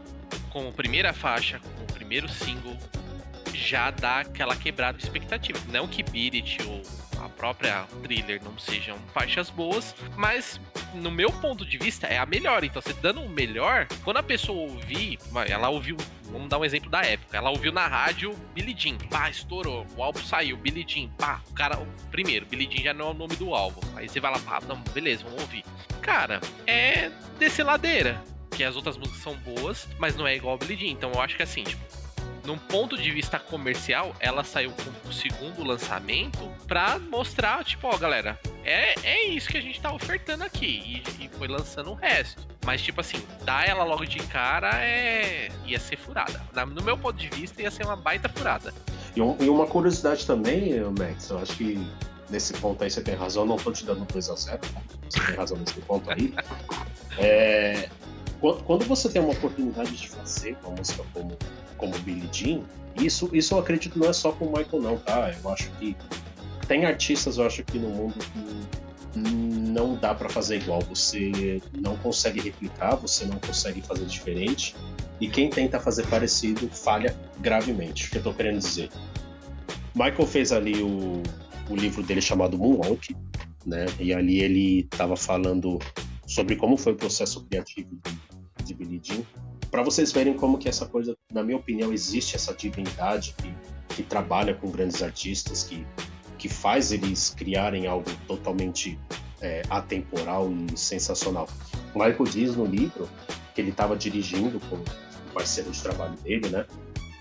[0.50, 2.76] como primeira faixa, como primeiro single,
[3.54, 5.58] já dá aquela quebrada de expectativa.
[5.68, 6.82] Não que Beat ou
[7.24, 10.60] a própria thriller não sejam faixas boas, mas
[10.94, 12.64] no meu ponto de vista é a melhor.
[12.64, 15.96] Então, você dando o melhor, quando a pessoa ouvir, ela ouviu,
[16.30, 20.02] vamos dar um exemplo da época, ela ouviu na rádio Billie Jean, pá, estourou, o
[20.02, 21.76] álbum saiu, Billie Jean, pá, o cara,
[22.10, 23.80] primeiro, Billie Jean já não é o nome do álbum.
[23.96, 25.64] Aí você vai lá, pá, não, beleza, vamos ouvir.
[26.00, 28.22] Cara, é descer ladeira.
[28.60, 30.92] Que as outras músicas são boas, mas não é igual a Billie Jean.
[30.92, 31.80] Então eu acho que assim, tipo,
[32.44, 36.38] num ponto de vista comercial, ela saiu com o segundo lançamento
[36.68, 41.02] pra mostrar, tipo, ó, galera, é, é isso que a gente tá ofertando aqui.
[41.18, 42.46] E, e foi lançando o resto.
[42.66, 45.48] Mas, tipo assim, dar ela logo de cara é.
[45.64, 46.42] ia ser furada.
[46.52, 48.74] Na- No meu ponto de vista, ia ser uma baita furada.
[49.16, 51.82] E, um- e uma curiosidade também, Max, eu acho que
[52.28, 54.60] nesse ponto aí você tem razão, não tô te dando 2 a 0
[55.08, 56.34] você tem razão nesse ponto aí.
[57.18, 57.88] É,
[58.40, 61.36] quando, você tem uma oportunidade de fazer uma música como,
[61.76, 62.62] como Billie Jean,
[62.96, 65.32] isso, isso eu acredito não é só com o Michael não, tá?
[65.42, 65.96] Eu acho que
[66.66, 71.96] tem artistas, eu acho que no mundo que não dá pra fazer igual, você não
[71.96, 74.74] consegue replicar, você não consegue fazer diferente,
[75.20, 78.06] e quem tenta fazer parecido falha gravemente.
[78.06, 78.88] O que eu tô querendo dizer?
[79.94, 81.22] Michael fez ali o,
[81.68, 83.14] o livro dele chamado Moonwalk,
[83.66, 83.86] né?
[83.98, 85.78] E ali ele estava falando
[86.26, 87.90] sobre como foi o processo criativo
[88.62, 89.22] de, Billie Jean.
[89.70, 93.54] Para vocês verem como que essa coisa, na minha opinião, existe essa divindade que,
[93.94, 95.86] que trabalha com grandes artistas, que,
[96.38, 98.98] que faz eles criarem algo totalmente
[99.40, 101.48] é, atemporal e sensacional.
[101.94, 103.08] O Michael diz no livro
[103.54, 106.66] que ele estava dirigindo com o parceiro de trabalho dele, né?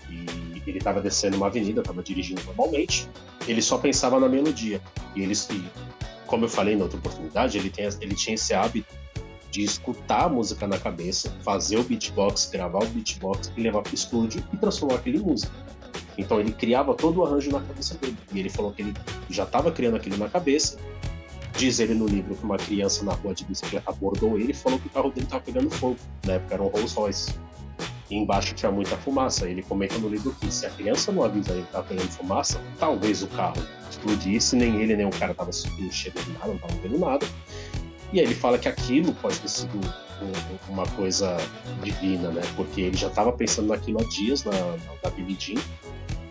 [0.08, 3.08] E ele estava descendo uma avenida, estava dirigindo normalmente.
[3.46, 4.80] Ele só pensava na melodia.
[5.14, 5.64] E eles, e,
[6.26, 8.99] como eu falei na outra oportunidade, ele, tem, ele tinha esse hábito
[9.50, 13.92] de escutar a música na cabeça, fazer o beatbox, gravar o beatbox e levar para
[13.92, 15.52] o estúdio e transformar aquilo em música.
[16.16, 18.16] Então ele criava todo o arranjo na cabeça dele.
[18.32, 18.94] E ele falou que ele
[19.28, 20.78] já estava criando aquilo na cabeça.
[21.56, 24.78] Diz ele no livro que uma criança na rua de bicicleta abordou ele e falou
[24.78, 25.96] que o carro dele estava pegando fogo.
[26.24, 27.34] Na época era um Rolls Royce.
[28.10, 29.48] E embaixo tinha muita fumaça.
[29.48, 32.60] Ele comenta no livro que se a criança não avisa ele que estava pegando fumaça,
[32.78, 36.56] talvez o carro explodisse, nem ele nem o cara estava sentindo cheiro de nada, não
[36.56, 37.26] estavam vendo nada.
[38.12, 41.36] E aí ele fala que aquilo pode ter sido um- uma coisa
[41.82, 42.42] divina, né?
[42.56, 44.52] Porque ele já estava pensando naquilo há dias, na,
[45.02, 45.60] na Billie Jean,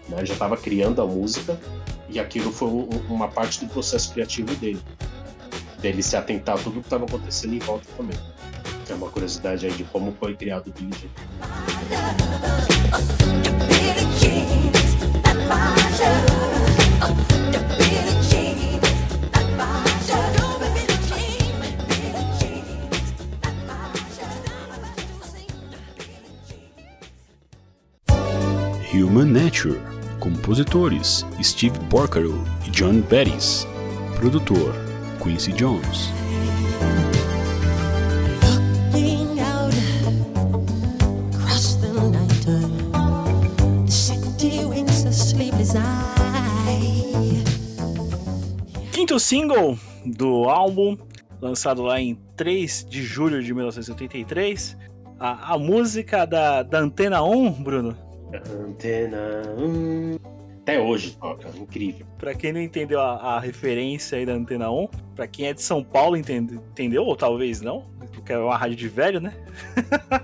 [0.10, 0.18] né?
[0.18, 1.60] Ele já estava criando a música
[2.10, 4.82] e aquilo foi um- uma parte do processo criativo dele.
[5.80, 8.18] Dele se atentar a tudo que estava acontecendo em volta também.
[8.90, 11.10] É uma curiosidade aí de como foi criado o Billie Jean.
[28.92, 29.80] Human Nature,
[30.20, 33.68] compositores Steve Porcaro e John Bettis,
[34.16, 34.74] produtor
[35.22, 36.10] Quincy Jones.
[48.92, 50.98] Quinto single do álbum,
[51.40, 54.76] lançado lá em 3 de julho de 1983,
[55.20, 60.18] a, a música da, da Antena 1, Bruno, Antena 1.
[60.62, 62.06] Até hoje toca, incrível.
[62.18, 65.62] Pra quem não entendeu a, a referência aí da Antena 1, pra quem é de
[65.64, 69.34] São Paulo entende- entendeu, ou talvez não, porque é uma rádio de velho, né?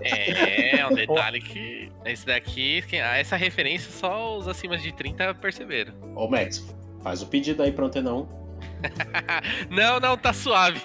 [0.01, 1.89] É, é um detalhe que.
[2.05, 5.93] Esse daqui, ah, essa referência só os acima de 30 perceberam.
[6.15, 6.63] Ô, Max,
[7.01, 8.45] faz o pedido aí pra Antena 1.
[9.71, 10.79] Não, não, tá suave.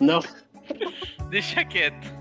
[0.00, 0.20] Não.
[1.28, 2.19] Deixa quieto.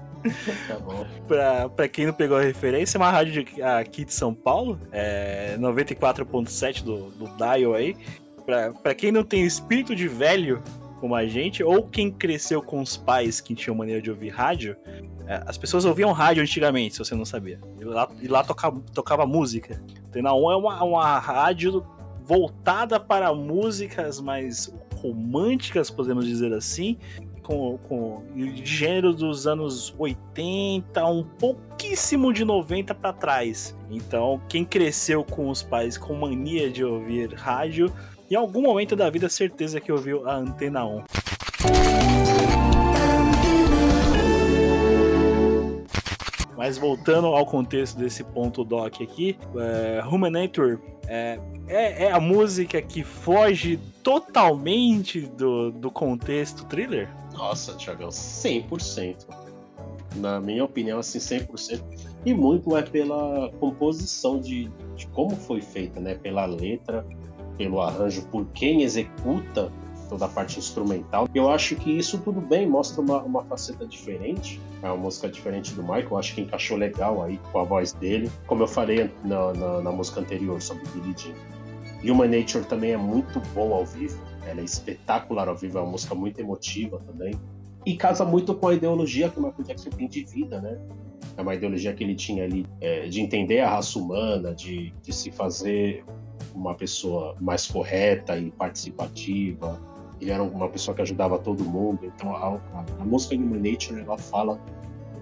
[0.67, 0.77] Tá.
[1.27, 4.79] Pra, pra quem não pegou a referência, é uma rádio de- aqui de São Paulo,
[4.91, 7.95] é 94.7 do, do Dial aí.
[8.45, 10.61] Pra, pra quem não tem espírito de velho
[10.99, 14.75] como a gente, ou quem cresceu com os pais que tinham maneira de ouvir rádio,
[15.27, 17.59] é, as pessoas ouviam rádio antigamente, se você não sabia.
[17.79, 19.81] E lá, e lá tocava, tocava música.
[20.07, 21.85] Antena 1 é uma, uma rádio
[22.25, 26.97] voltada para músicas mais românticas, podemos dizer assim,
[27.49, 33.75] com, com de gênero dos anos 80, um pouquíssimo de 90 para trás.
[33.89, 37.91] Então, quem cresceu com os pais com mania de ouvir rádio,
[38.29, 42.18] em algum momento da vida, certeza que ouviu a Antena 1.
[46.59, 50.77] Mas voltando ao contexto desse ponto doc aqui, é, Humanator
[51.07, 57.09] é, é, é a música que foge totalmente do, do contexto thriller?
[57.31, 59.25] Nossa, Thiagão, 100%.
[60.17, 61.81] Na minha opinião, assim, 100%.
[62.25, 66.15] E muito é pela composição de, de como foi feita, né?
[66.15, 67.05] Pela letra,
[67.57, 69.71] pelo arranjo, por quem executa
[70.09, 71.27] toda a parte instrumental.
[71.33, 74.59] Eu acho que isso tudo bem, mostra uma, uma faceta diferente.
[74.81, 78.29] É uma música diferente do Michael, acho que encaixou legal aí com a voz dele.
[78.47, 81.35] Como eu falei na, na, na música anterior sobre Billie Jean.
[82.03, 84.19] Human Nature também é muito bom ao vivo.
[84.45, 87.35] Ela é espetacular ao vivo, é uma música muito emotiva também.
[87.85, 90.77] E casa muito com a ideologia que o Michael Jackson tem de vida, né?
[91.37, 95.13] É uma ideologia que ele tinha ali é, de entender a raça humana, de, de
[95.13, 96.03] se fazer
[96.53, 99.79] uma pessoa mais correta e participativa.
[100.21, 101.99] Ele era uma pessoa que ajudava todo mundo.
[102.03, 102.59] Então a,
[102.99, 104.59] a, música Human Nature ela fala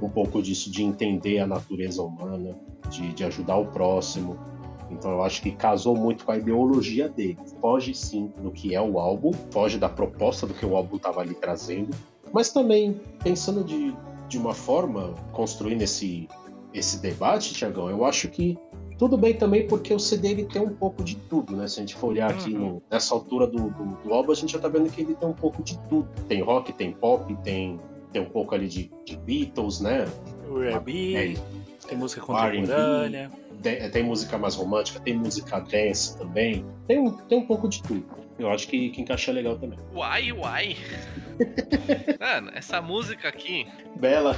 [0.01, 2.55] um pouco disso, de entender a natureza humana,
[2.89, 4.37] de, de ajudar o próximo.
[4.89, 7.37] Então eu acho que casou muito com a ideologia dele.
[7.59, 11.21] Foge sim do que é o álbum, foge da proposta do que o álbum estava
[11.21, 11.95] ali trazendo,
[12.33, 13.95] mas também pensando de,
[14.27, 16.27] de uma forma, construindo esse,
[16.73, 18.57] esse debate, Tiagão, eu acho que
[18.97, 21.67] tudo bem também porque o CD ele tem um pouco de tudo, né?
[21.67, 24.53] Se a gente for olhar aqui no- nessa altura do, do, do álbum, a gente
[24.53, 26.07] já tá vendo que ele tem um pouco de tudo.
[26.27, 27.79] Tem rock, tem pop, tem,
[28.11, 30.05] tem um pouco ali de, de Beatles, né?
[30.49, 33.31] O R&B, É, tem música contemporânea.
[33.61, 36.65] tem, tem música mais romântica, tem música dance também.
[36.87, 38.05] Tem, tem um pouco de tudo.
[38.39, 39.79] Eu acho que, que encaixa legal também.
[39.93, 40.77] Uai, uai.
[42.19, 43.67] Mano, essa música aqui.
[43.95, 44.35] Bela.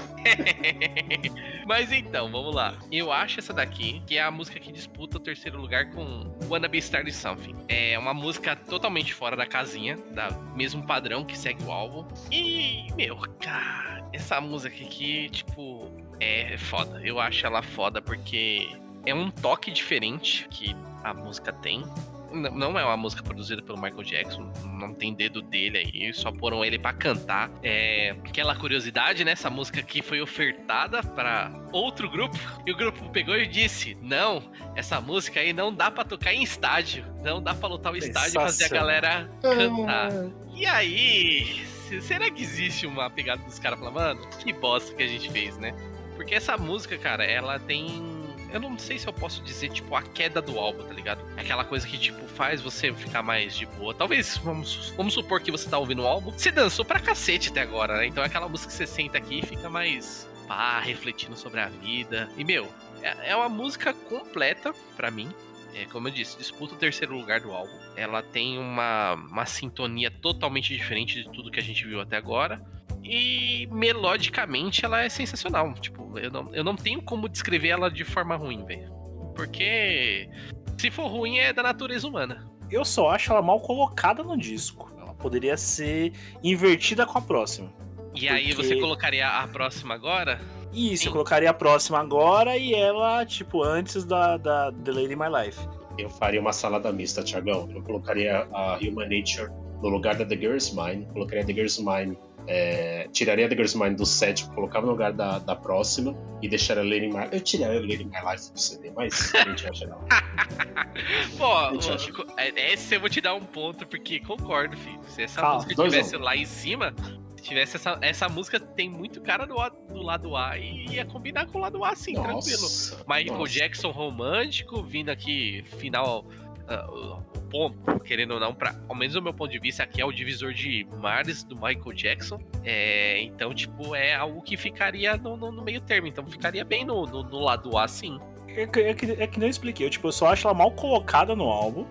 [1.66, 2.78] Mas então, vamos lá.
[2.92, 6.68] Eu acho essa daqui, que é a música que disputa o terceiro lugar com Wanna
[6.68, 7.56] Be Starting Something.
[7.68, 12.08] É uma música totalmente fora da casinha, da mesmo padrão que segue o álbum.
[12.32, 17.02] E, meu, cara, essa música aqui, tipo, é foda.
[17.04, 18.70] Eu acho ela foda porque
[19.06, 21.84] é um toque diferente que a música tem.
[22.32, 26.64] Não é uma música produzida pelo Michael Jackson, não tem dedo dele aí, só foram
[26.64, 27.50] ele pra cantar.
[27.64, 29.32] É aquela curiosidade, né?
[29.32, 34.44] Essa música aqui foi ofertada pra outro grupo e o grupo pegou e disse: Não,
[34.76, 38.30] essa música aí não dá pra tocar em estádio, não dá pra lotar o estádio
[38.30, 40.12] e fazer a galera cantar.
[40.56, 45.04] E aí, se- será que existe uma pegada dos caras falando, mano, que bosta que
[45.04, 45.74] a gente fez, né?
[46.16, 48.19] Porque essa música, cara, ela tem.
[48.52, 51.22] Eu não sei se eu posso dizer, tipo, a queda do álbum, tá ligado?
[51.38, 53.94] Aquela coisa que, tipo, faz você ficar mais de boa.
[53.94, 57.62] Talvez, vamos, vamos supor que você tá ouvindo o álbum, você dançou pra cacete até
[57.62, 58.08] agora, né?
[58.08, 61.68] Então é aquela música que você senta aqui e fica mais, pá, refletindo sobre a
[61.68, 62.30] vida.
[62.38, 62.68] E, meu,
[63.02, 65.30] é, é uma música completa pra mim.
[65.76, 67.72] É, como eu disse, disputa o terceiro lugar do álbum.
[67.96, 72.62] Ela tem uma, uma sintonia totalmente diferente de tudo que a gente viu até agora.
[73.04, 75.74] E melodicamente ela é sensacional.
[75.74, 78.92] Tipo, eu não, eu não tenho como descrever ela de forma ruim, velho.
[79.36, 80.30] Porque
[80.78, 82.48] se for ruim é da natureza humana.
[82.70, 84.92] Eu só acho ela mal colocada no disco.
[85.00, 86.14] Ela poderia ser
[86.44, 87.72] invertida com a próxima.
[88.14, 90.40] E aí Porque- você colocaria a próxima agora?
[90.72, 91.08] Isso, Sim.
[91.08, 95.26] eu colocaria a próxima agora e ela, tipo, antes da, da The Lady in My
[95.46, 95.60] Life.
[95.98, 97.68] Eu faria uma salada mista, Tiagão.
[97.74, 99.50] Eu colocaria a Human Nature
[99.82, 101.08] no lugar da The Girl's Mine.
[101.12, 102.18] Colocaria The Girl's Mine
[102.52, 106.84] é, tiraria The Girl's Mind do set, colocava no lugar da, da próxima e deixaria
[106.84, 110.00] Lady My Eu tiraria Lady My Life do CD, mas a gente acha não.
[111.38, 115.00] Pô, Gente, acho- o- é- esse eu vou te dar um ponto, porque concordo, filho.
[115.10, 116.22] Se essa música dois tivesse a um.
[116.24, 116.94] lá em cima,
[117.38, 119.56] se tivesse essa, essa música tem muito cara do,
[119.94, 122.34] do lado A e ia combinar com o lado A, sim, tranquilo.
[122.62, 123.54] Nossa, Michael nossa.
[123.54, 126.26] Jackson romântico, vindo aqui, final.
[126.68, 127.20] ah,
[127.50, 130.12] ponto, querendo ou não, pra, ao menos do meu ponto de vista, aqui é o
[130.12, 132.40] divisor de mares do Michael Jackson.
[132.64, 136.08] É, então, tipo, é algo que ficaria no, no- no meio termo.
[136.08, 138.20] Então, ficaria bem no, no, no lado A, sim.
[138.48, 140.54] É que, é, que, é que nem eu expliquei, eu, tipo, eu só acho ela
[140.58, 141.86] mal colocada no álbum.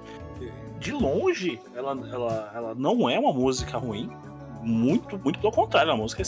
[0.79, 4.09] De longe, ela, ela, ela não é uma música ruim.
[4.63, 6.23] Muito, muito pelo contrário, é uma música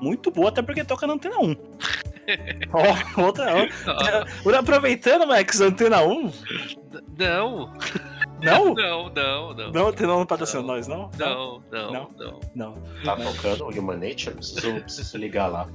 [0.00, 1.56] muito boa, até porque toca na antena 1.
[3.16, 3.46] Ó, outra.
[4.44, 6.32] ó, aproveitando, Max, antena 1.
[7.16, 7.72] Não,
[8.42, 8.74] Não?
[8.74, 9.72] não, não, não.
[9.72, 10.68] Não, 1 não patrocina Não.
[10.68, 11.10] nós, não?
[11.18, 12.08] Não, não, Não.
[12.16, 12.40] não.
[12.54, 12.74] Não.
[13.04, 14.34] Tá tocando Human Nature?
[14.36, 15.66] Preciso, preciso ligar lá.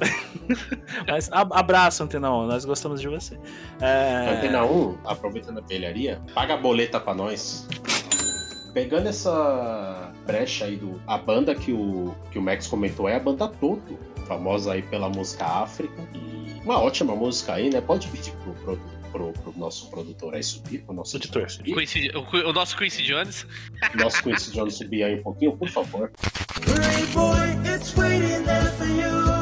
[1.08, 3.38] Mas abraço, Antena 1, nós gostamos de você.
[3.80, 4.36] É...
[4.36, 7.66] Antena 1, aproveitando a velharia, paga a boleta pra nós.
[8.74, 11.00] Pegando essa brecha aí do.
[11.06, 15.08] A banda que o, que o Max comentou é a banda Toto, famosa aí pela
[15.08, 16.02] música África.
[16.14, 17.80] E uma ótima música aí, né?
[17.80, 18.80] Pode pedir pro, pro,
[19.16, 21.50] pro, pro nosso produtor aí subir, pro nosso Editor.
[21.50, 21.74] subir.
[21.74, 23.46] Quincy- o, o nosso Quincy Jones.
[23.94, 26.10] Nosso Quincy Jones subir aí um pouquinho, por favor.
[27.14, 29.36] Boy, it's waiting there for you.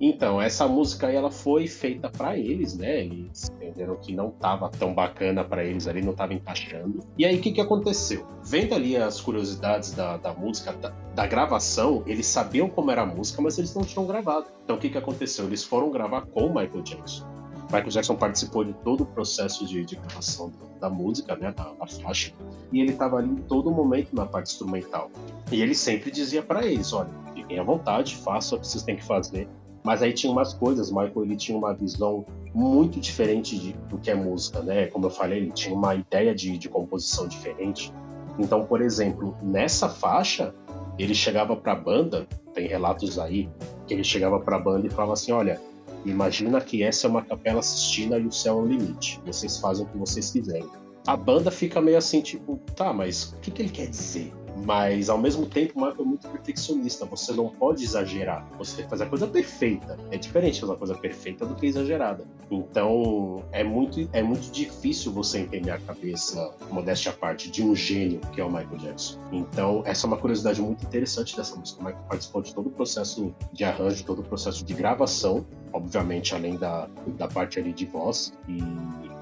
[0.00, 3.04] Então, essa música aí ela foi feita pra eles, né?
[3.04, 7.00] Eles entenderam que não tava tão bacana pra eles ali, não tava encaixando.
[7.18, 8.26] E aí, o que que aconteceu?
[8.44, 13.06] Vendo ali as curiosidades da, da música, da, da gravação, eles sabiam como era a
[13.06, 14.46] música, mas eles não tinham gravado.
[14.64, 15.46] Então, o que que aconteceu?
[15.46, 17.26] Eles foram gravar com o Michael Jackson.
[17.64, 21.86] Michael Jackson participou de todo o processo de, de gravação da, música, né, da, da
[21.86, 22.32] faixa,
[22.70, 25.10] e ele estava ali em todo momento na parte instrumental.
[25.50, 28.96] E ele sempre dizia pra eles, olha, fiquem à vontade, façam o que vocês têm
[28.96, 29.48] que fazer,
[29.84, 34.10] mas aí tinha umas coisas, Michael ele tinha uma visão muito diferente de, do que
[34.10, 34.86] é música, né?
[34.86, 37.92] Como eu falei, ele tinha uma ideia de, de composição diferente.
[38.38, 40.54] Então, por exemplo, nessa faixa,
[40.98, 43.48] ele chegava pra banda, tem relatos aí,
[43.86, 45.60] que ele chegava pra banda e falava assim: olha,
[46.04, 49.20] imagina que essa é uma capela Sistina e o céu é o limite.
[49.26, 50.68] Vocês fazem o que vocês quiserem.
[51.06, 54.32] A banda fica meio assim, tipo, tá, mas o que, que ele quer dizer?
[54.64, 57.04] Mas ao mesmo tempo, o Michael é muito perfeccionista.
[57.06, 58.46] Você não pode exagerar.
[58.58, 59.98] Você tem que fazer a coisa perfeita.
[60.10, 62.24] É diferente fazer uma coisa perfeita do que exagerada.
[62.50, 67.74] Então é muito, é muito difícil você entender a cabeça, modéstia à parte, de um
[67.74, 69.18] gênio que é o Michael Jackson.
[69.32, 71.80] Então, essa é uma curiosidade muito interessante dessa música.
[71.80, 76.34] O Michael participou de todo o processo de arranjo, todo o processo de gravação, obviamente,
[76.34, 76.88] além da,
[77.18, 78.32] da parte ali de voz.
[78.48, 78.58] E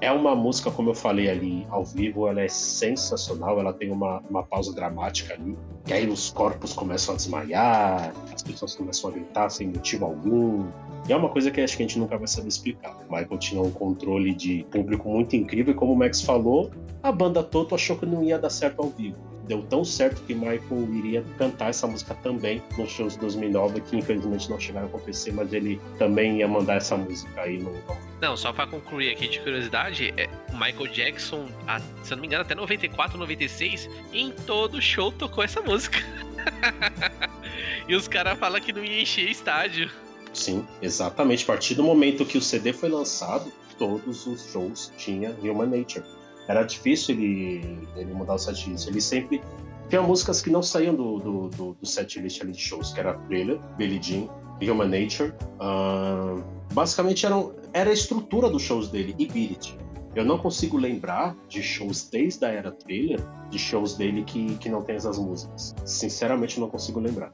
[0.01, 3.59] é uma música, como eu falei ali, ao vivo, ela é sensacional.
[3.59, 5.57] Ela tem uma, uma pausa dramática ali.
[5.87, 10.67] E aí os corpos começam a desmaiar, as pessoas começam a gritar sem motivo algum.
[11.07, 12.95] E é uma coisa que acho que a gente nunca vai saber explicar.
[13.09, 16.71] O Michael tinha um controle de público muito incrível, e como o Max falou,
[17.01, 19.30] a banda Toto achou que não ia dar certo ao vivo.
[19.51, 23.97] Deu tão certo que Michael iria cantar essa música também nos shows de 2009, que
[23.97, 27.73] infelizmente não chegaram a acontecer, mas ele também ia mandar essa música aí no,
[28.21, 32.21] Não, só pra concluir aqui de curiosidade, é, o Michael Jackson, a- se eu não
[32.21, 35.99] me engano, até 94, 96, em todo show tocou essa música.
[37.89, 39.91] e os caras falam que não ia encher estádio.
[40.33, 41.43] Sim, exatamente.
[41.43, 46.05] A partir do momento que o CD foi lançado, todos os shows tinham Human Nature.
[46.51, 48.85] Era difícil ele, ele mudar o setlist.
[48.85, 49.41] Ele sempre
[49.87, 53.13] tinha músicas que não saíam do, do, do, do setlist ali de shows, que era
[53.19, 54.27] Thriller, Billie Jean,
[54.61, 55.33] Human Nature.
[55.61, 59.77] Ahn, basicamente eram, era a estrutura dos shows dele e Beat.
[60.13, 64.67] Eu não consigo lembrar de shows desde a era Thriller, de shows dele que, que
[64.67, 65.73] não tem essas músicas.
[65.85, 67.33] Sinceramente, não consigo lembrar.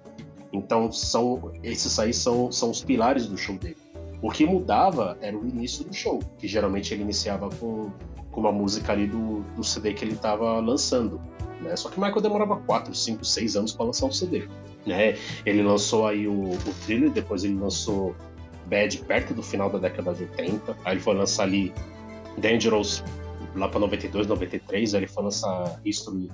[0.53, 3.77] Então, são esses aí são, são os pilares do show dele.
[4.21, 7.91] O que mudava era o início do show, que geralmente ele iniciava com,
[8.37, 11.19] com uma música ali do, do CD que ele estava lançando.
[11.59, 11.75] Né?
[11.75, 14.47] Só que o Michael demorava 4, 5, 6 anos para lançar um CD.
[14.85, 15.17] Né?
[15.43, 18.15] Ele lançou aí o, o Thriller, depois ele lançou
[18.67, 20.77] Bad perto do final da década de 80.
[20.85, 21.73] Aí ele foi lançar ali
[22.37, 23.03] Dangerous
[23.55, 24.93] lá para 92, 93.
[24.93, 26.29] Aí ele foi lançar History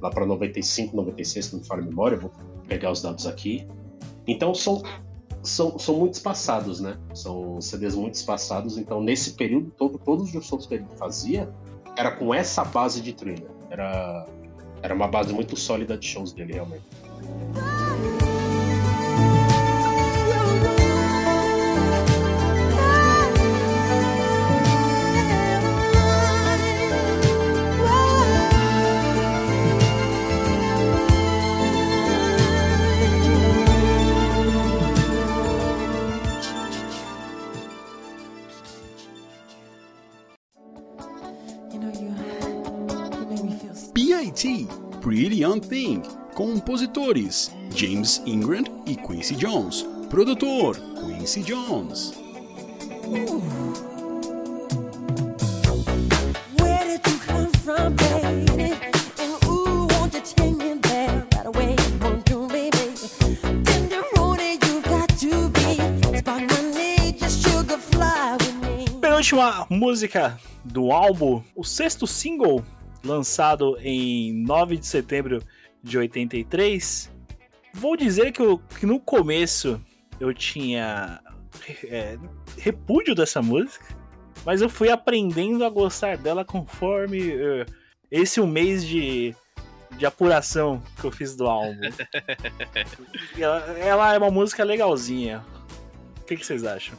[0.00, 2.18] lá para 95, 96, se não me falha a memória.
[2.18, 2.32] Vou
[2.66, 3.64] pegar os dados aqui.
[4.26, 4.82] Então são,
[5.44, 6.96] são, são muito espaçados, né?
[7.14, 8.76] São CDs muito espaçados.
[8.78, 11.48] Então nesse período todo, todos os shows que ele fazia
[11.96, 13.50] era com essa base de thriller.
[13.70, 14.26] Era,
[14.82, 16.82] era uma base muito sólida de shows dele, realmente.
[45.44, 46.00] Young Thing.
[46.32, 49.84] Compositores: James Ingram e Quincy Jones.
[50.08, 52.14] Produtor: Quincy Jones.
[68.98, 72.64] Penúltima música do álbum, o sexto single,
[73.04, 75.42] lançado em 9 de setembro
[75.82, 77.10] de 83.
[77.72, 79.80] Vou dizer que, eu- que no começo
[80.20, 81.20] eu tinha
[81.84, 82.16] é,
[82.58, 83.84] repúdio dessa música,
[84.44, 87.66] mas eu fui aprendendo a gostar dela conforme eh,
[88.10, 89.34] esse um mês de,
[89.96, 91.80] de apuração que eu fiz do álbum.
[93.38, 95.44] ela, ela é uma música legalzinha.
[96.20, 96.96] O que, que vocês acham?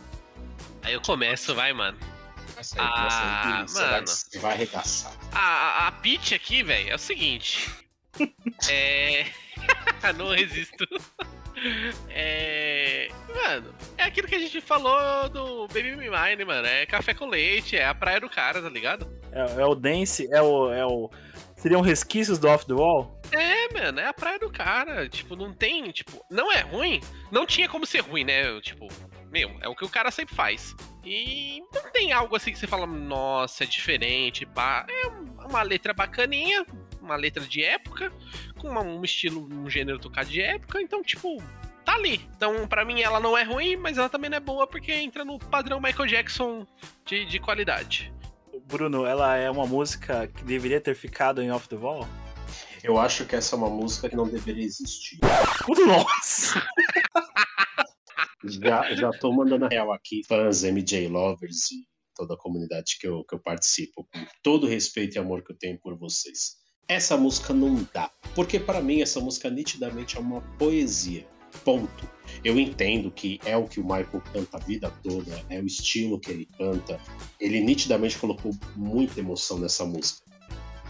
[0.82, 1.98] Aí eu começo, vai, mano.
[2.66, 4.08] Essa aí, essa aí, Ah, mano.
[4.08, 5.14] você vai arregaçar.
[5.32, 7.70] A, a, a pitch aqui, velho, é o seguinte.
[8.70, 9.26] é.
[10.18, 10.86] Não resisto.
[12.10, 13.08] É.
[13.34, 16.68] Mano, é aquilo que a gente falou do Baby Me Mine, mano.
[16.68, 19.08] É café com leite, é a praia do cara, tá ligado?
[19.32, 21.10] É, é o Dance, é o, é o.
[21.56, 23.20] Seriam resquícios do Off the Wall?
[23.32, 25.08] É, mano, é a praia do cara.
[25.10, 27.02] Tipo, não tem, tipo, não é ruim.
[27.32, 28.60] Não tinha como ser ruim, né?
[28.62, 28.88] Tipo,
[29.36, 30.74] meu, é o que o cara sempre faz.
[31.04, 34.86] E não tem algo assim que você fala, nossa, é diferente, pá.
[34.90, 36.66] É um- uma letra bacaninha,
[37.02, 38.14] uma letra de época,
[38.58, 41.44] com uma- um estilo, um gênero tocado de época, então, tipo,
[41.84, 42.22] tá ali.
[42.38, 45.26] Então, pra mim, ela não é ruim, mas ela também não é boa porque entra
[45.26, 46.66] no padrão Michael Jackson
[47.06, 48.14] de, de qualidade.
[48.66, 52.08] Bruno, ela é uma música que deveria ter ficado em Off the Wall?
[52.82, 55.20] Eu acho que essa é uma música que não deveria existir.
[55.86, 56.66] Nossa!
[58.48, 61.86] Já, já tô mandando a real aqui, fãs, MJ Lovers e
[62.16, 65.52] toda a comunidade que eu, que eu participo, com todo o respeito e amor que
[65.52, 66.56] eu tenho por vocês.
[66.88, 71.28] Essa música não dá, porque para mim essa música nitidamente é uma poesia.
[71.64, 72.10] Ponto.
[72.44, 76.20] Eu entendo que é o que o Michael canta a vida toda, é o estilo
[76.20, 77.00] que ele canta.
[77.40, 80.22] Ele nitidamente colocou muita emoção nessa música.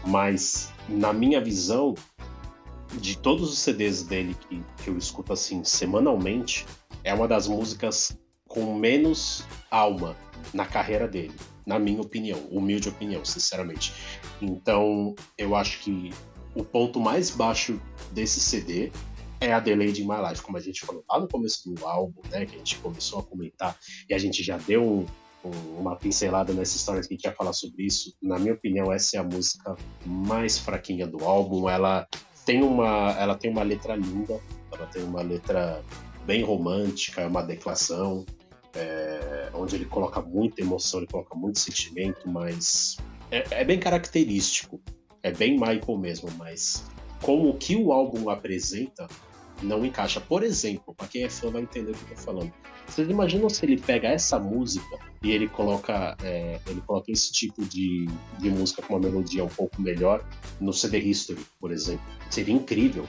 [0.08, 1.94] Mas, na minha visão,
[2.94, 6.66] de todos os CDs dele que, que eu escuto assim semanalmente,
[7.04, 8.18] é uma das músicas
[8.48, 10.16] com menos alma
[10.54, 11.34] na carreira dele,
[11.66, 13.94] na minha opinião, humilde opinião, sinceramente.
[14.42, 16.12] Então, eu acho que
[16.54, 17.80] o ponto mais baixo
[18.12, 18.92] desse CD
[19.42, 22.22] é a Delayed in My Life, como a gente falou lá no começo do álbum,
[22.32, 23.78] né, que a gente começou a comentar
[24.10, 25.06] e a gente já deu um-
[25.44, 28.16] um- uma pincelada nessa história que a gente ia falar sobre isso.
[28.22, 29.76] Na minha opinião, essa é a música
[30.06, 31.70] mais fraquinha do álbum.
[31.70, 32.08] Ela
[32.46, 34.40] tem uma, ela tem uma letra linda,
[34.72, 35.82] ela tem uma letra
[36.26, 38.26] bem romântica, uma declaração,
[38.76, 42.98] é, onde ele coloca muita emoção, ele coloca muito sentimento, mas
[43.32, 44.80] é, é bem característico,
[45.24, 46.86] é bem Michael mesmo, mas
[47.22, 49.08] como que o álbum apresenta
[49.62, 50.20] não encaixa.
[50.20, 52.54] Por exemplo, para quem é fã vai entender o que eu tô falando.
[52.88, 57.66] Vocês imaginam se ele pega essa música e ele coloca, é, ele coloca esse tipo
[57.66, 58.08] de,
[58.40, 60.24] de música com uma melodia um pouco melhor
[60.60, 62.06] no CD History, por exemplo?
[62.30, 63.08] Seria incrível.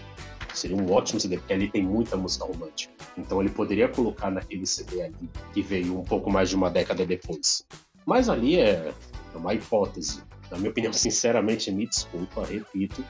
[0.54, 2.90] Seria um ótimo CD, porque ali tem muita música romântica.
[3.18, 7.04] Então ele poderia colocar naquele CD ali, que veio um pouco mais de uma década
[7.04, 7.62] depois.
[8.06, 8.94] Mas ali é
[9.34, 10.22] uma hipótese.
[10.50, 13.04] Na minha opinião, sinceramente, me desculpa, repito,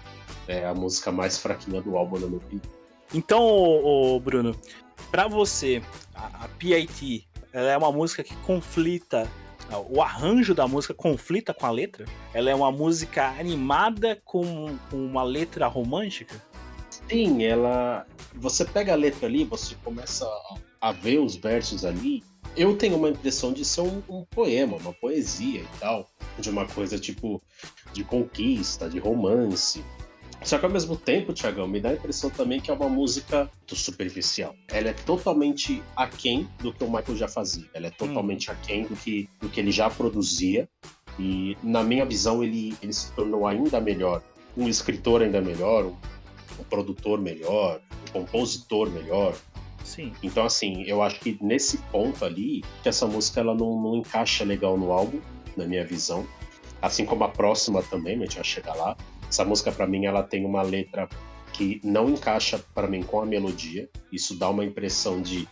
[0.48, 2.75] é a música mais fraquinha do álbum, na minha opinião.
[3.14, 4.54] Então, ô, ô, Bruno,
[5.10, 5.82] pra você,
[6.14, 9.30] a, a PIT, ela é uma música que conflita,
[9.88, 12.04] o arranjo da música conflita com a letra?
[12.32, 16.40] Ela é uma música animada com, uma letra romântica?
[17.08, 18.06] Sim, ela.
[18.34, 20.26] Você pega a letra ali, você começa
[20.80, 22.22] a, a ver os versos ali.
[22.56, 26.08] Eu tenho uma impressão de ser um, um poema, uma poesia e tal.
[26.38, 27.40] De uma coisa tipo
[27.92, 29.84] de conquista, de romance.
[30.46, 33.50] Só que ao mesmo tempo, Tiagão, me dá a impressão também que é uma música
[33.66, 34.54] do superficial.
[34.68, 37.64] Ela é totalmente aquém do que o Michael já fazia.
[37.74, 40.68] Ela é totalmente aquém do que, do que ele já produzia.
[41.18, 44.22] E, na minha visão, ele, ele se tornou ainda melhor.
[44.56, 45.96] Um escritor ainda melhor, um,
[46.60, 49.34] um produtor melhor, um compositor melhor.
[49.82, 50.12] Sim.
[50.22, 54.44] Então, assim, eu acho que nesse ponto ali, que essa música ela não, não encaixa
[54.44, 55.18] legal no álbum,
[55.56, 56.24] na minha visão.
[56.80, 58.96] Assim como a próxima também, a gente vai chegar lá.
[59.36, 61.06] Essa música, pra mim, ela tem uma letra
[61.52, 63.86] que não encaixa pra mim com a melodia.
[64.10, 65.46] Isso dá uma impressão de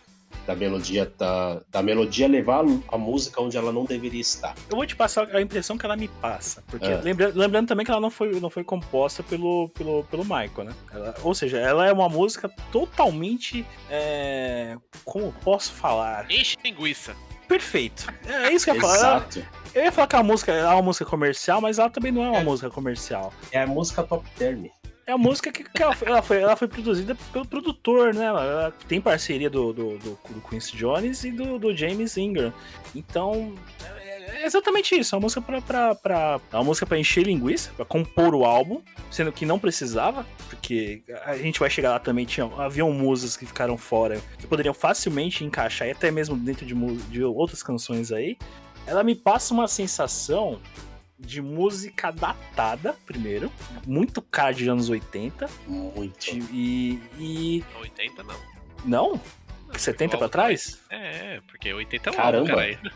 [0.47, 4.53] da melodia da, da melodia levar a música onde ela não deveria estar.
[4.69, 6.63] Eu vou te passar a impressão que ela me passa.
[6.67, 6.99] Porque É.
[7.01, 10.73] lembra- lembrando também que ela não foi, não foi composta pelo, pelo, pelo Michael, né?
[10.91, 13.63] Ela- ou seja, ela é uma música totalmente.
[13.89, 16.29] é, como posso falar?
[16.31, 17.15] Enche linguiça.
[17.47, 18.07] Perfeito.
[18.25, 18.95] É isso que eu ia falar.
[19.27, 19.45] Exato.
[19.75, 22.29] Eu ia falar que a música é uma música comercial, mas ela também não é
[22.29, 22.43] uma É.
[22.43, 23.33] música comercial.
[23.51, 24.65] É a música top term.
[25.07, 28.25] É a música que, que ela, foi, ela, foi, ela foi produzida pelo produtor, né?
[28.25, 32.51] Ela, tem parceria do, do, do, do Quincy Jones e do, do James Ingram.
[32.95, 33.53] Então,
[34.01, 35.13] é, é exatamente isso.
[35.13, 38.45] É uma música pra, pra, pra- é uma música pra encher linguiça, pra compor o
[38.45, 38.81] álbum,
[39.11, 42.25] sendo que não precisava, porque a gente vai chegar lá também.
[42.25, 46.73] Tinha, haviam músicas que ficaram fora, que poderiam facilmente encaixar, e até mesmo dentro de,
[47.11, 48.37] de outras canções aí.
[48.85, 50.59] Ela me passa uma sensação
[51.17, 53.51] de música datada, primeiro,
[53.85, 56.27] muito cara de anos 80, Muito.
[56.51, 57.01] e.
[57.17, 58.35] e 80 não.
[58.85, 59.21] não?
[59.77, 60.79] 70 pra trás?
[60.89, 62.51] É, porque 80 é um Caramba.
[62.53, 62.89] álbum.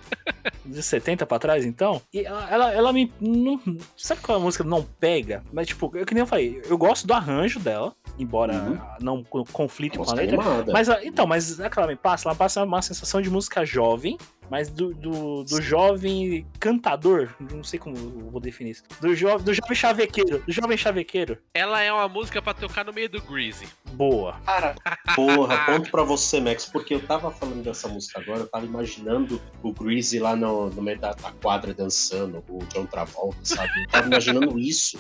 [0.65, 2.01] De 70 pra trás, então?
[2.13, 3.11] E ela, ela, ela me.
[3.19, 3.59] Não,
[3.97, 5.43] sabe qual a música não pega?
[5.51, 8.77] Mas, tipo, eu que nem eu falei, eu gosto do arranjo dela, embora Uhum.
[9.01, 10.35] não co- conflite com a letra.
[10.35, 10.71] animada.
[10.73, 13.65] Mas, a- então, mas é que ela me passa, ela passa uma sensação de música
[13.65, 14.17] jovem,
[14.51, 18.83] mas do, do, do jovem cantador, não sei como eu vou definir isso.
[18.99, 21.37] Do, jo, do jovem chavequeiro, do jovem chavequeiro.
[21.53, 23.67] Ela é uma música pra tocar no meio do Greasy.
[23.93, 24.33] Boa.
[24.45, 24.75] Cara,
[25.15, 29.39] porra, ponto pra você, Max, porque eu tava falando dessa música agora, eu tava imaginando
[29.63, 33.71] o Greasy lá no, no meio da, da quadra dançando, o John Travolta, sabe?
[33.83, 34.97] Eu tava imaginando isso.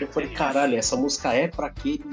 [0.00, 2.04] Eu falei, caralho, essa música é pra aquele,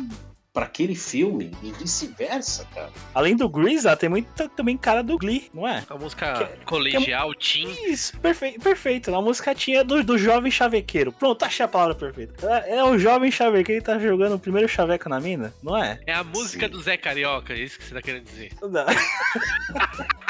[0.53, 2.91] pra aquele filme e vice-versa, cara.
[3.13, 5.83] Além do Grease, ela tem muita também cara do Glee, não é?
[5.89, 7.73] A música colegial, teen.
[7.85, 9.15] Isso, perfeito, perfeito.
[9.15, 11.11] A música tinha do, do jovem chavequeiro.
[11.11, 12.45] Pronto, achei a palavra perfeita.
[12.65, 15.99] É, é o jovem chavequeiro que tá jogando o primeiro chaveco na mina, não é?
[16.05, 16.71] É a música Sim.
[16.71, 18.51] do Zé Carioca, é isso que você tá querendo dizer.
[18.61, 18.85] Não.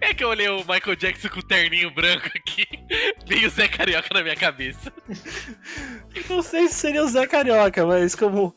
[0.00, 2.66] É que eu olhei o Michael Jackson com o terninho branco aqui,
[3.26, 4.92] veio o Zé Carioca na minha cabeça.
[6.28, 8.54] Não sei se seria o Zé Carioca, mas como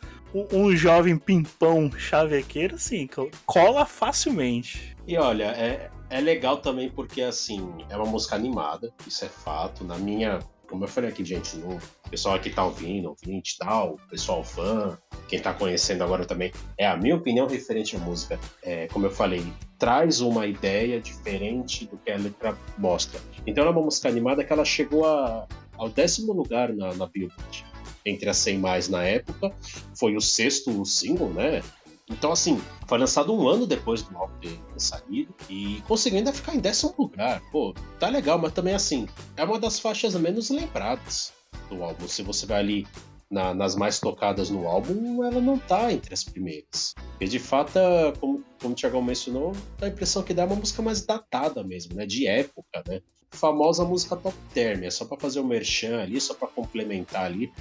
[0.53, 4.95] um, jovem pimpão chavequeiro, sim, co- cola facilmente.
[5.07, 9.83] E olha, é, é legal também porque, assim, é uma música animada, isso é fato.
[9.83, 11.79] Na minha, como eu falei aqui, gente, o
[12.09, 16.85] pessoal aqui tá ouvindo, ouvinte e tal, pessoal fã, quem tá conhecendo agora também, é
[16.87, 18.39] a minha opinião referente à música.
[18.63, 19.45] É, como eu falei,
[19.79, 23.19] traz uma ideia diferente do que a letra mostra.
[23.45, 27.05] Então ela é uma música animada que ela chegou a- ao décimo lugar na, na
[27.07, 27.65] Billboard.
[28.05, 29.51] Entre as 100 mais na época,
[29.99, 31.61] foi o sexto single, né?
[32.09, 36.55] Então, assim, foi lançado um ano depois do álbum ter saído e conseguiu ainda ficar
[36.55, 37.41] em décimo lugar.
[37.51, 41.33] Pô, tá legal, mas também, assim, é uma das faixas menos lembradas
[41.69, 42.07] do álbum.
[42.07, 42.87] Se você vai ali
[43.29, 46.95] na- nas mais tocadas no álbum, ela não tá entre as primeiras.
[47.19, 50.55] E de fato, é, como, como o Thiago mencionou, dá a impressão que dá uma
[50.55, 52.05] música mais datada mesmo, né?
[52.05, 53.01] De época, né?
[53.31, 57.51] Famosa música top term, é só pra fazer o merchan ali, só pra complementar ali.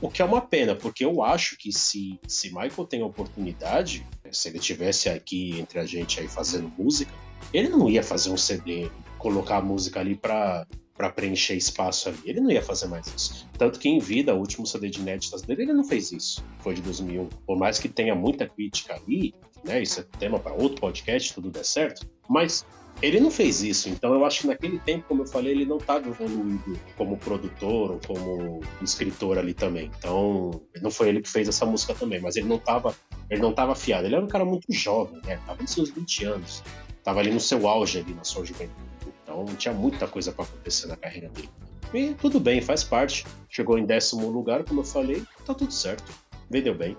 [0.00, 4.06] O que é uma pena, porque eu acho que se, se Michael tem a oportunidade,
[4.30, 7.12] se ele tivesse aqui entre a gente aí fazendo música,
[7.52, 12.18] ele não ia fazer um CD, colocar a música ali pra, pra preencher espaço ali.
[12.24, 13.48] Ele não ia fazer mais isso.
[13.56, 16.44] Tanto que em vida, o último CD de inéditas dele, ele não fez isso.
[16.58, 17.26] Foi de 2001.
[17.46, 19.34] Por mais que tenha muita crítica ali,
[19.64, 19.82] né?
[19.82, 22.06] Isso é tema para outro podcast, tudo der certo.
[22.28, 22.66] Mas
[23.02, 25.78] ele não fez isso, então eu acho que naquele tempo, como eu falei, ele não
[25.78, 29.90] estava evoluído como produtor ou como escritor ali também.
[29.98, 32.94] Então, não foi ele que fez essa música também, mas ele não estava
[33.30, 34.06] ele não tava afiado.
[34.06, 35.38] Ele era um cara muito jovem, né?
[35.46, 36.64] Tava nos seus 20 anos.
[37.04, 38.90] Tava ali no seu auge ali na sua juventude.
[39.22, 41.48] Então, tinha muita coisa para acontecer na carreira dele.
[41.94, 43.24] E tudo bem, faz parte.
[43.48, 46.12] Chegou em décimo lugar, como eu falei, tá tudo certo.
[46.50, 46.96] Vendeu bem.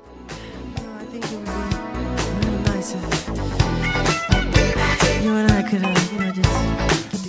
[5.35, 7.21] And I could, uh, you know, just get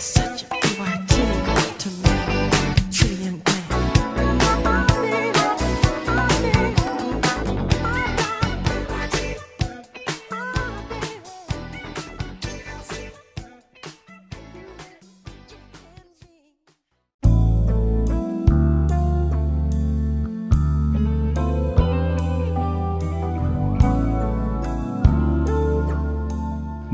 [0.00, 0.31] together.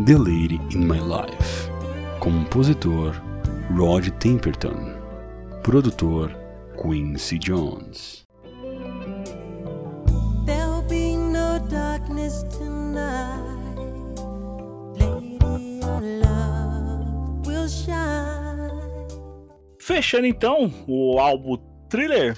[0.09, 1.69] The Lady in My Life.
[2.19, 3.13] Compositor
[3.69, 4.97] Rod Temperton.
[5.63, 6.35] Produtor
[6.79, 8.25] Quincy Jones.
[10.47, 13.45] There'll be no darkness tonight.
[14.97, 18.71] Lady, our love will shine.
[19.79, 21.59] Fechando então o álbum
[21.91, 22.35] Thriller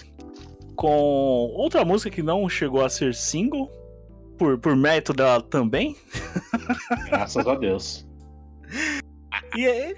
[0.75, 3.71] com outra música que não chegou a ser single,
[4.41, 5.95] por, por mérito dela também.
[7.11, 8.09] Graças a Deus.
[9.55, 9.95] E é-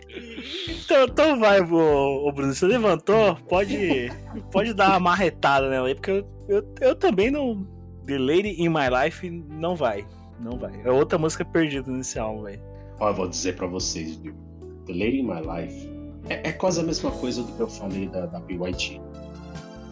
[0.69, 4.11] então, então vai, ô Bruno, você levantou, pode,
[4.51, 7.65] pode dar uma marretada nela aí, porque eu, eu, eu também não.
[8.05, 10.05] The Lady in My Life não vai.
[10.41, 10.73] Não vai.
[10.85, 12.61] É outra música perdida nesse álbum, velho.
[12.99, 14.35] Ó, eu vou dizer pra vocês, viu?
[14.87, 15.89] The Lady in My Life,
[16.29, 19.01] é, é quase a mesma coisa do que eu falei da, da BYT.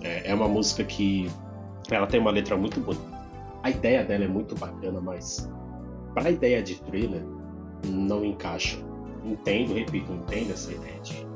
[0.02, 1.30] É, é uma música que
[1.88, 3.19] ela tem uma letra muito bonita.
[3.62, 5.50] A ideia dela é muito bacana, mas
[6.14, 7.24] para a ideia de thriller,
[7.86, 8.78] não encaixa.
[9.24, 11.26] Entendo, repito, entendo essa ideia de,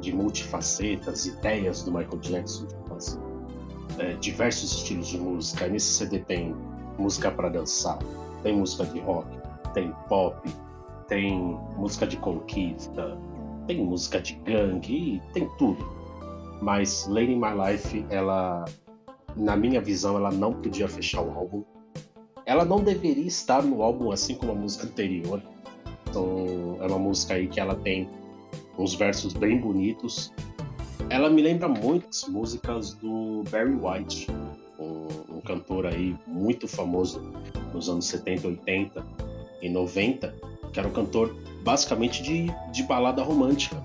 [0.00, 3.20] de multifacetas, ideias do Michael Jackson, tipo assim,
[3.98, 5.68] é, diversos estilos de música.
[5.68, 6.54] Nesse CD tem
[6.98, 7.98] música para dançar,
[8.42, 9.28] tem música de rock,
[9.72, 10.36] tem pop,
[11.08, 13.16] tem música de conquista,
[13.66, 15.84] tem música de gangue, tem tudo.
[16.60, 18.64] Mas Lady My Life, ela,
[19.36, 21.62] na minha visão, ela não podia fechar o álbum.
[22.44, 25.42] Ela não deveria estar no álbum assim como a música anterior.
[26.08, 28.08] Então, é uma música aí que ela tem
[28.78, 30.32] uns versos bem bonitos.
[31.10, 34.28] Ela me lembra muitas músicas do Barry White,
[34.78, 37.20] um, um cantor aí muito famoso
[37.72, 39.06] nos anos 70, 80
[39.60, 40.34] e 90,
[40.72, 43.76] que era um cantor basicamente de, de balada romântica.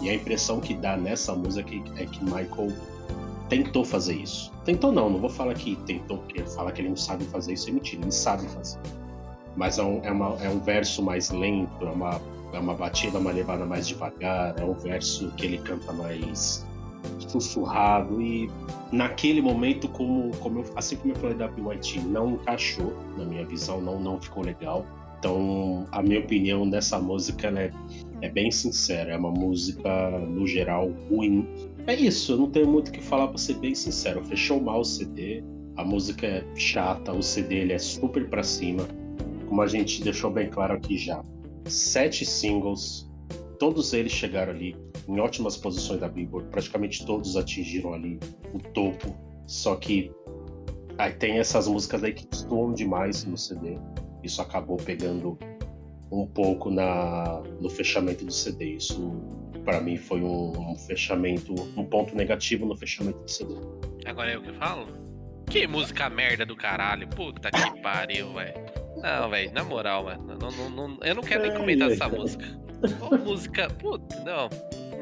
[0.00, 2.72] E a impressão que dá nessa música é que Michael
[3.48, 4.52] tentou fazer isso.
[4.64, 7.68] Tentou não, não vou falar que tentou, porque falar que ele não sabe fazer isso
[7.68, 8.78] é mentira, ele sabe fazer.
[9.56, 12.20] Mas é um, é uma- é um verso mais lento, é uma,
[12.52, 16.66] é uma batida, uma levada mais devagar, é um verso que ele canta mais
[17.28, 18.50] sussurrado e
[18.90, 23.44] naquele momento, como, como eu- assim como eu falei da BYT, não encaixou na minha
[23.44, 24.84] visão, não, não ficou legal.
[25.18, 27.70] Então, a minha opinião dessa música é,
[28.20, 31.48] é bem sincera, é uma música, no geral, ruim.
[31.86, 34.24] É isso, eu não tenho muito o que falar pra ser bem sincero.
[34.24, 35.44] Fechou mal o CD,
[35.76, 38.88] a música é chata, o CD ele é super pra cima.
[39.46, 41.22] Como a gente deixou bem claro aqui já,
[41.66, 43.06] sete singles,
[43.58, 44.74] todos eles chegaram ali
[45.06, 48.18] em ótimas posições da Billboard, praticamente todos atingiram ali
[48.54, 49.14] o topo.
[49.46, 50.10] Só que
[50.96, 53.76] aí tem essas músicas aí que destoam demais no CD.
[54.22, 55.38] Isso acabou pegando
[56.10, 58.76] um pouco na, no fechamento do CD.
[58.76, 59.12] Isso
[59.64, 63.54] para mim foi um, fechamento, um ponto negativo no fechamento do CD.
[64.06, 64.86] Agora é o que eu falo?
[65.50, 67.08] Que música merda do caralho.
[67.08, 68.54] Puta que pariu, velho.
[69.02, 70.36] Não, velho, na moral, mano.
[70.40, 72.44] Não, não, não- eu não quero nem comentar essa música.
[73.00, 73.68] Ô, música.
[73.70, 74.48] Puta, não.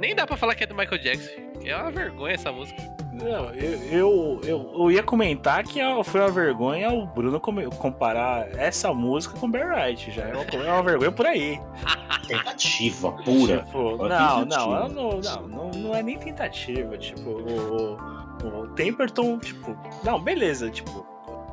[0.00, 1.30] Nem dá pra falar que é do Michael Jackson.
[1.64, 2.80] É uma vergonha essa música.
[3.12, 8.48] Não, eu, eu, eu, eu ia comentar que é- foi uma vergonha o Bruno comparar
[8.58, 10.10] essa música com Bear Right.
[10.10, 11.60] Já é uma, é uma vergonha por aí.
[12.26, 13.58] Tentativa pura.
[13.64, 14.88] Tipo, não, tentativa.
[14.88, 16.96] não, não, não, não, não é nem tentativa.
[16.96, 17.96] Tipo, o,
[18.44, 21.04] o, o Temperton, tipo, não, beleza, tipo,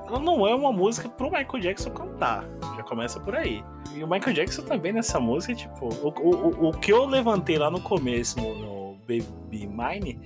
[0.07, 2.45] ela não é uma música pro Michael Jackson cantar.
[2.77, 3.64] Já começa por aí.
[3.94, 7.57] E o Michael Jackson também nessa música, tipo, o, o, o- o que eu levantei
[7.57, 10.19] lá no começo, no, no Baby Mine,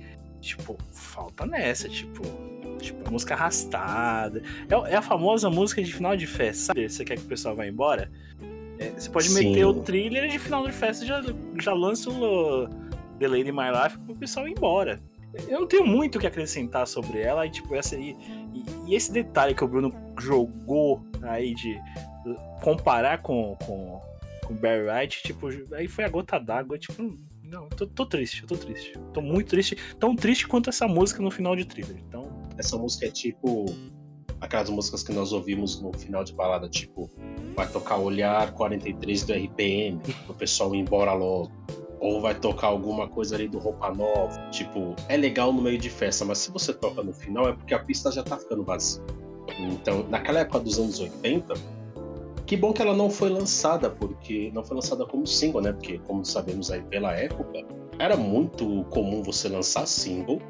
[0.44, 2.22] tipo, falta nessa, tipo.
[2.80, 4.42] Tipo, música arrastada.
[4.68, 6.88] É, é a famosa música de final de festa, sabe?
[6.88, 8.10] Você quer que o pessoal vá embora?
[8.78, 9.50] É, você pode Sim.
[9.50, 11.22] meter o thriller de final de festa já,
[11.62, 12.68] já lança o
[13.18, 15.00] The Lady in My Life pro pessoal ir embora.
[15.48, 18.16] Eu não tenho muito o que acrescentar sobre ela, e tipo, essa aí.
[18.52, 21.80] E, e esse detalhe que o Bruno jogou aí de
[22.62, 24.00] comparar com, com,
[24.44, 28.48] com Barry White, tipo, aí foi a gota d'água, tipo, não, tô, tô triste, eu
[28.48, 28.98] tô triste.
[29.12, 31.96] Tô muito triste, tão triste quanto essa música no final de thriller.
[32.08, 33.66] Então, Essa música é tipo
[34.40, 37.10] aquelas músicas que nós ouvimos no final de balada, tipo,
[37.56, 41.50] vai tocar Olhar 43 do RPM, o pessoal ir embora logo.
[42.00, 44.38] Ou vai tocar alguma coisa ali do Roupa Nova.
[44.50, 47.72] Tipo, é legal no meio de festa, mas se você toca no final é porque
[47.72, 49.02] a pista já tá ficando vazia.
[49.58, 51.54] Então, naquela época dos anos 80,
[52.46, 55.72] que bom que ela não foi lançada, porque não foi lançada como single, né?
[55.72, 57.60] Porque, como sabemos aí pela época,
[57.98, 60.40] era muito comum você lançar single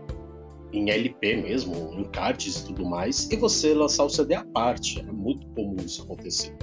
[0.72, 4.98] em LP mesmo, em cards e tudo mais, e você lançar o CD à parte.
[4.98, 6.56] Era muito comum isso acontecer.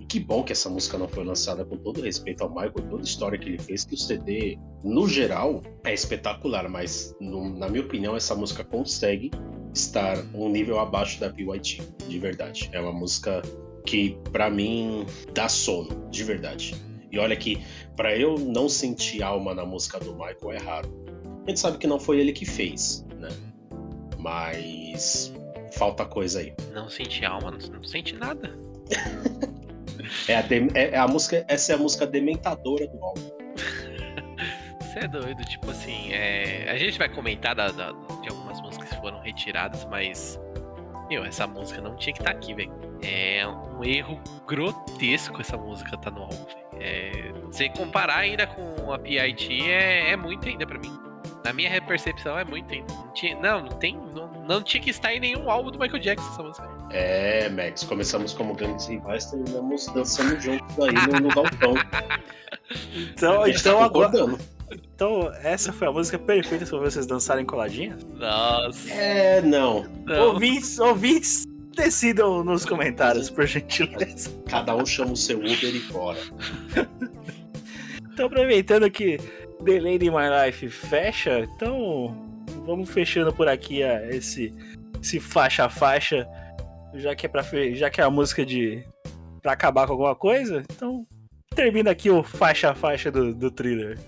[0.00, 3.02] E que bom que essa música não foi lançada com todo respeito ao Michael, toda
[3.02, 7.68] a história que ele fez, que o CD, no geral, é espetacular, mas no- na
[7.68, 9.30] minha opinião, essa música consegue
[9.72, 12.68] estar um nível abaixo da PYT, de verdade.
[12.72, 13.40] É uma música
[13.86, 15.04] que, pra mim,
[15.34, 16.74] dá sono, de verdade.
[17.10, 17.62] E olha que,
[17.96, 21.04] pra eu não sentir alma na música do Michael é raro.
[21.46, 23.28] A gente sabe que não foi ele que fez, né?
[24.18, 25.32] Mas
[25.72, 26.54] falta coisa aí.
[26.72, 28.56] Não senti alma, não, senti nada.
[30.28, 33.30] É a, dem- é- é a música, essa é a música dementadora do álbum.
[34.80, 36.68] Você é doido, tipo assim, é...
[36.70, 40.38] a gente vai comentar da- da- de algumas músicas que foram retiradas, mas.
[41.12, 42.72] Meu, essa música não tinha que estar aqui, velho.
[43.02, 46.58] É um erro grotesco essa música tá no álbum, velho.
[46.80, 47.32] É...
[47.48, 50.90] Você comparar ainda com a PIT é, é muito ainda pra mim.
[51.44, 52.90] Na minha percepção é muito ainda.
[52.94, 53.38] Não, tinha...
[53.38, 53.94] não, não tem.
[53.94, 56.70] Não, não tinha que estar em nenhum álbum do Michael Jackson essa música.
[56.88, 61.74] É, Max, começamos como grandes rivais, terminamos dançando juntos aí no, no galpão.
[62.94, 64.10] Então, A gente então tá agora.
[65.02, 67.98] Então, essa foi a música perfeita pra vocês dançarem coladinha?
[68.14, 68.88] Nossa.
[68.88, 69.84] É, não.
[70.04, 70.28] Não.
[70.28, 74.30] Ouvintes, ouvintes, decidam nos comentários, por gentileza.
[74.48, 76.20] Cada um chama o seu Uber e bora.
[78.12, 79.18] Então, aproveitando que
[79.64, 82.16] The Lady in My Life fecha, então
[82.64, 84.54] vamos fechando por aqui a, esse,
[85.02, 86.28] esse faixa a faixa,
[86.94, 87.42] já que é para
[87.74, 88.84] já que é a música de
[89.42, 90.62] para acabar com alguma coisa.
[90.70, 91.04] Então
[91.56, 93.98] termina aqui o faixa a faixa do, do thriller.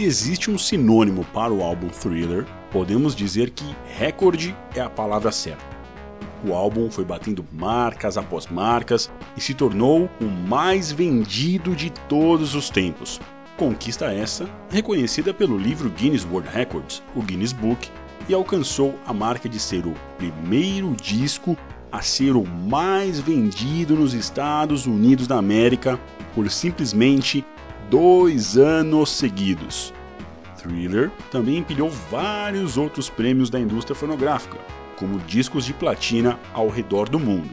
[0.00, 5.30] Se existe um sinônimo para o álbum Thriller, podemos dizer que recorde é a palavra
[5.30, 5.62] certa.
[6.42, 12.54] O álbum foi batendo marcas após marcas e se tornou o mais vendido de todos
[12.54, 13.20] os tempos.
[13.58, 17.90] Conquista essa reconhecida pelo livro Guinness World Records, o Guinness Book,
[18.26, 21.58] e alcançou a marca de ser o primeiro disco
[21.92, 26.00] a ser o mais vendido nos Estados Unidos da América
[26.34, 27.44] por simplesmente
[27.90, 29.92] dois anos seguidos.
[30.56, 34.56] Thriller também empilhou vários outros prêmios da indústria fonográfica,
[34.96, 37.50] como discos de platina ao redor do mundo.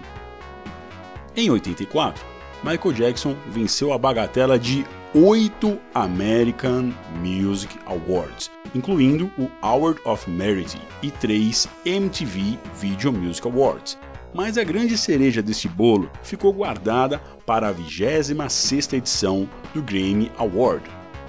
[1.35, 2.23] Em 84,
[2.63, 6.93] Michael Jackson venceu a bagatela de oito American
[7.23, 13.97] Music Awards, incluindo o Award of Merit e três MTV Video Music Awards.
[14.33, 20.83] Mas a grande cereja deste bolo ficou guardada para a 26ª edição do Grammy Award,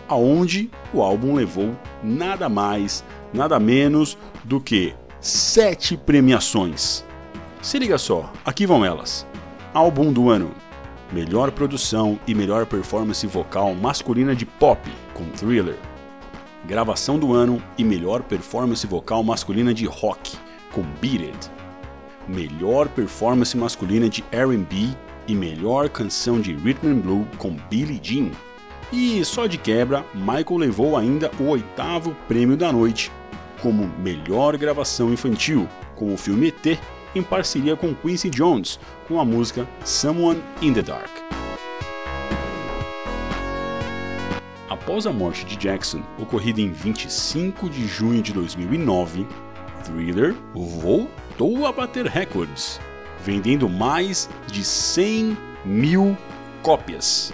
[0.08, 7.04] aonde o álbum levou nada mais, nada menos do que sete premiações.
[7.62, 9.26] Se liga só, aqui vão elas.
[9.74, 10.50] Álbum do ano,
[11.12, 14.80] melhor produção e melhor performance vocal masculina de pop
[15.14, 15.78] com Thriller.
[16.66, 20.36] Gravação do ano e melhor performance vocal masculina de rock
[20.72, 21.57] com Beat It.
[22.28, 24.94] Melhor performance masculina de R&B
[25.26, 28.30] e melhor canção de Rhythm and Blue com Billie Jean.
[28.92, 33.10] E só de quebra, Michael levou ainda o oitavo prêmio da noite,
[33.62, 36.78] como melhor gravação infantil, com o filme ET,
[37.14, 41.10] em parceria com Quincy Jones, com a música Someone in the Dark.
[44.68, 49.26] Após a morte de Jackson, ocorrida em 25 de junho de 2009,
[49.84, 50.34] Thriller
[51.38, 52.80] voltou a bater recordes,
[53.24, 56.16] vendendo mais de 100 mil
[56.62, 57.32] cópias.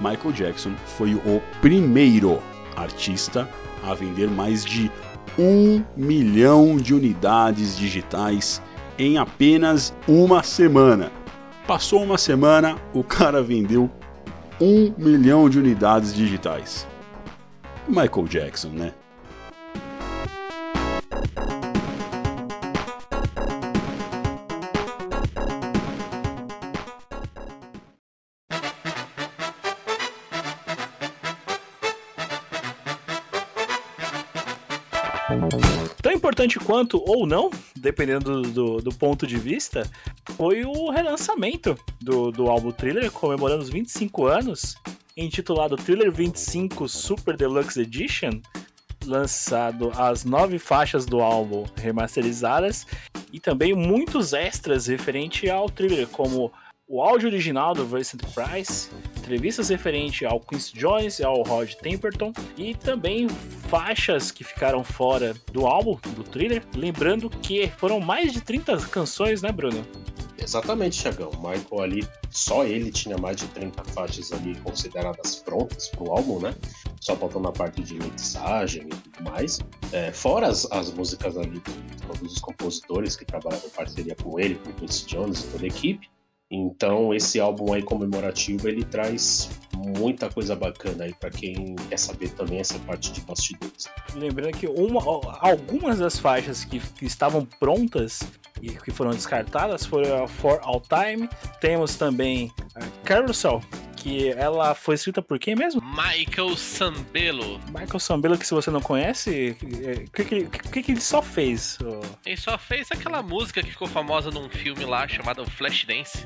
[0.00, 2.42] Michael Jackson foi o primeiro
[2.74, 3.46] artista
[3.84, 4.90] a vender mais de
[5.38, 8.62] um milhão de unidades digitais
[8.98, 11.12] em apenas uma semana.
[11.66, 13.90] Passou uma semana, o cara vendeu
[14.58, 16.86] um milhão de unidades digitais.
[17.86, 18.94] Michael Jackson, né?
[36.46, 39.88] Importante quanto ou não, dependendo do, do, do ponto de vista,
[40.36, 44.76] foi o relançamento do, do álbum Thriller, comemorando os 25 anos,
[45.16, 48.40] intitulado Thriller 25 Super Deluxe Edition,
[49.04, 52.86] lançado as nove faixas do álbum remasterizadas
[53.32, 56.52] e também muitos extras referente ao Thriller, como
[56.88, 58.88] o áudio original do Vincent Price,
[59.18, 63.28] entrevistas referente ao Quincy Jones e ao Rod Temperton e também
[63.68, 66.62] faixas que ficaram fora do álbum, do Thriller.
[66.74, 69.84] Lembrando que foram mais de 30 canções, né, Bruno?
[70.38, 71.30] Exatamente, Thiagão.
[71.30, 76.38] O Michael ali, só ele tinha mais de 30 faixas ali consideradas prontas pro álbum,
[76.38, 76.54] né?
[77.00, 79.58] Só faltando a parte de mixagem e tudo mais.
[79.90, 84.38] É, fora as, as músicas ali de todos os compositores que trabalharam em parceria com
[84.38, 86.08] ele, com o Quincy Jones e toda a equipe.
[86.50, 92.30] Então, esse álbum aí comemorativo, ele traz muita coisa bacana aí para quem quer saber
[92.30, 93.86] também essa parte de bastidores.
[94.14, 95.00] Lembrando que uma,
[95.40, 98.20] algumas das faixas que, que estavam prontas
[98.62, 101.28] e que foram descartadas foram a For All Time.
[101.60, 103.60] Temos também a Carousel,
[104.06, 105.82] que ela foi escrita por quem mesmo?
[105.82, 107.58] Michael Sambelo.
[107.68, 111.76] Michael Sambello, que se você não conhece, o que, que, que, que ele só fez?
[112.24, 116.24] Ele só fez aquela música que ficou famosa num filme lá chamado Flashdance.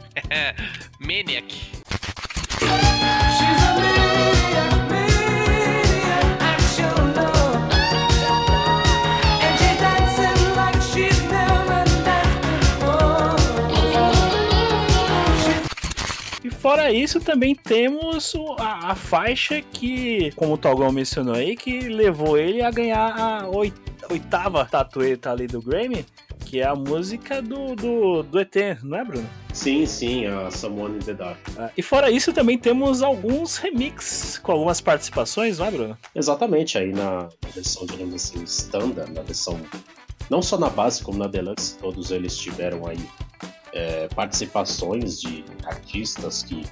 [1.00, 1.56] Maniac.
[16.60, 22.36] Fora isso, também temos a, a faixa que, como o Togão mencionou aí, que levou
[22.38, 23.72] ele a ganhar a oi-
[24.10, 26.04] oitava tatueta ali do Grammy,
[26.44, 29.28] que é a música do, do, do ET, não é, Bruno?
[29.52, 31.38] Sim, sim, a Someone in the Dark.
[31.58, 35.98] Ah, E fora isso, também temos alguns remixes com algumas participações, não é, Bruno?
[36.14, 39.58] Exatamente, aí na versão, digamos assim, standard, na versão.
[40.28, 42.98] Não só na base, como na deluxe, todos eles tiveram aí
[43.72, 46.64] é, participações de artistas que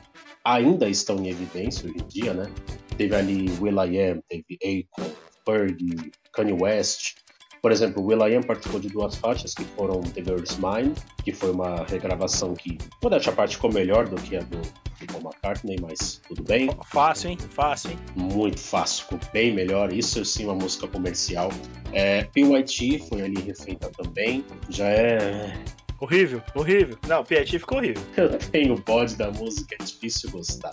[0.45, 2.51] ainda estão em evidência hoje em dia, né?
[2.97, 5.11] Teve ali Will.i.am, teve Akon,
[5.45, 7.16] Fergie, Kanye West.
[7.61, 10.95] Por exemplo, Will.i.am participou de duas faixas que foram The Girl's Mine,
[11.25, 15.07] que foi uma regravação que, modéstia à parte, ficou melhor do que a do, do
[15.12, 17.39] Paul McCartney, mas tudo bem Fácil, hein?
[17.51, 17.99] Fácil, hein?
[18.16, 19.93] muito fácil, ficou bem melhor.
[19.93, 21.51] Isso sim, uma música comercial.
[21.93, 24.45] É, PYT foi ali refeita também.
[24.69, 25.59] Já é.
[26.01, 26.97] Horrível, horrível.
[27.09, 28.03] Não, o PIT ficou horrível.
[28.16, 30.70] Eu tenho o bode da música, é difícil gostar.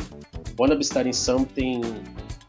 [0.59, 1.81] Wanna Be Starting Something,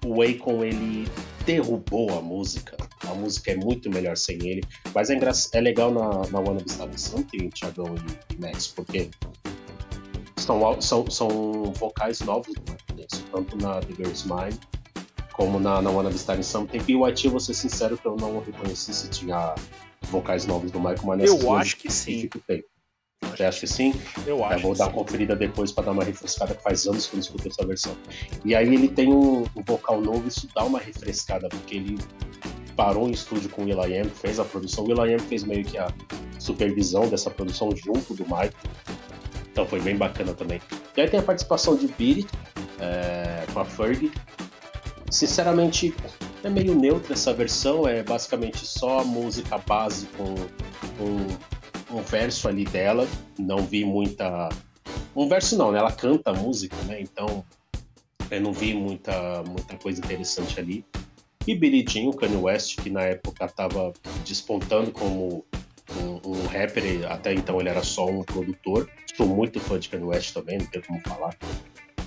[0.05, 1.09] o Akon ele
[1.47, 2.77] derrubou a música.
[3.09, 4.63] A música é muito melhor sem ele.
[4.95, 5.33] Mas é, engra...
[5.53, 7.95] é legal na, na Wanna Be Starting Something, Thiagão
[8.31, 9.09] e, e Max, porque
[10.37, 11.29] são, são, são
[11.77, 14.59] vocais novos do Jackson, tanto na The Girl's Mine
[15.33, 16.81] como na, na Wanna Be Starting Something.
[16.81, 19.55] PYT, eu vou ser sincero que eu não reconheci se tinha
[20.11, 22.11] vocais novos do Michael, mas nessas Eu duas acho que sim.
[22.11, 22.65] específico tem.
[23.23, 23.95] Você acha que sim?
[24.27, 24.63] Eu Eu acho.
[24.63, 27.17] vou que dar uma conferida depois para dar uma refrescada, que faz anos que eu
[27.17, 27.97] não escuto essa versão.
[28.45, 31.99] E aí ele tem um, um vocal novo, isso dá uma refrescada, porque ele
[32.77, 34.85] parou em estúdio com o Will.i.am, fez a produção.
[34.85, 35.89] O Will.i.am fez meio que a
[36.39, 38.53] supervisão dessa produção junto do Michael.
[39.51, 40.61] Então foi bem bacana também.
[40.95, 42.27] E aí tem a participação de It,
[42.79, 44.13] é, com a Fergie.
[45.11, 45.95] Sinceramente,
[46.47, 50.33] é meio neutra essa versão, é basicamente só música base com
[51.03, 53.07] um, um verso ali dela.
[53.37, 54.49] Não vi muita.
[55.15, 55.81] Um verso não, né?
[55.81, 57.01] Ela canta música, né?
[57.01, 57.45] Então
[58.31, 60.85] eu não vi muita, muita coisa interessante ali.
[61.49, 63.93] E Billie Jean, o Kanye West, que na época estava
[64.25, 65.45] despontando como
[65.97, 68.89] um, um rapper, até então ele era só um produtor.
[69.17, 71.37] Sou muito fã de Kanye West também, não tem como falar.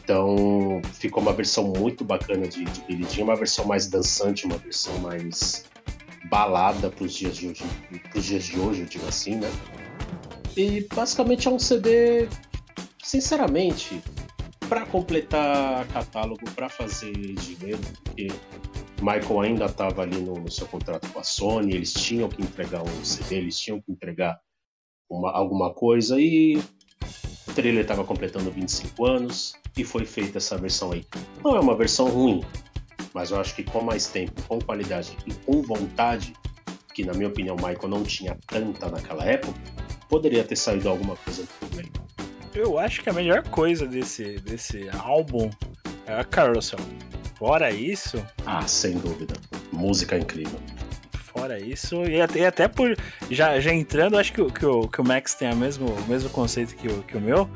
[0.10, 4.98] Então ficou uma versão muito bacana de, de Jean, uma versão mais dançante, uma versão
[4.98, 5.66] mais
[6.32, 7.64] balada para os dias de hoje,
[8.10, 9.48] pros dias de hoje, eu digo assim, né?
[10.58, 12.28] E basicamente é um CD,
[13.04, 14.02] sinceramente,
[14.68, 18.30] para completar catálogo, para fazer dinheiro, porque
[19.04, 22.82] Michael ainda estava ali no, no seu contrato com a Sony, eles tinham que entregar
[22.82, 24.40] um CD, eles tinham que entregar
[25.08, 26.58] uma- alguma coisa e
[27.48, 31.06] o trailer estava completando 25 anos e foi feita essa versão aí.
[31.44, 32.44] Não é uma versão ruim,
[33.14, 36.34] mas eu acho que com mais tempo, com qualidade e com vontade,
[36.94, 39.58] que na minha opinião Michael não tinha tanta naquela época,
[40.10, 41.92] poderia ter saído alguma coisa muito melhor.
[42.54, 45.50] Eu acho que a melhor coisa desse, desse álbum
[46.06, 46.80] é a Carousel.
[47.38, 49.34] Fora isso, Ah, sem dúvida.
[49.72, 50.60] Música incrível.
[51.40, 52.96] Fora isso, e até, e até por.
[53.30, 56.08] Já, já entrando, acho que, o- que, o, que o Max tem a mesmo, o
[56.08, 57.50] mesmo conceito que o, que o meu.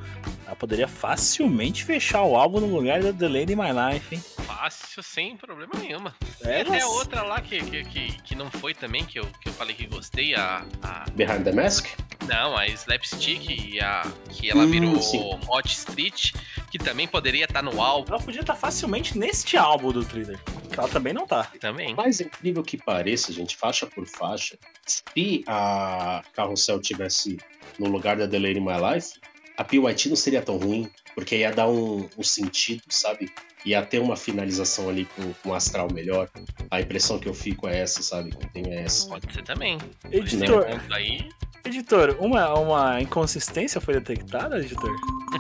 [0.45, 4.21] Ela poderia facilmente fechar o álbum no lugar da The Lady My Life, hein?
[4.57, 6.15] Fácil, sem problema nenhuma.
[6.43, 9.25] É, e até mas- outra lá que, que, que, que não foi também, que eu,
[9.41, 11.05] que eu falei que gostei, a, a.
[11.11, 11.87] Behind the Mask?
[12.27, 14.03] Não, a Slapstick e a.
[14.29, 15.19] Que ela Hum, virou sim.
[15.49, 16.31] Hot Street,
[16.71, 20.39] que também poderia estar no álbum Ela podia estar facilmente neste álbum do Thriller.
[20.71, 21.51] Que ela também não tá.
[21.59, 21.93] também.
[21.95, 27.37] Mais incrível que pareça, gente, faixa por faixa, se a Carrossel tivesse
[27.79, 29.19] no lugar da The Lady in My Life,
[29.57, 33.31] a PYT não seria tão ruim, porque ia dar um, um sentido, sabe?
[33.65, 36.29] Ia ter uma finalização ali com, com um astral melhor.
[36.69, 38.31] A impressão que eu fico é essa, sabe?
[38.31, 39.07] Que tenho é essa.
[39.07, 39.77] Pode ser também.
[40.11, 41.29] Editor, ponto aí.
[41.65, 44.93] editor, uma, uma inconsistência foi detectada, editor?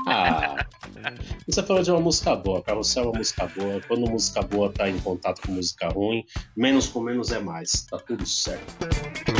[0.07, 0.65] Ah,
[1.45, 2.61] você falou de uma música boa.
[2.63, 3.81] Carrossel é uma música boa.
[3.87, 6.25] Quando música boa tá em contato com música ruim,
[6.55, 7.85] menos com menos é mais.
[7.89, 9.32] Tá tudo certo.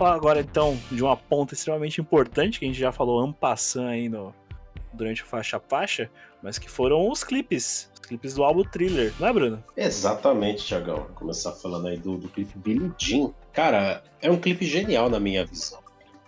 [0.00, 4.08] Falar agora então de uma ponta extremamente importante que a gente já falou ampassando aí
[4.08, 4.34] no,
[4.94, 6.10] durante o faixa faixa,
[6.42, 7.90] mas que foram os clipes.
[7.92, 9.64] Os clipes do álbum Thriller, não é, Bruno?
[9.76, 11.06] Exatamente, Tiagão.
[11.14, 13.30] Começar falando aí do, do clipe Billie Jean.
[13.52, 15.80] Cara, é um clipe genial na minha visão.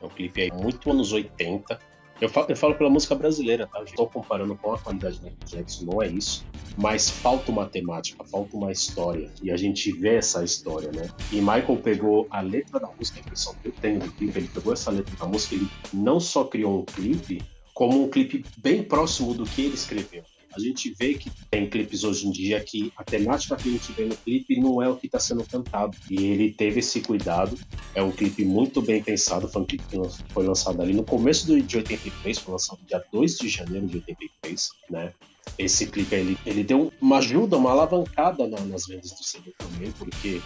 [0.03, 1.79] É um clipe aí muito anos 80.
[2.21, 3.83] Eu falo, eu falo pela música brasileira, tá?
[3.83, 6.47] Estou comparando com a qualidade Michael Jackson, não é isso.
[6.77, 9.31] Mas falta uma temática, falta uma história.
[9.43, 11.09] E a gente vê essa história, né?
[11.33, 14.49] E Michael pegou a letra da música, a impressão que eu tenho do clipe, ele
[14.49, 17.43] pegou essa letra da música, ele não só criou um clipe,
[17.75, 20.23] como um clipe bem próximo do que ele escreveu.
[20.55, 23.93] A gente vê que tem clipes hoje em dia que a temática que a gente
[23.93, 25.97] vê no clipe não é o que está sendo cantado.
[26.11, 27.59] E ele teve esse cuidado.
[27.95, 29.49] É um clipe muito bem pensado.
[29.49, 29.97] Foi um clipe que
[30.33, 34.69] foi lançado ali no começo de 83, foi lançado dia 2 de janeiro de 83,
[34.91, 35.13] né?
[35.59, 39.91] Esse clipe ele, ele deu uma ajuda, uma alavancada na- nas vendas do CD também,
[39.93, 40.41] porque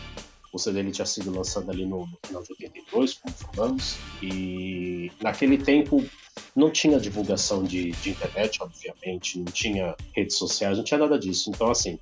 [0.52, 5.10] o CD ele tinha sido lançado ali no, no final de 82, como falamos, e
[5.20, 6.02] naquele tempo
[6.54, 11.50] não tinha divulgação de, de internet, obviamente, não tinha redes sociais, não tinha nada disso.
[11.50, 11.98] Então, assim,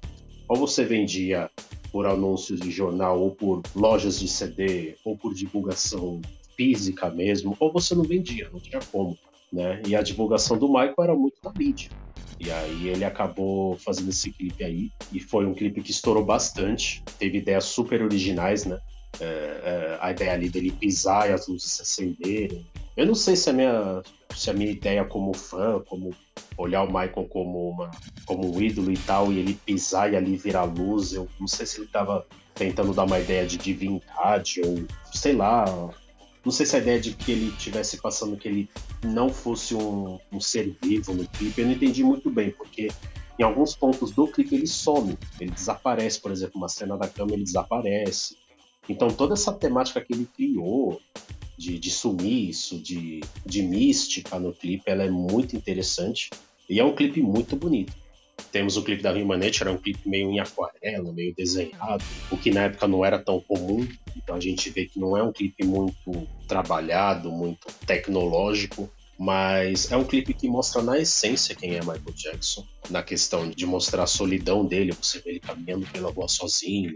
[0.49, 1.51] ou você vendia
[1.91, 6.21] por anúncios de jornal, ou por lojas de CD, ou por divulgação
[6.57, 9.17] física mesmo, ou você não vendia, não tinha como,
[9.53, 9.81] né?
[9.87, 11.91] E a divulgação do Michael era muito na mídia.
[12.41, 17.03] E aí ele acabou fazendo esse clipe aí, e foi um clipe que estourou bastante,
[17.19, 18.79] teve ideias super originais, né?
[19.21, 22.67] É, é, a ideia ali dele pisar e as luzes se acenderem.
[22.97, 24.03] Eu não sei se a minha,
[24.35, 26.15] se a minha ideia como fã, como
[26.57, 27.91] olhar o Michael como, uma,
[28.25, 31.67] como um ídolo e tal, e ele pisar e ali virar luz, eu não sei
[31.67, 35.65] se ele tava tentando dar uma ideia de divindade, ou sei lá.
[36.45, 38.71] Não sei se a ideia de que ele tivesse passando que ele
[39.03, 42.89] não fosse um, um ser vivo no clipe, eu não entendi muito bem, porque
[43.39, 47.33] em alguns pontos do clipe ele some, ele desaparece, por exemplo, uma cena da cama
[47.33, 48.37] ele desaparece.
[48.89, 51.01] Então toda essa temática que ele criou
[51.57, 56.31] de, de sumiço, de, de mística no clipe, ela é muito interessante
[56.69, 57.93] e é um clipe muito bonito.
[58.51, 62.37] Temos o clipe da Human Nature, é um clipe meio em aquarela, meio desenhado, o
[62.37, 63.87] que na época não era tão comum.
[64.17, 69.97] Então a gente vê que não é um clipe muito trabalhado, muito tecnológico, mas é
[69.97, 74.09] um clipe que mostra na essência quem é Michael Jackson, na questão de mostrar a
[74.09, 76.93] solidão dele, você vê ele caminhando pela rua sozinho,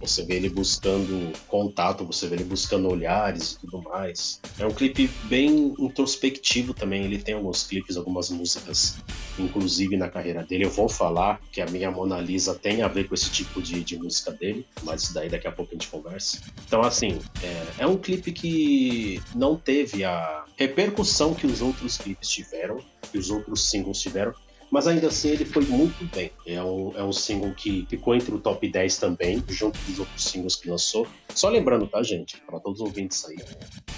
[0.00, 4.40] você vê ele buscando contato, você vê ele buscando olhares e tudo mais.
[4.58, 7.04] É um clipe bem introspectivo também.
[7.04, 8.96] Ele tem alguns clipes, algumas músicas,
[9.38, 10.64] inclusive na carreira dele.
[10.64, 13.82] Eu vou falar que a minha Mona Lisa tem a ver com esse tipo de,
[13.82, 16.40] de música dele, mas daí daqui a pouco a gente conversa.
[16.66, 22.28] Então, assim, é, é um clipe que não teve a repercussão que os outros clipes
[22.28, 22.78] tiveram,
[23.10, 24.34] que os outros singles tiveram.
[24.74, 26.32] Mas ainda assim ele foi muito bem.
[26.44, 30.24] É um, é um single que ficou entre o top 10 também, junto dos outros
[30.24, 31.06] singles que lançou.
[31.32, 32.40] Só lembrando, tá, gente?
[32.44, 33.36] Para todos os ouvintes aí.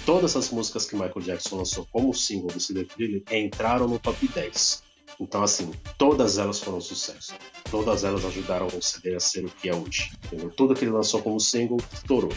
[0.05, 4.27] Todas as músicas que Michael Jackson lançou como single do CD Thriller entraram no top
[4.27, 4.83] 10.
[5.19, 7.33] Então, assim, todas elas foram sucesso.
[7.71, 10.11] Todas elas ajudaram o CD a ser o que é hoje.
[10.25, 10.51] Entendeu?
[10.51, 12.33] Tudo que ele lançou como single estourou.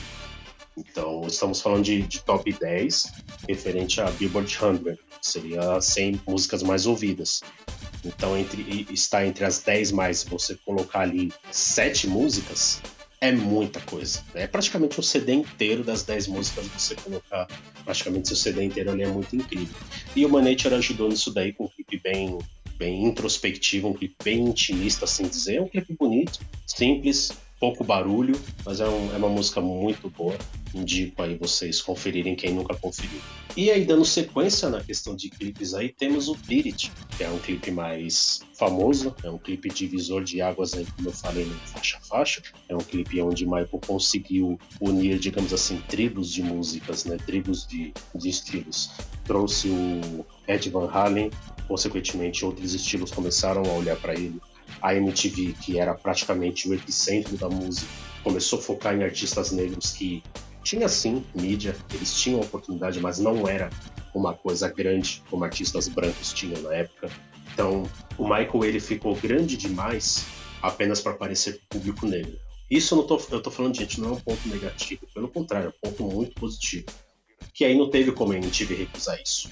[0.78, 3.02] Então, estamos falando de, de top 10
[3.46, 7.42] referente a Billboard 100, que seria as 100 músicas mais ouvidas.
[8.04, 12.80] Então, entre, e- está entre as 10 mais, você colocar ali 7 músicas,
[13.20, 14.22] é muita coisa.
[14.34, 17.46] É praticamente o CD inteiro das 10 músicas, você colocar
[17.84, 19.74] praticamente seu CD inteiro ali é muito incrível.
[20.16, 22.38] E o Manager ajudou nisso daí com um clipe bem,
[22.76, 25.56] bem introspectivo, um clipe bem intimista, assim dizer.
[25.56, 28.34] É um clipe bonito, simples, pouco barulho,
[28.64, 30.34] mas é, um- é uma música muito boa.
[30.74, 33.20] Indico aí vocês conferirem quem nunca conferiu.
[33.56, 37.38] E aí, dando sequência na questão de clipes aí, temos o Beat que é um
[37.38, 41.98] clipe mais famoso, é um clipe divisor de águas aí, como eu falei, no faixa
[41.98, 42.42] a faixa.
[42.68, 47.16] É um clipe onde Michael conseguiu unir, digamos assim, tribos de músicas, né?
[47.26, 48.90] Tribos de, de estilos.
[49.24, 51.30] Trouxe o Ed Van Halen,
[51.68, 54.40] consequentemente outros estilos começaram a olhar para ele.
[54.82, 57.86] A MTV, que era praticamente o epicentro da música,
[58.22, 60.22] começou a focar em artistas negros que
[60.62, 63.70] tinha sim mídia, eles tinham oportunidade, mas não era
[64.14, 67.10] uma coisa grande como artistas brancos tinham na época.
[67.52, 67.88] Então,
[68.18, 70.24] o Michael ele ficou grande demais
[70.62, 72.38] apenas para aparecer público negro.
[72.70, 75.68] Isso eu não tô, eu tô falando, gente, não é um ponto negativo, pelo contrário,
[75.82, 76.86] é um ponto muito positivo.
[77.52, 79.50] Que aí não teve como a MTV recusar isso.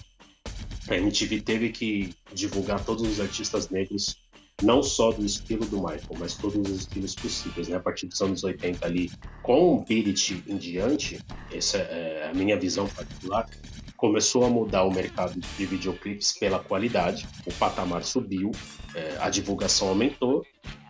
[0.89, 4.17] A MTV teve que divulgar todos os artistas negros,
[4.63, 7.77] não só do estilo do Michael, mas todos os estilos possíveis, né?
[7.77, 9.11] A partir dos anos 80 ali,
[9.43, 11.21] com o It em diante,
[11.53, 13.49] essa é a minha visão particular,
[13.97, 18.51] começou a mudar o mercado de videoclipes pela qualidade, o patamar subiu,
[18.95, 20.45] é, a divulgação aumentou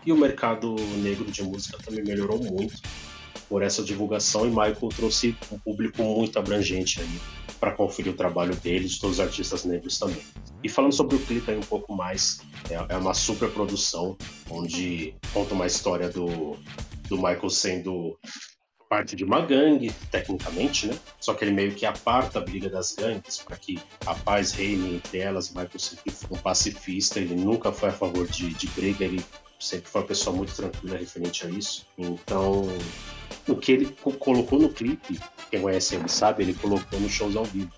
[0.04, 2.80] e o mercado negro de música também melhorou muito
[3.48, 7.20] por essa divulgação e Michael trouxe um público muito abrangente aí
[7.58, 10.22] para conferir o trabalho dele e de todos os artistas negros também.
[10.62, 14.16] E falando sobre o clipe aí um pouco mais, é, é uma super produção
[14.50, 16.56] onde conta uma história do,
[17.08, 18.18] do Michael sendo
[18.88, 20.98] parte de uma gangue, tecnicamente, né?
[21.20, 24.96] Só que ele meio que aparta a briga das gangues para que a paz reine
[24.96, 25.50] entre elas.
[25.50, 29.22] Michael sempre foi um pacifista, ele nunca foi a favor de, de briga, ele
[29.60, 31.86] sempre foi uma pessoa muito tranquila referente a isso.
[31.98, 32.66] Então,
[33.48, 35.18] o que ele co- colocou no clipe,
[35.50, 37.70] quem conhece ele sabe, ele colocou nos shows ao vivo.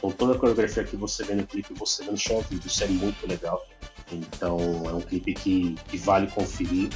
[0.00, 2.66] Com toda a coreografia que você vê no clipe, você vê no show ao vivo.
[2.66, 3.66] Isso é muito legal.
[4.10, 6.88] Então, é um clipe que, que vale conferir.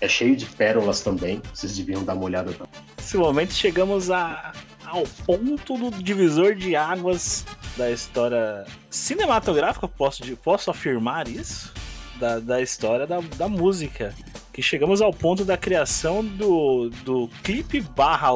[0.00, 1.42] É cheio de pérolas também.
[1.52, 2.70] Vocês deviam dar uma olhada também.
[2.96, 4.52] Nesse momento chegamos a,
[4.84, 7.44] ao ponto do divisor de águas
[7.76, 11.72] da história cinematográfica, posso, posso afirmar isso?
[12.16, 14.14] Da, da história da, da música.
[14.56, 18.30] Que chegamos ao ponto da criação do, do clipe barra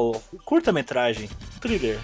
[0.45, 1.27] curta-metragem,
[1.59, 1.99] thriller.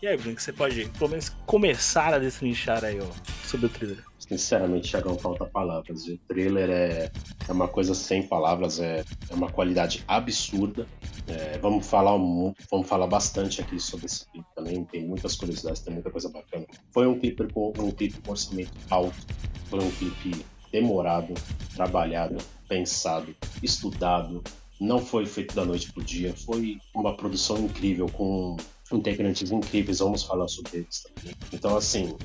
[0.00, 3.04] E aí, Bruno, que você pode pelo menos começar a destrinchar aí ó,
[3.44, 4.02] sobre o thriller?
[4.18, 6.08] Sinceramente, Thiagão, falta palavras.
[6.08, 7.12] O trailer é,
[7.46, 10.86] é uma coisa sem palavras, é, é uma qualidade absurda.
[11.26, 12.16] É, vamos, falar,
[12.70, 16.64] vamos falar bastante aqui sobre esse clipe também, tem muitas curiosidades, tem muita coisa bacana.
[16.90, 19.14] Foi um clipe com um clipe com orçamento alto,
[19.66, 20.42] foi um clipe
[20.72, 21.34] demorado,
[21.74, 22.38] trabalhado,
[22.68, 24.42] pensado, estudado.
[24.80, 28.56] Não foi feito da noite pro dia, foi uma produção incrível, com
[28.92, 31.34] integrantes incríveis, vamos falar sobre eles também.
[31.52, 32.16] Então, assim,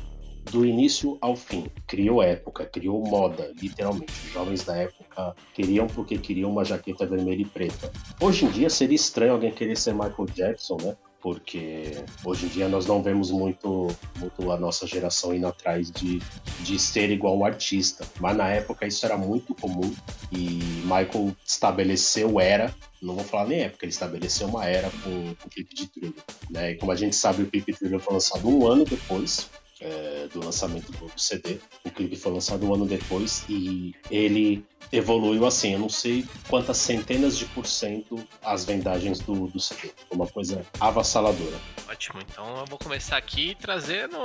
[0.52, 1.66] do início ao fim.
[1.88, 4.12] Criou época, criou moda, literalmente.
[4.26, 7.92] Os jovens da época queriam porque queriam uma jaqueta vermelha e preta.
[8.20, 10.96] Hoje em dia seria estranho alguém querer ser Michael Jackson, né?
[11.24, 13.88] Porque hoje em dia nós não vemos muito,
[14.18, 16.22] muito a nossa geração indo atrás de,
[16.60, 18.06] de ser igual um artista.
[18.20, 19.96] Mas na época isso era muito comum
[20.30, 25.48] e Michael estabeleceu era, não vou falar nem época, ele estabeleceu uma era com com
[25.48, 26.24] o clipe de thriller.
[26.50, 26.72] Né?
[26.72, 29.50] E como a gente sabe, o clipe thriller foi lançado um ano depois
[29.84, 31.60] é, do lançamento do CD.
[31.84, 35.74] O clipe foi lançado um ano depois e ele evoluiu assim.
[35.74, 39.92] Eu não sei quantas centenas de por cento as vendagens do, do CD.
[40.10, 41.60] Uma coisa avassaladora.
[41.90, 44.18] Ótimo, então eu vou começar aqui trazendo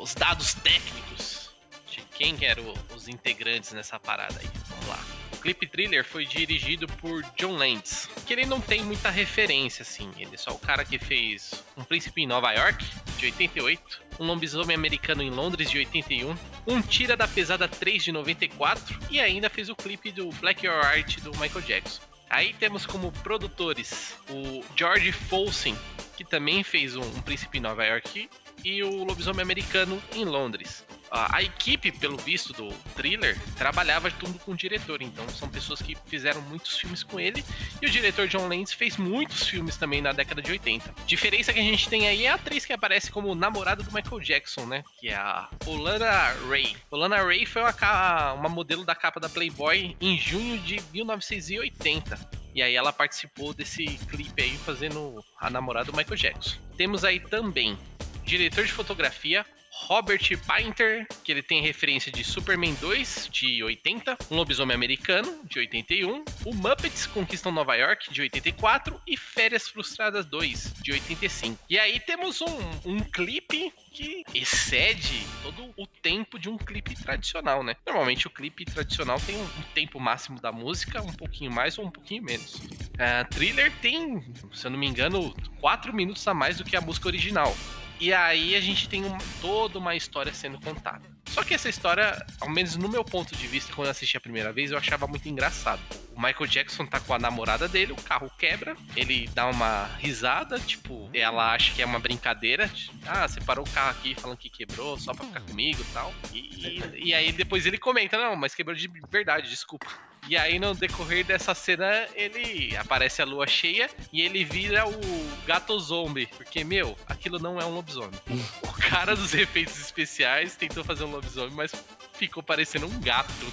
[0.00, 1.50] os dados técnicos
[1.90, 4.48] de quem eram os integrantes nessa parada aí.
[4.70, 5.21] Vamos lá.
[5.42, 10.08] Clipe thriller foi dirigido por John Landis, que ele não tem muita referência, assim.
[10.16, 12.84] Ele é só o cara que fez Um Príncipe em Nova York,
[13.18, 18.12] de 88, Um Lobisomem Americano em Londres, de 81, Um Tira da Pesada 3, de
[18.12, 22.00] 94, e ainda fez o clipe do Black Your Art, do Michael Jackson.
[22.30, 25.76] Aí temos como produtores o George Folsen,
[26.16, 28.30] que também fez um, um Príncipe em Nova York
[28.64, 30.84] e o Lobisomem Americano em Londres.
[31.14, 35.94] A, equipe, pelo visto do thriller, trabalhava tudo com o diretor, então são pessoas que
[36.06, 37.44] fizeram muitos filmes com ele
[37.82, 40.94] e o diretor John Landis fez muitos filmes também na década de 80.
[41.06, 44.20] Diferença que a gente tem aí é a atriz que aparece como namorada do Michael
[44.20, 44.82] Jackson, né?
[44.98, 46.74] Que é a Olana Ray.
[46.90, 52.42] Olana Ray foi uma, uma modelo da capa da Playboy em junho de 1980.
[52.54, 56.56] E aí ela participou desse clipe aí fazendo a namorada do Michael Jackson.
[56.76, 57.78] Temos aí também
[58.24, 59.44] diretor de fotografia
[59.86, 65.58] Robert Painter, que ele tem referência de Superman 2 de 80, Um Lobisomem Americano de
[65.58, 71.58] 81, o Muppets Conquistam Nova York de 84 e Férias Frustradas 2 de 85.
[71.68, 77.62] E aí temos um, um clipe que excede todo o tempo de um clipe tradicional,
[77.62, 77.74] né?
[77.84, 81.90] Normalmente o clipe tradicional tem um, tempo máximo da música, um pouquinho mais ou um
[81.90, 82.62] pouquinho menos.
[82.98, 84.22] A thriller tem,
[84.52, 87.54] se eu não me engano, 4 minutos a mais do que a música original.
[88.02, 91.08] E aí a gente tem um- toda uma história sendo contada.
[91.26, 94.20] Só que essa história, ao menos no meu ponto de vista, quando eu assisti a
[94.20, 95.80] primeira vez, eu achava muito engraçado.
[96.14, 100.60] O Michael Jackson tá com a namorada dele, o carro quebra, ele dá uma risada,
[100.60, 102.68] tipo, ela acha que é uma brincadeira.
[102.68, 106.12] tipo, Ah, você parou o carro aqui falando que quebrou só pra ficar comigo tal.
[106.34, 109.86] E, e, e aí depois ele comenta, não, mas quebrou de verdade, desculpa.
[110.28, 115.36] E aí, no decorrer dessa cena, ele aparece a lua cheia e ele vira o
[115.44, 116.28] gato zombie.
[116.36, 118.20] Porque, meu, aquilo não é um lobisomem.
[118.62, 121.72] O cara dos efeitos especiais tentou fazer um lobisomem, mas
[122.12, 123.46] ficou parecendo um gato.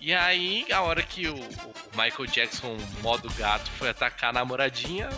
[0.00, 1.34] E aí, a hora que o,
[1.94, 5.10] Michael Jackson, modo gato, foi atacar a namoradinha,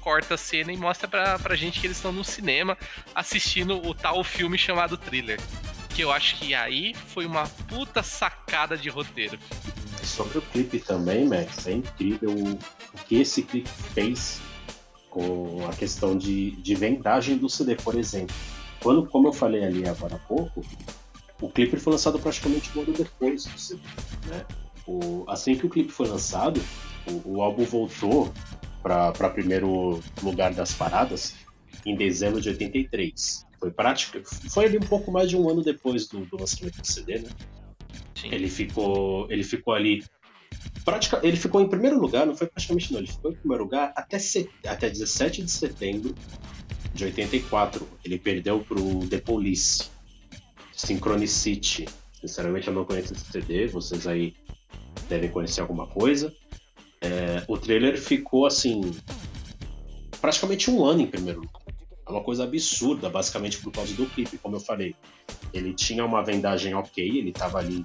[0.00, 2.76] corta a cena e mostra pra, pra gente que eles estão no cinema
[3.14, 5.40] assistindo o tal filme chamado Thriller.
[5.94, 9.38] Que eu acho que aí foi uma puta sacada de roteiro.
[10.02, 14.40] Sobre o clipe também, Max, é incrível o, o que esse clipe fez
[15.08, 18.34] com a questão de, de vendagem do CD, por exemplo.
[18.82, 20.60] Quando, como eu falei ali agora há pouco,
[21.40, 23.80] o clipe foi lançado praticamente um ano depois do CD.
[24.26, 24.44] Né?
[24.86, 26.60] O, assim que o clipe foi lançado,
[27.06, 28.32] o, o álbum voltou
[28.82, 31.34] para primeiro lugar das paradas
[31.86, 33.46] em dezembro de 83.
[33.58, 36.86] Foi prática, foi ali um pouco mais de um ano depois do, do lançamento do
[36.86, 37.30] CD, né?
[38.14, 38.28] Sim.
[38.30, 40.04] Ele ficou, ele ficou ali
[40.84, 43.92] Pratica, ele ficou em primeiro lugar, não foi praticamente não, ele ficou em primeiro lugar
[43.96, 46.14] até, se- até 17 de setembro
[46.92, 47.88] de 84.
[48.04, 49.84] Ele perdeu pro The Police,
[50.76, 51.86] Synchronicity.
[52.20, 54.34] Sinceramente, eu não conheço esse CD, vocês aí
[55.08, 56.32] devem conhecer alguma coisa.
[57.00, 58.80] É, o trailer ficou assim,
[60.20, 61.62] praticamente um ano em primeiro lugar.
[62.06, 64.94] É uma coisa absurda, basicamente por causa do clipe, como eu falei.
[65.52, 67.84] Ele tinha uma vendagem ok, ele tava ali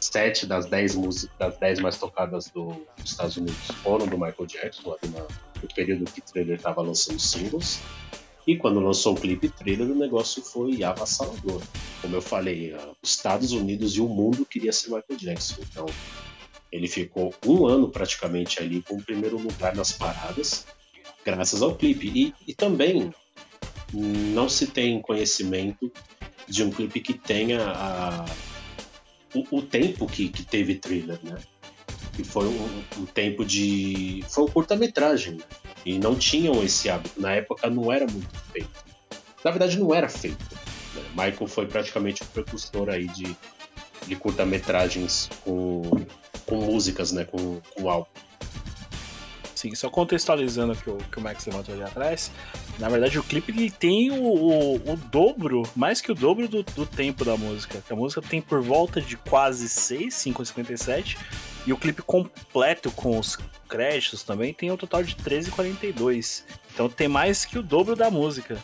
[0.00, 4.46] sete das dez músicas, das dez mais tocadas do- dos Estados Unidos foram do Michael
[4.46, 7.80] Jackson, ali no período que o trailer estava lançando singles.
[8.46, 11.62] E quando lançou o clipe trailer, o negócio foi avassalador.
[12.00, 15.62] Como eu falei, os Estados Unidos e o mundo queria ser Michael Jackson.
[15.70, 15.86] Então,
[16.72, 20.66] ele ficou um ano praticamente ali com o primeiro lugar nas paradas,
[21.24, 22.10] graças ao clipe.
[22.12, 23.12] E, e também
[23.92, 25.92] não se tem conhecimento
[26.48, 28.24] de um clipe que tenha a,
[29.34, 31.36] o, o tempo que, que teve thriller, né?
[32.14, 34.24] Que foi um, um tempo de.
[34.28, 35.44] Foi um curta-metragem, né?
[35.84, 37.20] E não tinham esse hábito.
[37.20, 38.70] Na época não era muito feito.
[39.44, 40.44] Na verdade, não era feito.
[40.94, 41.02] né?
[41.10, 43.36] Michael foi praticamente o precursor aí de,
[44.06, 45.82] de curta-metragens com,
[46.46, 47.24] com músicas, né?
[47.24, 48.08] Com, com álbum.
[49.62, 52.32] Sim, só contextualizando que o, que o Max levantou ali atrás.
[52.80, 56.64] Na verdade, o clipe ele tem o, o, o dobro, mais que o dobro do,
[56.64, 57.80] do tempo da música.
[57.88, 61.16] A música tem por volta de quase 6, 5,57.
[61.66, 66.44] E o clipe completo com os créditos também tem um total de 13,42.
[66.72, 68.58] Então tem mais que o dobro da música,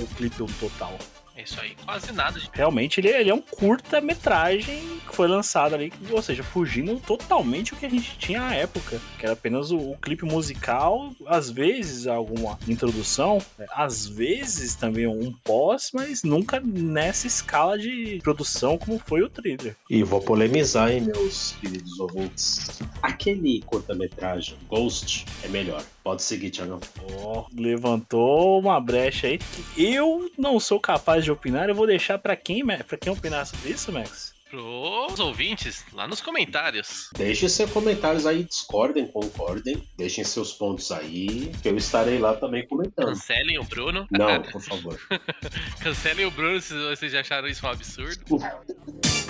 [0.00, 0.98] o, clipe total.
[1.42, 2.38] É isso aí, quase nada.
[2.38, 2.50] gente.
[2.54, 7.76] Realmente ele, ele é um curta-metragem que foi lançado ali, ou seja, fugindo totalmente o
[7.76, 12.06] que a gente tinha na época, que era apenas o, o clipe musical, às vezes
[12.06, 19.00] alguma introdução, é, às vezes também um pós, mas nunca nessa escala de produção como
[19.00, 19.74] foi o thriller.
[19.90, 22.80] E vou polemizar, hein, meus queridos ouvintes.
[23.02, 25.82] Aquele curta-metragem, Ghost, é melhor.
[26.02, 26.80] Pode seguir, Thiago.
[27.20, 32.18] Ó, levantou uma brecha aí que eu não sou capaz de opinar, eu vou deixar
[32.18, 34.32] pra quem, para quem opinar sobre isso, Max?
[34.50, 37.08] Pros ouvintes, lá nos comentários.
[37.16, 39.82] Deixem seus comentários aí, discordem, concordem.
[39.96, 43.06] Deixem seus pontos aí, que eu estarei lá também comentando.
[43.06, 44.06] Cancelem o Bruno.
[44.10, 45.00] Não, por favor.
[45.80, 48.22] Cancelem o Bruno se vocês acharam isso um absurdo.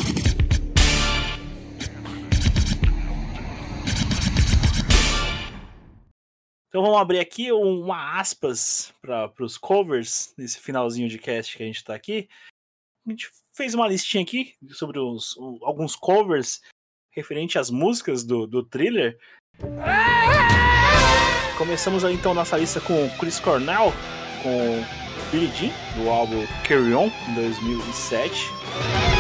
[6.72, 11.66] Então vamos abrir aqui uma aspas para os covers nesse finalzinho de cast que a
[11.66, 12.30] gente tá aqui.
[13.06, 16.62] A gente fez uma listinha aqui sobre os, alguns covers
[17.10, 19.18] referente às músicas do, do thriller.
[21.58, 23.92] Começamos aí então nossa lista com Chris Cornell,
[24.42, 29.11] com Billie Jean, do álbum Carry On, em 2007.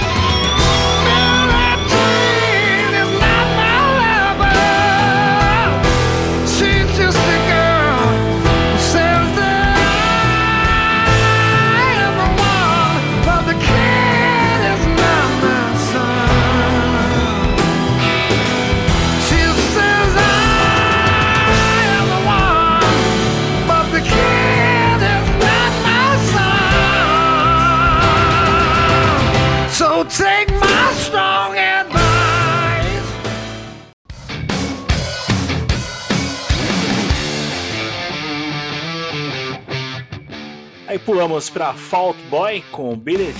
[40.92, 43.34] Aí pulamos para Fault Boy com Billet,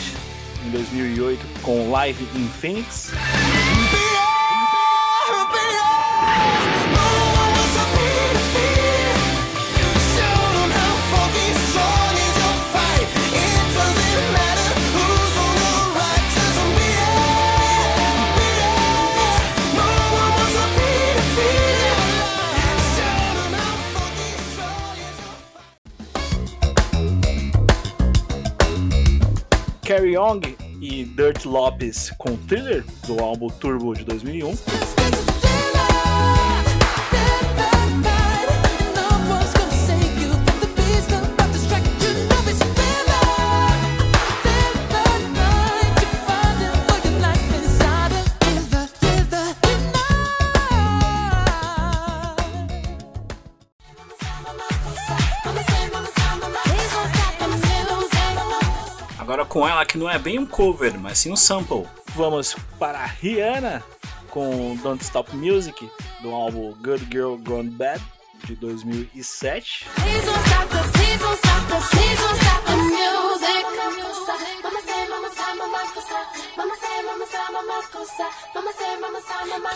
[0.65, 3.13] em 2008, com Live in Phoenix.
[29.83, 30.41] Carry On
[30.81, 34.92] e Dirt Lopes com Thriller, do álbum Turbo de 2001.
[59.53, 61.87] Com ela que não é bem um cover, mas sim um sample.
[62.17, 63.83] Vamos para Rihanna
[64.31, 65.91] com Don't Stop Music,
[66.23, 68.03] do álbum Good Girl Gone Bad
[68.47, 69.85] de 2007.
[69.95, 73.63] Please don't stop the, please don't stop the, please don't stop the music.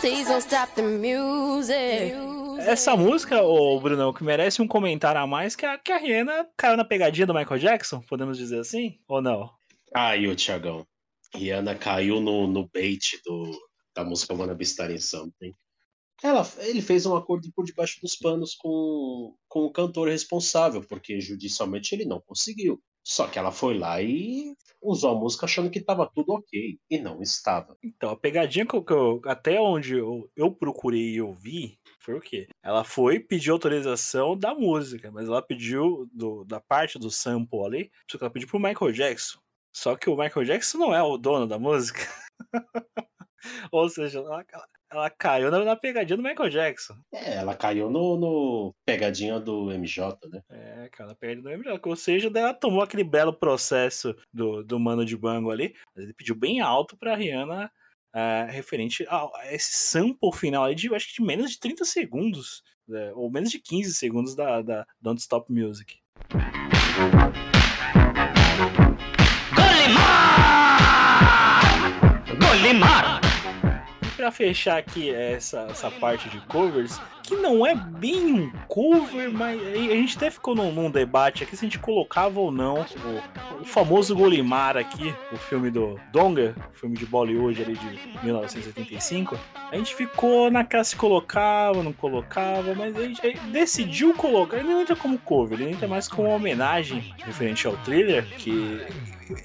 [0.00, 2.66] Please don't stop the.
[2.66, 6.46] Essa música, ô Brunão, que merece um comentário a mais, que a, que a Rihanna
[6.56, 8.98] caiu na pegadinha do Michael Jackson, podemos dizer assim?
[9.06, 9.55] Ou não?
[9.96, 10.86] Ô Tiagão.
[11.34, 13.50] Rihanna caiu no, no bait do,
[13.94, 15.54] da música Wanna Be Starting Something.
[16.22, 21.18] Ela, ele fez um acordo por debaixo dos panos com, com o cantor responsável, porque
[21.18, 22.78] judicialmente ele não conseguiu.
[23.02, 26.78] Só que ela foi lá e usou a música achando que estava tudo ok.
[26.90, 27.76] E não estava.
[27.82, 31.78] Então, a pegadinha que eu, que eu- até onde eu, eu procurei e eu vi
[32.00, 32.48] foi o quê?
[32.62, 37.90] Ela foi pedir autorização da música, mas ela pediu do- da parte do sample ali,
[38.10, 39.38] só que ela pediu pro Michael Jackson.
[39.76, 42.00] Só que o Michael Jackson não é o dono da música.
[43.70, 44.42] Ou seja, ela,
[44.90, 46.94] ela- caiu na, na pegadinha do Michael Jackson.
[47.12, 50.40] É, ela caiu no, no pegadinha do MJ, né?
[50.48, 51.78] É, cara, perde do MJ.
[51.84, 56.04] Ou seja, daí ela tomou aquele belo processo do, do mano de bango ali, mas
[56.04, 57.70] ele pediu bem alto pra Rihanna
[58.14, 61.84] é, referente a, a esse sample final aí de, acho que de menos de 30
[61.84, 65.98] segundos, né, ou menos de 15 segundos da, da Don't Stop Music.
[74.26, 79.60] Pra fechar aqui essa, essa parte de covers, que não é bem um cover, mas
[79.62, 83.62] a gente até ficou num, num debate aqui se a gente colocava ou não o,
[83.62, 89.38] o famoso Golimar aqui, o filme do Donga, filme de Bollywood ali de 1985.
[89.70, 94.56] A gente ficou naquela se colocava, não colocava, mas a gente, a gente decidiu colocar.
[94.56, 98.84] Ele não entra como cover, ele entra mais como uma homenagem referente ao thriller, que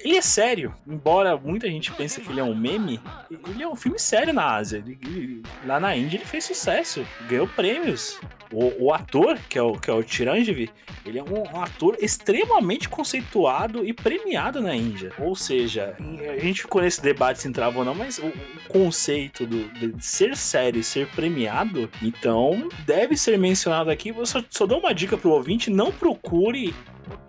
[0.04, 3.00] ele é sério, embora muita gente pense que ele é um meme,
[3.48, 4.78] ele é um filme sério na Ásia.
[4.86, 8.20] Ele- ele- lá na Índia ele fez sucesso, ganhou prêmios.
[8.54, 10.70] O, o ator, que é o, que é o Chiranjeevi,
[11.06, 15.14] ele é um, um ator extremamente conceituado e premiado na Índia.
[15.18, 15.96] Ou seja,
[16.30, 18.34] a gente ficou nesse debate se entrava ou não, mas o, o
[18.68, 24.10] conceito do, de ser sério e ser premiado, então deve ser mencionado aqui.
[24.10, 26.76] Eu só, só dou uma dica pro ouvinte: não procure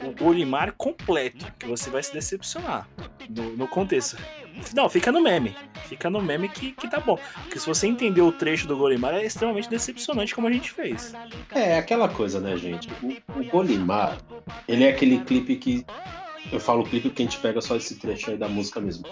[0.05, 2.89] o Golimar completo, que você vai se decepcionar
[3.29, 4.17] no, no contexto.
[4.75, 5.57] Não, fica no meme.
[5.89, 7.19] Fica no meme que, que tá bom.
[7.43, 11.15] Porque se você entender o trecho do Golimar, é extremamente decepcionante como a gente fez.
[11.55, 12.89] É, aquela coisa, né, gente?
[13.03, 14.19] O, o Golimar,
[14.69, 15.87] ele é aquele clipe que.
[16.51, 19.05] Eu falo clipe porque a gente pega só esse trecho aí da música mesmo.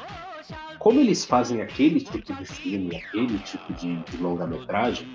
[0.78, 5.06] Como eles fazem aquele tipo de filme, aquele tipo de, de longa-metragem,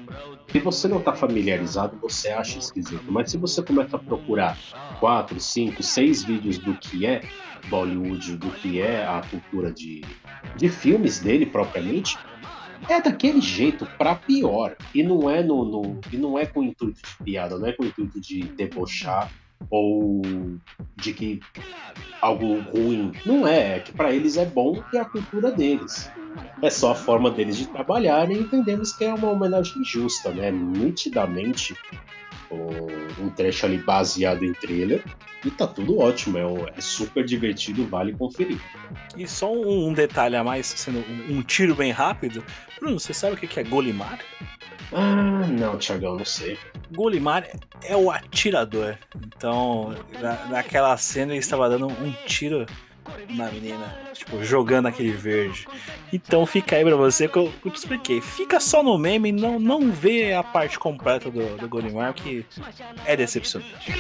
[0.52, 3.04] se você não tá familiarizado, você acha esquisito.
[3.12, 4.58] Mas se você começa a procurar
[5.00, 7.22] quatro, cinco, seis vídeos do que é
[7.68, 10.02] Bollywood, do que é a cultura de,
[10.56, 12.20] de filmes dele propriamente,
[12.88, 14.76] é daquele jeito pra pior.
[14.94, 17.84] E não é no, no- e não é com intuito de piada, não é com
[17.86, 19.34] intuito de debochar
[19.70, 20.22] ou
[20.96, 21.40] de que
[22.22, 23.12] algo ruim.
[23.26, 26.10] Não é, é que pra eles é bom e é a cultura deles.
[26.62, 30.52] É só a forma deles de trabalhar e entendemos que é uma homenagem justa, né?
[30.52, 31.76] Nitidamente
[33.20, 35.04] um trecho ali baseado em trailer
[35.44, 38.60] e tá tudo ótimo, é, é super divertido, vale conferir.
[39.16, 42.44] E só um, detalhe a mais, sendo um, tiro bem rápido.
[42.80, 44.20] Bruno, você sabe o que é Golimar?
[44.94, 46.58] Ah, não, Thiagão, não sei.
[46.92, 47.48] Golimar
[47.84, 48.98] é o atirador.
[49.16, 52.66] Então, na, naquela cena ele estava dando um tiro
[53.30, 55.68] na menina, tipo, jogando aquele verde.
[56.12, 58.22] Então fica aí pra você que eu, eu te expliquei.
[58.22, 62.46] Fica só no meme, não, não vê a parte completa do, do Golimar, que
[63.06, 63.92] é decepcionante.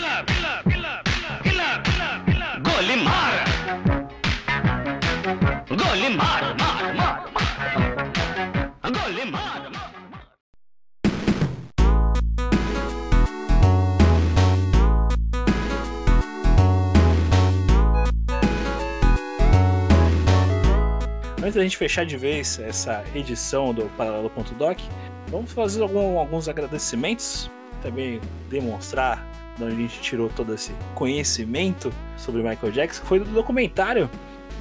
[21.45, 24.79] Antes da gente fechar de vez essa edição do Paralelo.doc,
[25.27, 27.51] vamos fazer algum- alguns agradecimentos,
[27.83, 29.23] também demonstrar
[29.55, 34.09] de onde a gente tirou todo esse conhecimento sobre Michael Jackson, que foi do documentário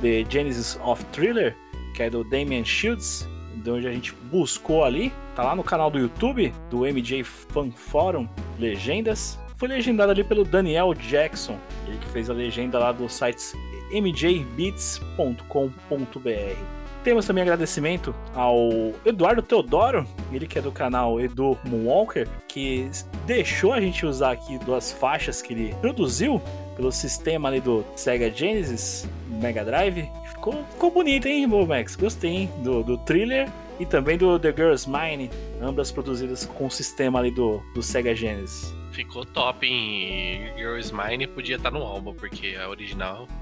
[0.03, 1.57] The Genesis of Thriller,
[1.97, 5.91] que é do Damian Shields, de onde a gente buscou ali, tá lá no canal
[5.91, 9.39] do YouTube do MJ Fan Forum Legendas.
[9.57, 13.55] Foi legendado ali pelo Daniel Jackson, ele que fez a legenda lá dos sites
[14.01, 16.85] mjbeats.com.br.
[17.05, 18.71] Temos também agradecimento ao
[19.05, 22.91] Eduardo Teodoro, ele que é do canal Edu Moonwalker, que
[23.27, 26.41] deixou a gente usar aqui duas faixas que ele produziu
[26.77, 30.09] pelo sistema ali do Sega Genesis Mega Drive.
[30.31, 31.95] Ficou, ficou bonito, hein, Max?
[31.95, 32.51] Gostei, hein?
[32.63, 37.31] Do, do thriller e também do The Girl's Mine, ambas produzidas com o sistema ali
[37.31, 38.75] do, do Sega Genesis.
[38.95, 40.53] Ficou top, hein?
[40.57, 43.27] Girls Mine podia estar no álbum, porque a original.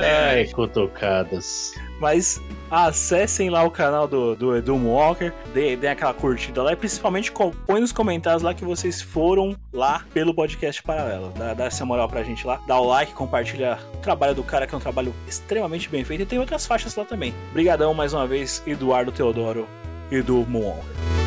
[0.00, 1.74] Ai, cutucadas.
[1.98, 7.32] Mas acessem lá o canal do, do Edu Walker, dê aquela curtida lá e principalmente
[7.66, 11.32] põe nos comentários lá que vocês foram lá pelo podcast paralelo.
[11.36, 14.64] Dá, dá essa moral pra gente lá, dá o like, compartilha o trabalho do cara,
[14.64, 16.22] que é um trabalho extremamente bem feito.
[16.22, 17.34] E tem outras faixas lá também.
[17.50, 19.66] Obrigadão mais uma vez, Eduardo Teodoro
[20.12, 21.23] e Edu Walker.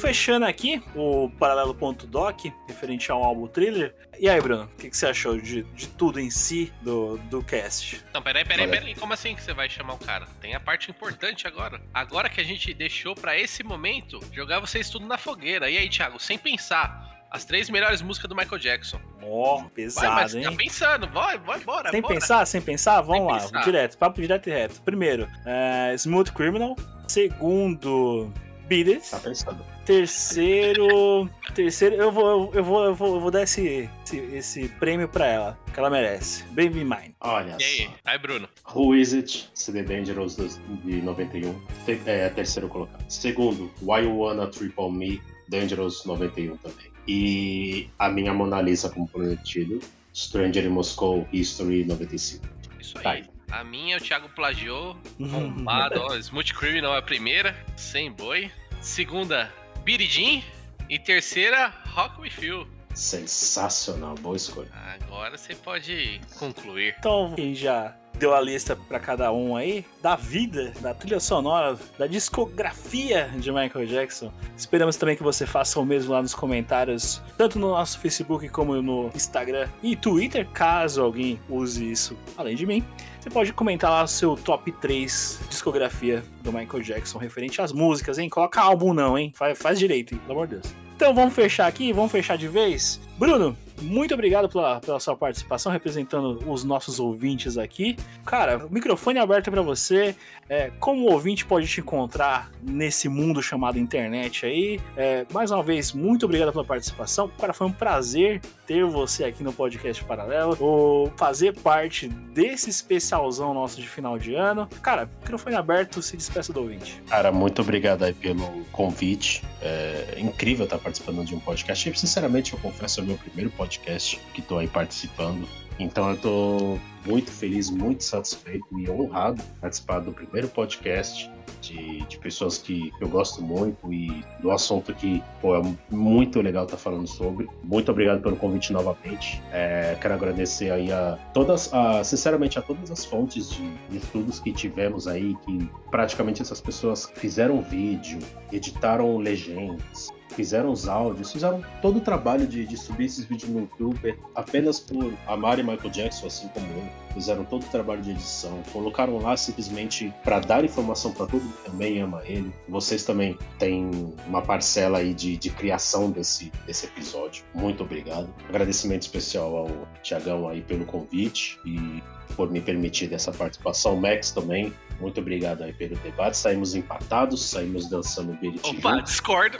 [0.00, 3.94] Fechando aqui o paralelo.doc, referente ao álbum thriller.
[4.18, 7.42] E aí, Bruno, o que, que você achou de, de tudo em si do, do
[7.42, 8.02] cast?
[8.12, 8.94] Não, peraí, peraí, peraí.
[8.94, 10.26] Como assim que você vai chamar o cara?
[10.40, 11.80] Tem a parte importante agora.
[11.94, 15.70] Agora que a gente deixou pra esse momento jogar vocês tudo na fogueira.
[15.70, 19.00] E aí, Thiago, sem pensar, as três melhores músicas do Michael Jackson.
[19.22, 20.42] Ó, Vai, pesado, mas hein?
[20.44, 22.14] fica pensando, vai, vai, bora, Sem bora.
[22.14, 23.64] pensar, sem pensar, vamos Sem lá, pensar.
[23.64, 24.82] direto, papo direto e reto.
[24.82, 26.76] Primeiro, é, Smooth Criminal.
[27.06, 28.32] Segundo,
[28.66, 29.10] Beat It.
[29.10, 29.64] Tá pensando.
[29.84, 35.08] Terceiro, terceiro, eu vou, eu vou, eu vou, eu vou dar esse, esse, esse prêmio
[35.08, 36.44] pra ela, que ela merece.
[36.48, 37.14] Baby Mine.
[37.20, 38.48] Olha E aí, aí, Bruno.
[38.74, 39.50] Who Is It?
[39.54, 40.36] CD Dangerous
[40.84, 41.54] de 91.
[41.86, 43.04] Te- É, terceiro colocado.
[43.08, 45.20] Segundo, Why You Wanna Trip On Me?
[45.48, 46.86] Dangerous 91 também.
[47.08, 49.80] E a minha Mona Lisa, como prometido,
[50.14, 52.46] Stranger in Moscow, History 95.
[52.80, 53.24] Isso Tá aí.
[53.50, 54.96] A minha, o Thiago plagiou.
[55.18, 56.16] Bombado, ó.
[56.16, 58.50] Smooth Criminal é a primeira, sem boi.
[58.80, 59.52] Segunda,
[59.86, 60.42] Jean.
[60.88, 62.79] E terceira, Rock With You.
[62.94, 64.68] Sensacional, boa escolha.
[65.02, 66.94] Agora você pode concluir.
[66.98, 71.78] Então, quem já deu a lista pra cada um aí, da vida, da trilha sonora,
[71.98, 74.32] da discografia de Michael Jackson.
[74.56, 78.80] Esperamos também que você faça o mesmo lá nos comentários, tanto no nosso Facebook como
[78.82, 82.84] no Instagram e Twitter, caso alguém use isso além de mim.
[83.20, 88.18] Você pode comentar lá o seu top 3 discografia do Michael Jackson referente às músicas,
[88.18, 88.28] hein?
[88.28, 89.32] Coloca álbum não, hein?
[89.34, 90.20] Faz, faz direito, hein?
[90.26, 90.89] Pelo amor de Deus.
[91.00, 93.00] Então vamos fechar aqui, vamos fechar de vez.
[93.18, 97.96] Bruno, muito obrigado pela, pela sua participação, representando os nossos ouvintes aqui.
[98.24, 100.14] Cara, o microfone é aberto para você.
[100.48, 104.80] É, como ouvinte pode te encontrar nesse mundo chamado internet aí?
[104.96, 107.30] É, mais uma vez, muito obrigado pela participação.
[107.38, 113.54] Cara, foi um prazer ter você aqui no podcast Paralelo, ou fazer parte desse especialzão
[113.54, 114.68] nosso de final de ano.
[114.82, 117.00] Cara, microfone aberto, se despeça do ouvinte.
[117.08, 119.44] Cara, muito obrigado aí pelo convite.
[119.62, 121.98] É incrível estar participando de um podcast.
[121.98, 125.46] Sinceramente, eu confesso, é o meu primeiro podcast que estou aí participando.
[125.78, 132.18] Então eu tô muito feliz, muito satisfeito e honrado participar do primeiro podcast de, de
[132.18, 137.06] pessoas que eu gosto muito e do assunto que pô, é muito legal estar falando
[137.06, 137.48] sobre.
[137.62, 139.42] Muito obrigado pelo convite novamente.
[139.52, 144.40] É, quero agradecer aí a todas, a, sinceramente, a todas as fontes de, de estudos
[144.40, 148.18] que tivemos aí, que praticamente essas pessoas fizeram vídeo,
[148.52, 153.60] editaram legendas, fizeram os áudios, fizeram todo o trabalho de, de subir esses vídeos no
[153.60, 157.00] YouTube apenas por amarem Michael Jackson, assim como eu.
[157.14, 161.56] Fizeram todo o trabalho de edição, colocaram lá simplesmente para dar informação para todo mundo
[161.56, 162.52] que também ama ele.
[162.68, 163.90] Vocês também têm
[164.26, 167.44] uma parcela aí de, de criação desse, desse episódio.
[167.52, 168.32] Muito obrigado.
[168.48, 172.02] Agradecimento especial ao Tiagão aí pelo convite e
[172.36, 173.96] por me permitir dessa participação.
[173.96, 176.36] Max também, muito obrigado aí pelo debate.
[176.36, 179.58] Saímos empatados, saímos dançando Opa, discordo.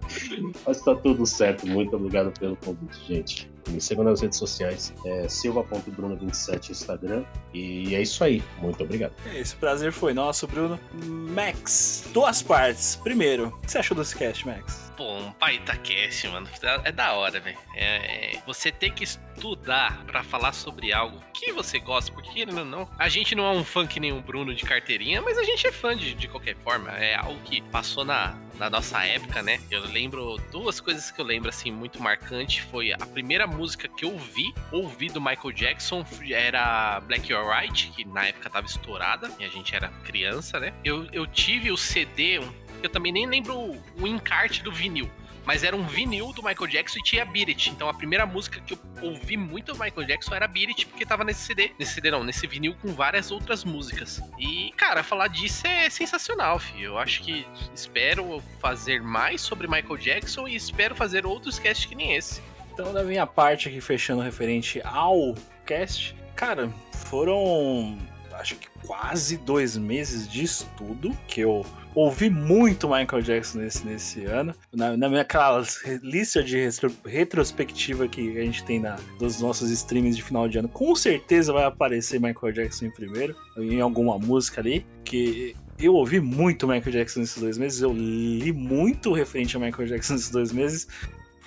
[0.67, 1.67] Mas tá tudo certo.
[1.67, 3.51] Muito obrigado pelo convite, gente.
[3.69, 7.25] Me sigam nas redes sociais, é silva.bruno27 Instagram.
[7.53, 8.43] E é isso aí.
[8.61, 9.13] Muito obrigado.
[9.35, 10.81] Esse prazer foi nosso, Bruno.
[11.05, 12.97] Max, duas partes.
[12.97, 14.88] Primeiro, o que você achou desse cast, Max?
[14.99, 16.49] Pô, um baita cast, mano.
[16.83, 17.57] É da hora, velho.
[17.73, 22.65] É, é- você tem que estudar pra falar sobre algo que você gosta, porque ou
[22.65, 25.65] não, a gente não é um fã que nem Bruno de carteirinha, mas a gente
[25.69, 26.91] é fã de, de qualquer forma.
[26.91, 29.61] É algo que passou na, na nossa época, né?
[29.71, 34.05] Eu lembro duas coisas que eu lembro assim muito marcante foi a primeira música que
[34.05, 39.31] eu vi, ouvi do Michael Jackson era Black or White, que na época tava estourada
[39.39, 40.75] e a gente era criança, né?
[40.85, 45.11] Eu, eu tive o CD, um- eu também nem lembro o, encarte do vinil.
[45.45, 47.71] Mas era um vinil do Michael Jackson e tinha Beat It.
[47.71, 51.07] Então a primeira música que eu ouvi muito do Michael Jackson era Beat It, porque
[51.07, 51.73] tava nesse CD.
[51.79, 54.21] Nesse CD não, nesse vinil com várias outras músicas.
[54.39, 56.85] E, cara, falar disso é sensacional, filho.
[56.85, 61.95] Eu acho que espero fazer mais sobre Michael Jackson e espero fazer outros casts que
[61.95, 62.43] nem esse.
[62.75, 65.35] Então, da minha parte aqui, fechando referente ao
[65.65, 67.99] cast, cara, foram
[68.39, 74.25] acho que quase dois meses de estudo, que eu ouvi muito Michael Jackson nesse, nesse
[74.25, 74.55] ano.
[74.73, 75.63] Na, na minha aquela
[76.03, 80.59] lista de retro- retrospectiva que a gente tem na, dos nossos streams de final de
[80.59, 85.95] ano, com certeza vai aparecer Michael Jackson em primeiro, em alguma música ali, que eu
[85.95, 90.31] ouvi muito Michael Jackson nesses dois meses, eu li muito referente a Michael Jackson nesses
[90.31, 90.89] dois meses.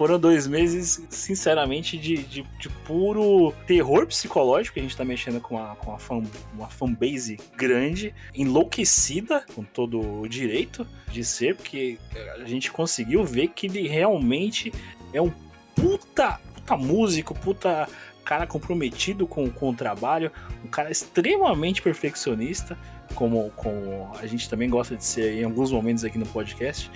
[0.02, 4.80] Foram dois meses, sinceramente, de, de, de puro terror psicológico.
[4.80, 6.24] A gente tá mexendo com, a, com a fan,
[6.56, 12.00] uma fanbase grande, enlouquecida, com todo o direito de ser, porque
[12.44, 14.74] a gente conseguiu ver que ele realmente
[15.14, 15.32] é um
[15.76, 17.88] puta, puta músico, puta
[18.26, 20.32] cara comprometido com, com o trabalho,
[20.66, 22.76] um cara extremamente perfeccionista,
[23.14, 26.90] como, como a gente também gosta de ser em alguns momentos aqui no podcast.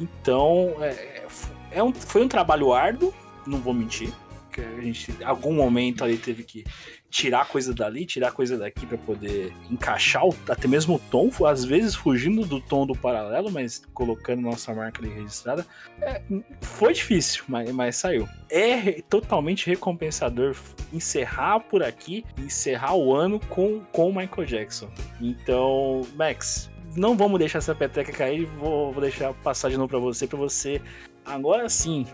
[0.00, 1.24] Então, é,
[1.70, 3.12] é um, foi um trabalho árduo,
[3.46, 4.12] não vou mentir.
[4.52, 6.64] que A gente, em algum momento ali, teve que
[7.10, 11.64] tirar coisa dali, tirar coisa daqui para poder encaixar o- até mesmo o tom, às
[11.64, 15.66] vezes fugindo do tom do paralelo, mas colocando nossa marca ali registrada.
[16.02, 16.20] É,
[16.60, 18.28] foi difícil, mas, mas saiu.
[18.50, 20.54] É totalmente recompensador
[20.92, 24.88] encerrar por aqui, encerrar o ano com com o Michael Jackson.
[25.20, 29.98] Então, Max, não vamos deixar essa peteca cair, vou, vou deixar passar de novo pra
[29.98, 30.80] você, pra você
[31.28, 32.06] agora sim,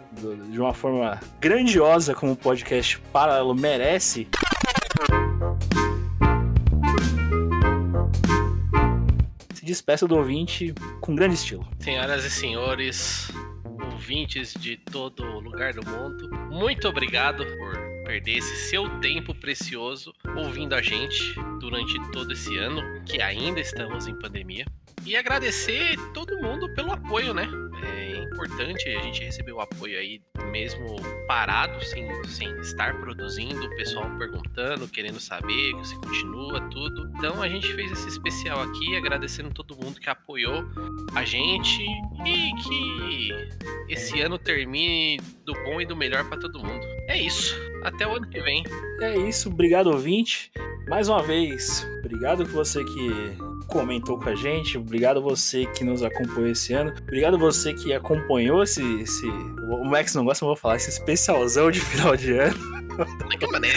[0.51, 4.29] de uma forma grandiosa como o podcast Paralelo merece.
[9.55, 11.67] Se despeça do ouvinte com grande estilo.
[11.79, 13.29] Senhoras e senhores,
[13.93, 20.75] ouvintes de todo lugar do mundo, muito obrigado por perder esse seu tempo precioso ouvindo
[20.75, 24.67] a gente durante todo esse ano, que ainda estamos em pandemia.
[25.05, 27.47] E agradecer todo mundo pelo apoio, né?
[27.83, 33.77] É importante a gente receber o apoio aí, mesmo parado, sem, sem estar produzindo, o
[33.77, 37.11] pessoal perguntando, querendo saber se continua, tudo.
[37.17, 40.65] Então a gente fez esse especial aqui, agradecendo todo mundo que apoiou
[41.15, 41.83] a gente
[42.25, 46.85] e que esse ano termine do bom e do melhor pra todo mundo.
[47.09, 47.55] É isso.
[47.85, 48.65] Até o ano que vem.
[49.01, 50.51] É isso, obrigado ouvinte.
[50.89, 56.51] Mais uma vez, obrigado você que comentou com a gente, obrigado você que nos acompanhou
[56.51, 60.57] esse ano, obrigado você que acompanhou esse, esse o Max não gosta, mas eu vou
[60.57, 62.84] falar, esse especialzão de final de ano,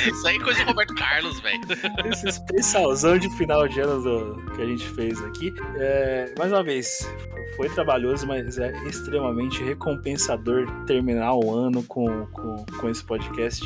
[0.08, 1.62] Isso aí é coisa do Roberto Carlos, velho.
[2.12, 5.54] esse especialzão de final de ano do- que a gente fez aqui.
[5.76, 7.10] É, mais uma vez,
[7.56, 13.64] foi trabalhoso, mas é extremamente recompensador terminar o ano com, com, com esse podcast.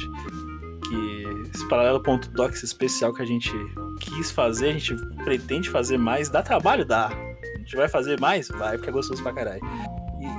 [0.88, 3.52] Que esse paralelo.doc esse especial que a gente
[4.00, 6.30] quis fazer, a gente pretende fazer mais.
[6.30, 6.86] Dá trabalho?
[6.86, 7.08] Dá.
[7.08, 8.50] A gente vai fazer mais?
[8.50, 9.62] Vai, porque é gostoso pra caralho.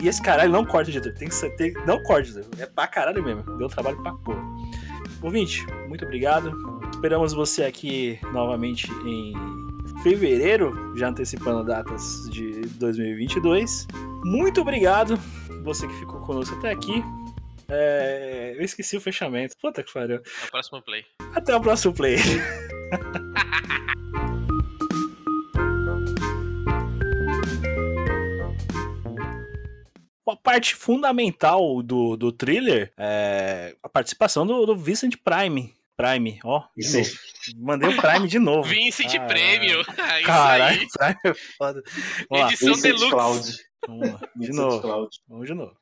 [0.01, 1.51] E, e esse caralho não corta de tem que ser.
[1.57, 2.45] Tem, não corta, editor.
[2.59, 3.43] é pra caralho mesmo.
[3.57, 4.43] Deu trabalho pra porra.
[5.23, 6.53] Ouvinte, muito obrigado.
[6.93, 9.33] Esperamos você aqui novamente em
[10.03, 13.87] fevereiro, já antecipando datas de 2022.
[14.25, 15.17] Muito obrigado,
[15.63, 17.03] você que ficou conosco até aqui.
[17.69, 19.57] É, eu esqueci o fechamento.
[19.61, 20.17] Puta que pariu.
[20.17, 21.05] Até o próximo play.
[21.35, 22.17] Até o próximo play.
[30.25, 35.75] Uma parte fundamental do, do thriller é a participação do, do Vincent Prime.
[35.97, 36.65] Prime, ó.
[36.77, 36.99] Isso.
[37.59, 38.69] Mandei o Prime de novo.
[38.69, 39.29] Vincent Caralho.
[39.29, 39.83] Prêmio.
[39.99, 40.87] É isso Caralho, aí.
[40.99, 41.83] Prime é foda.
[42.31, 43.11] Edição Deluxe.
[43.11, 43.57] Cloud.
[43.89, 44.21] vamos lá.
[44.37, 44.81] De novo.
[44.81, 45.17] Cloud.
[45.29, 45.77] Vamos de novo.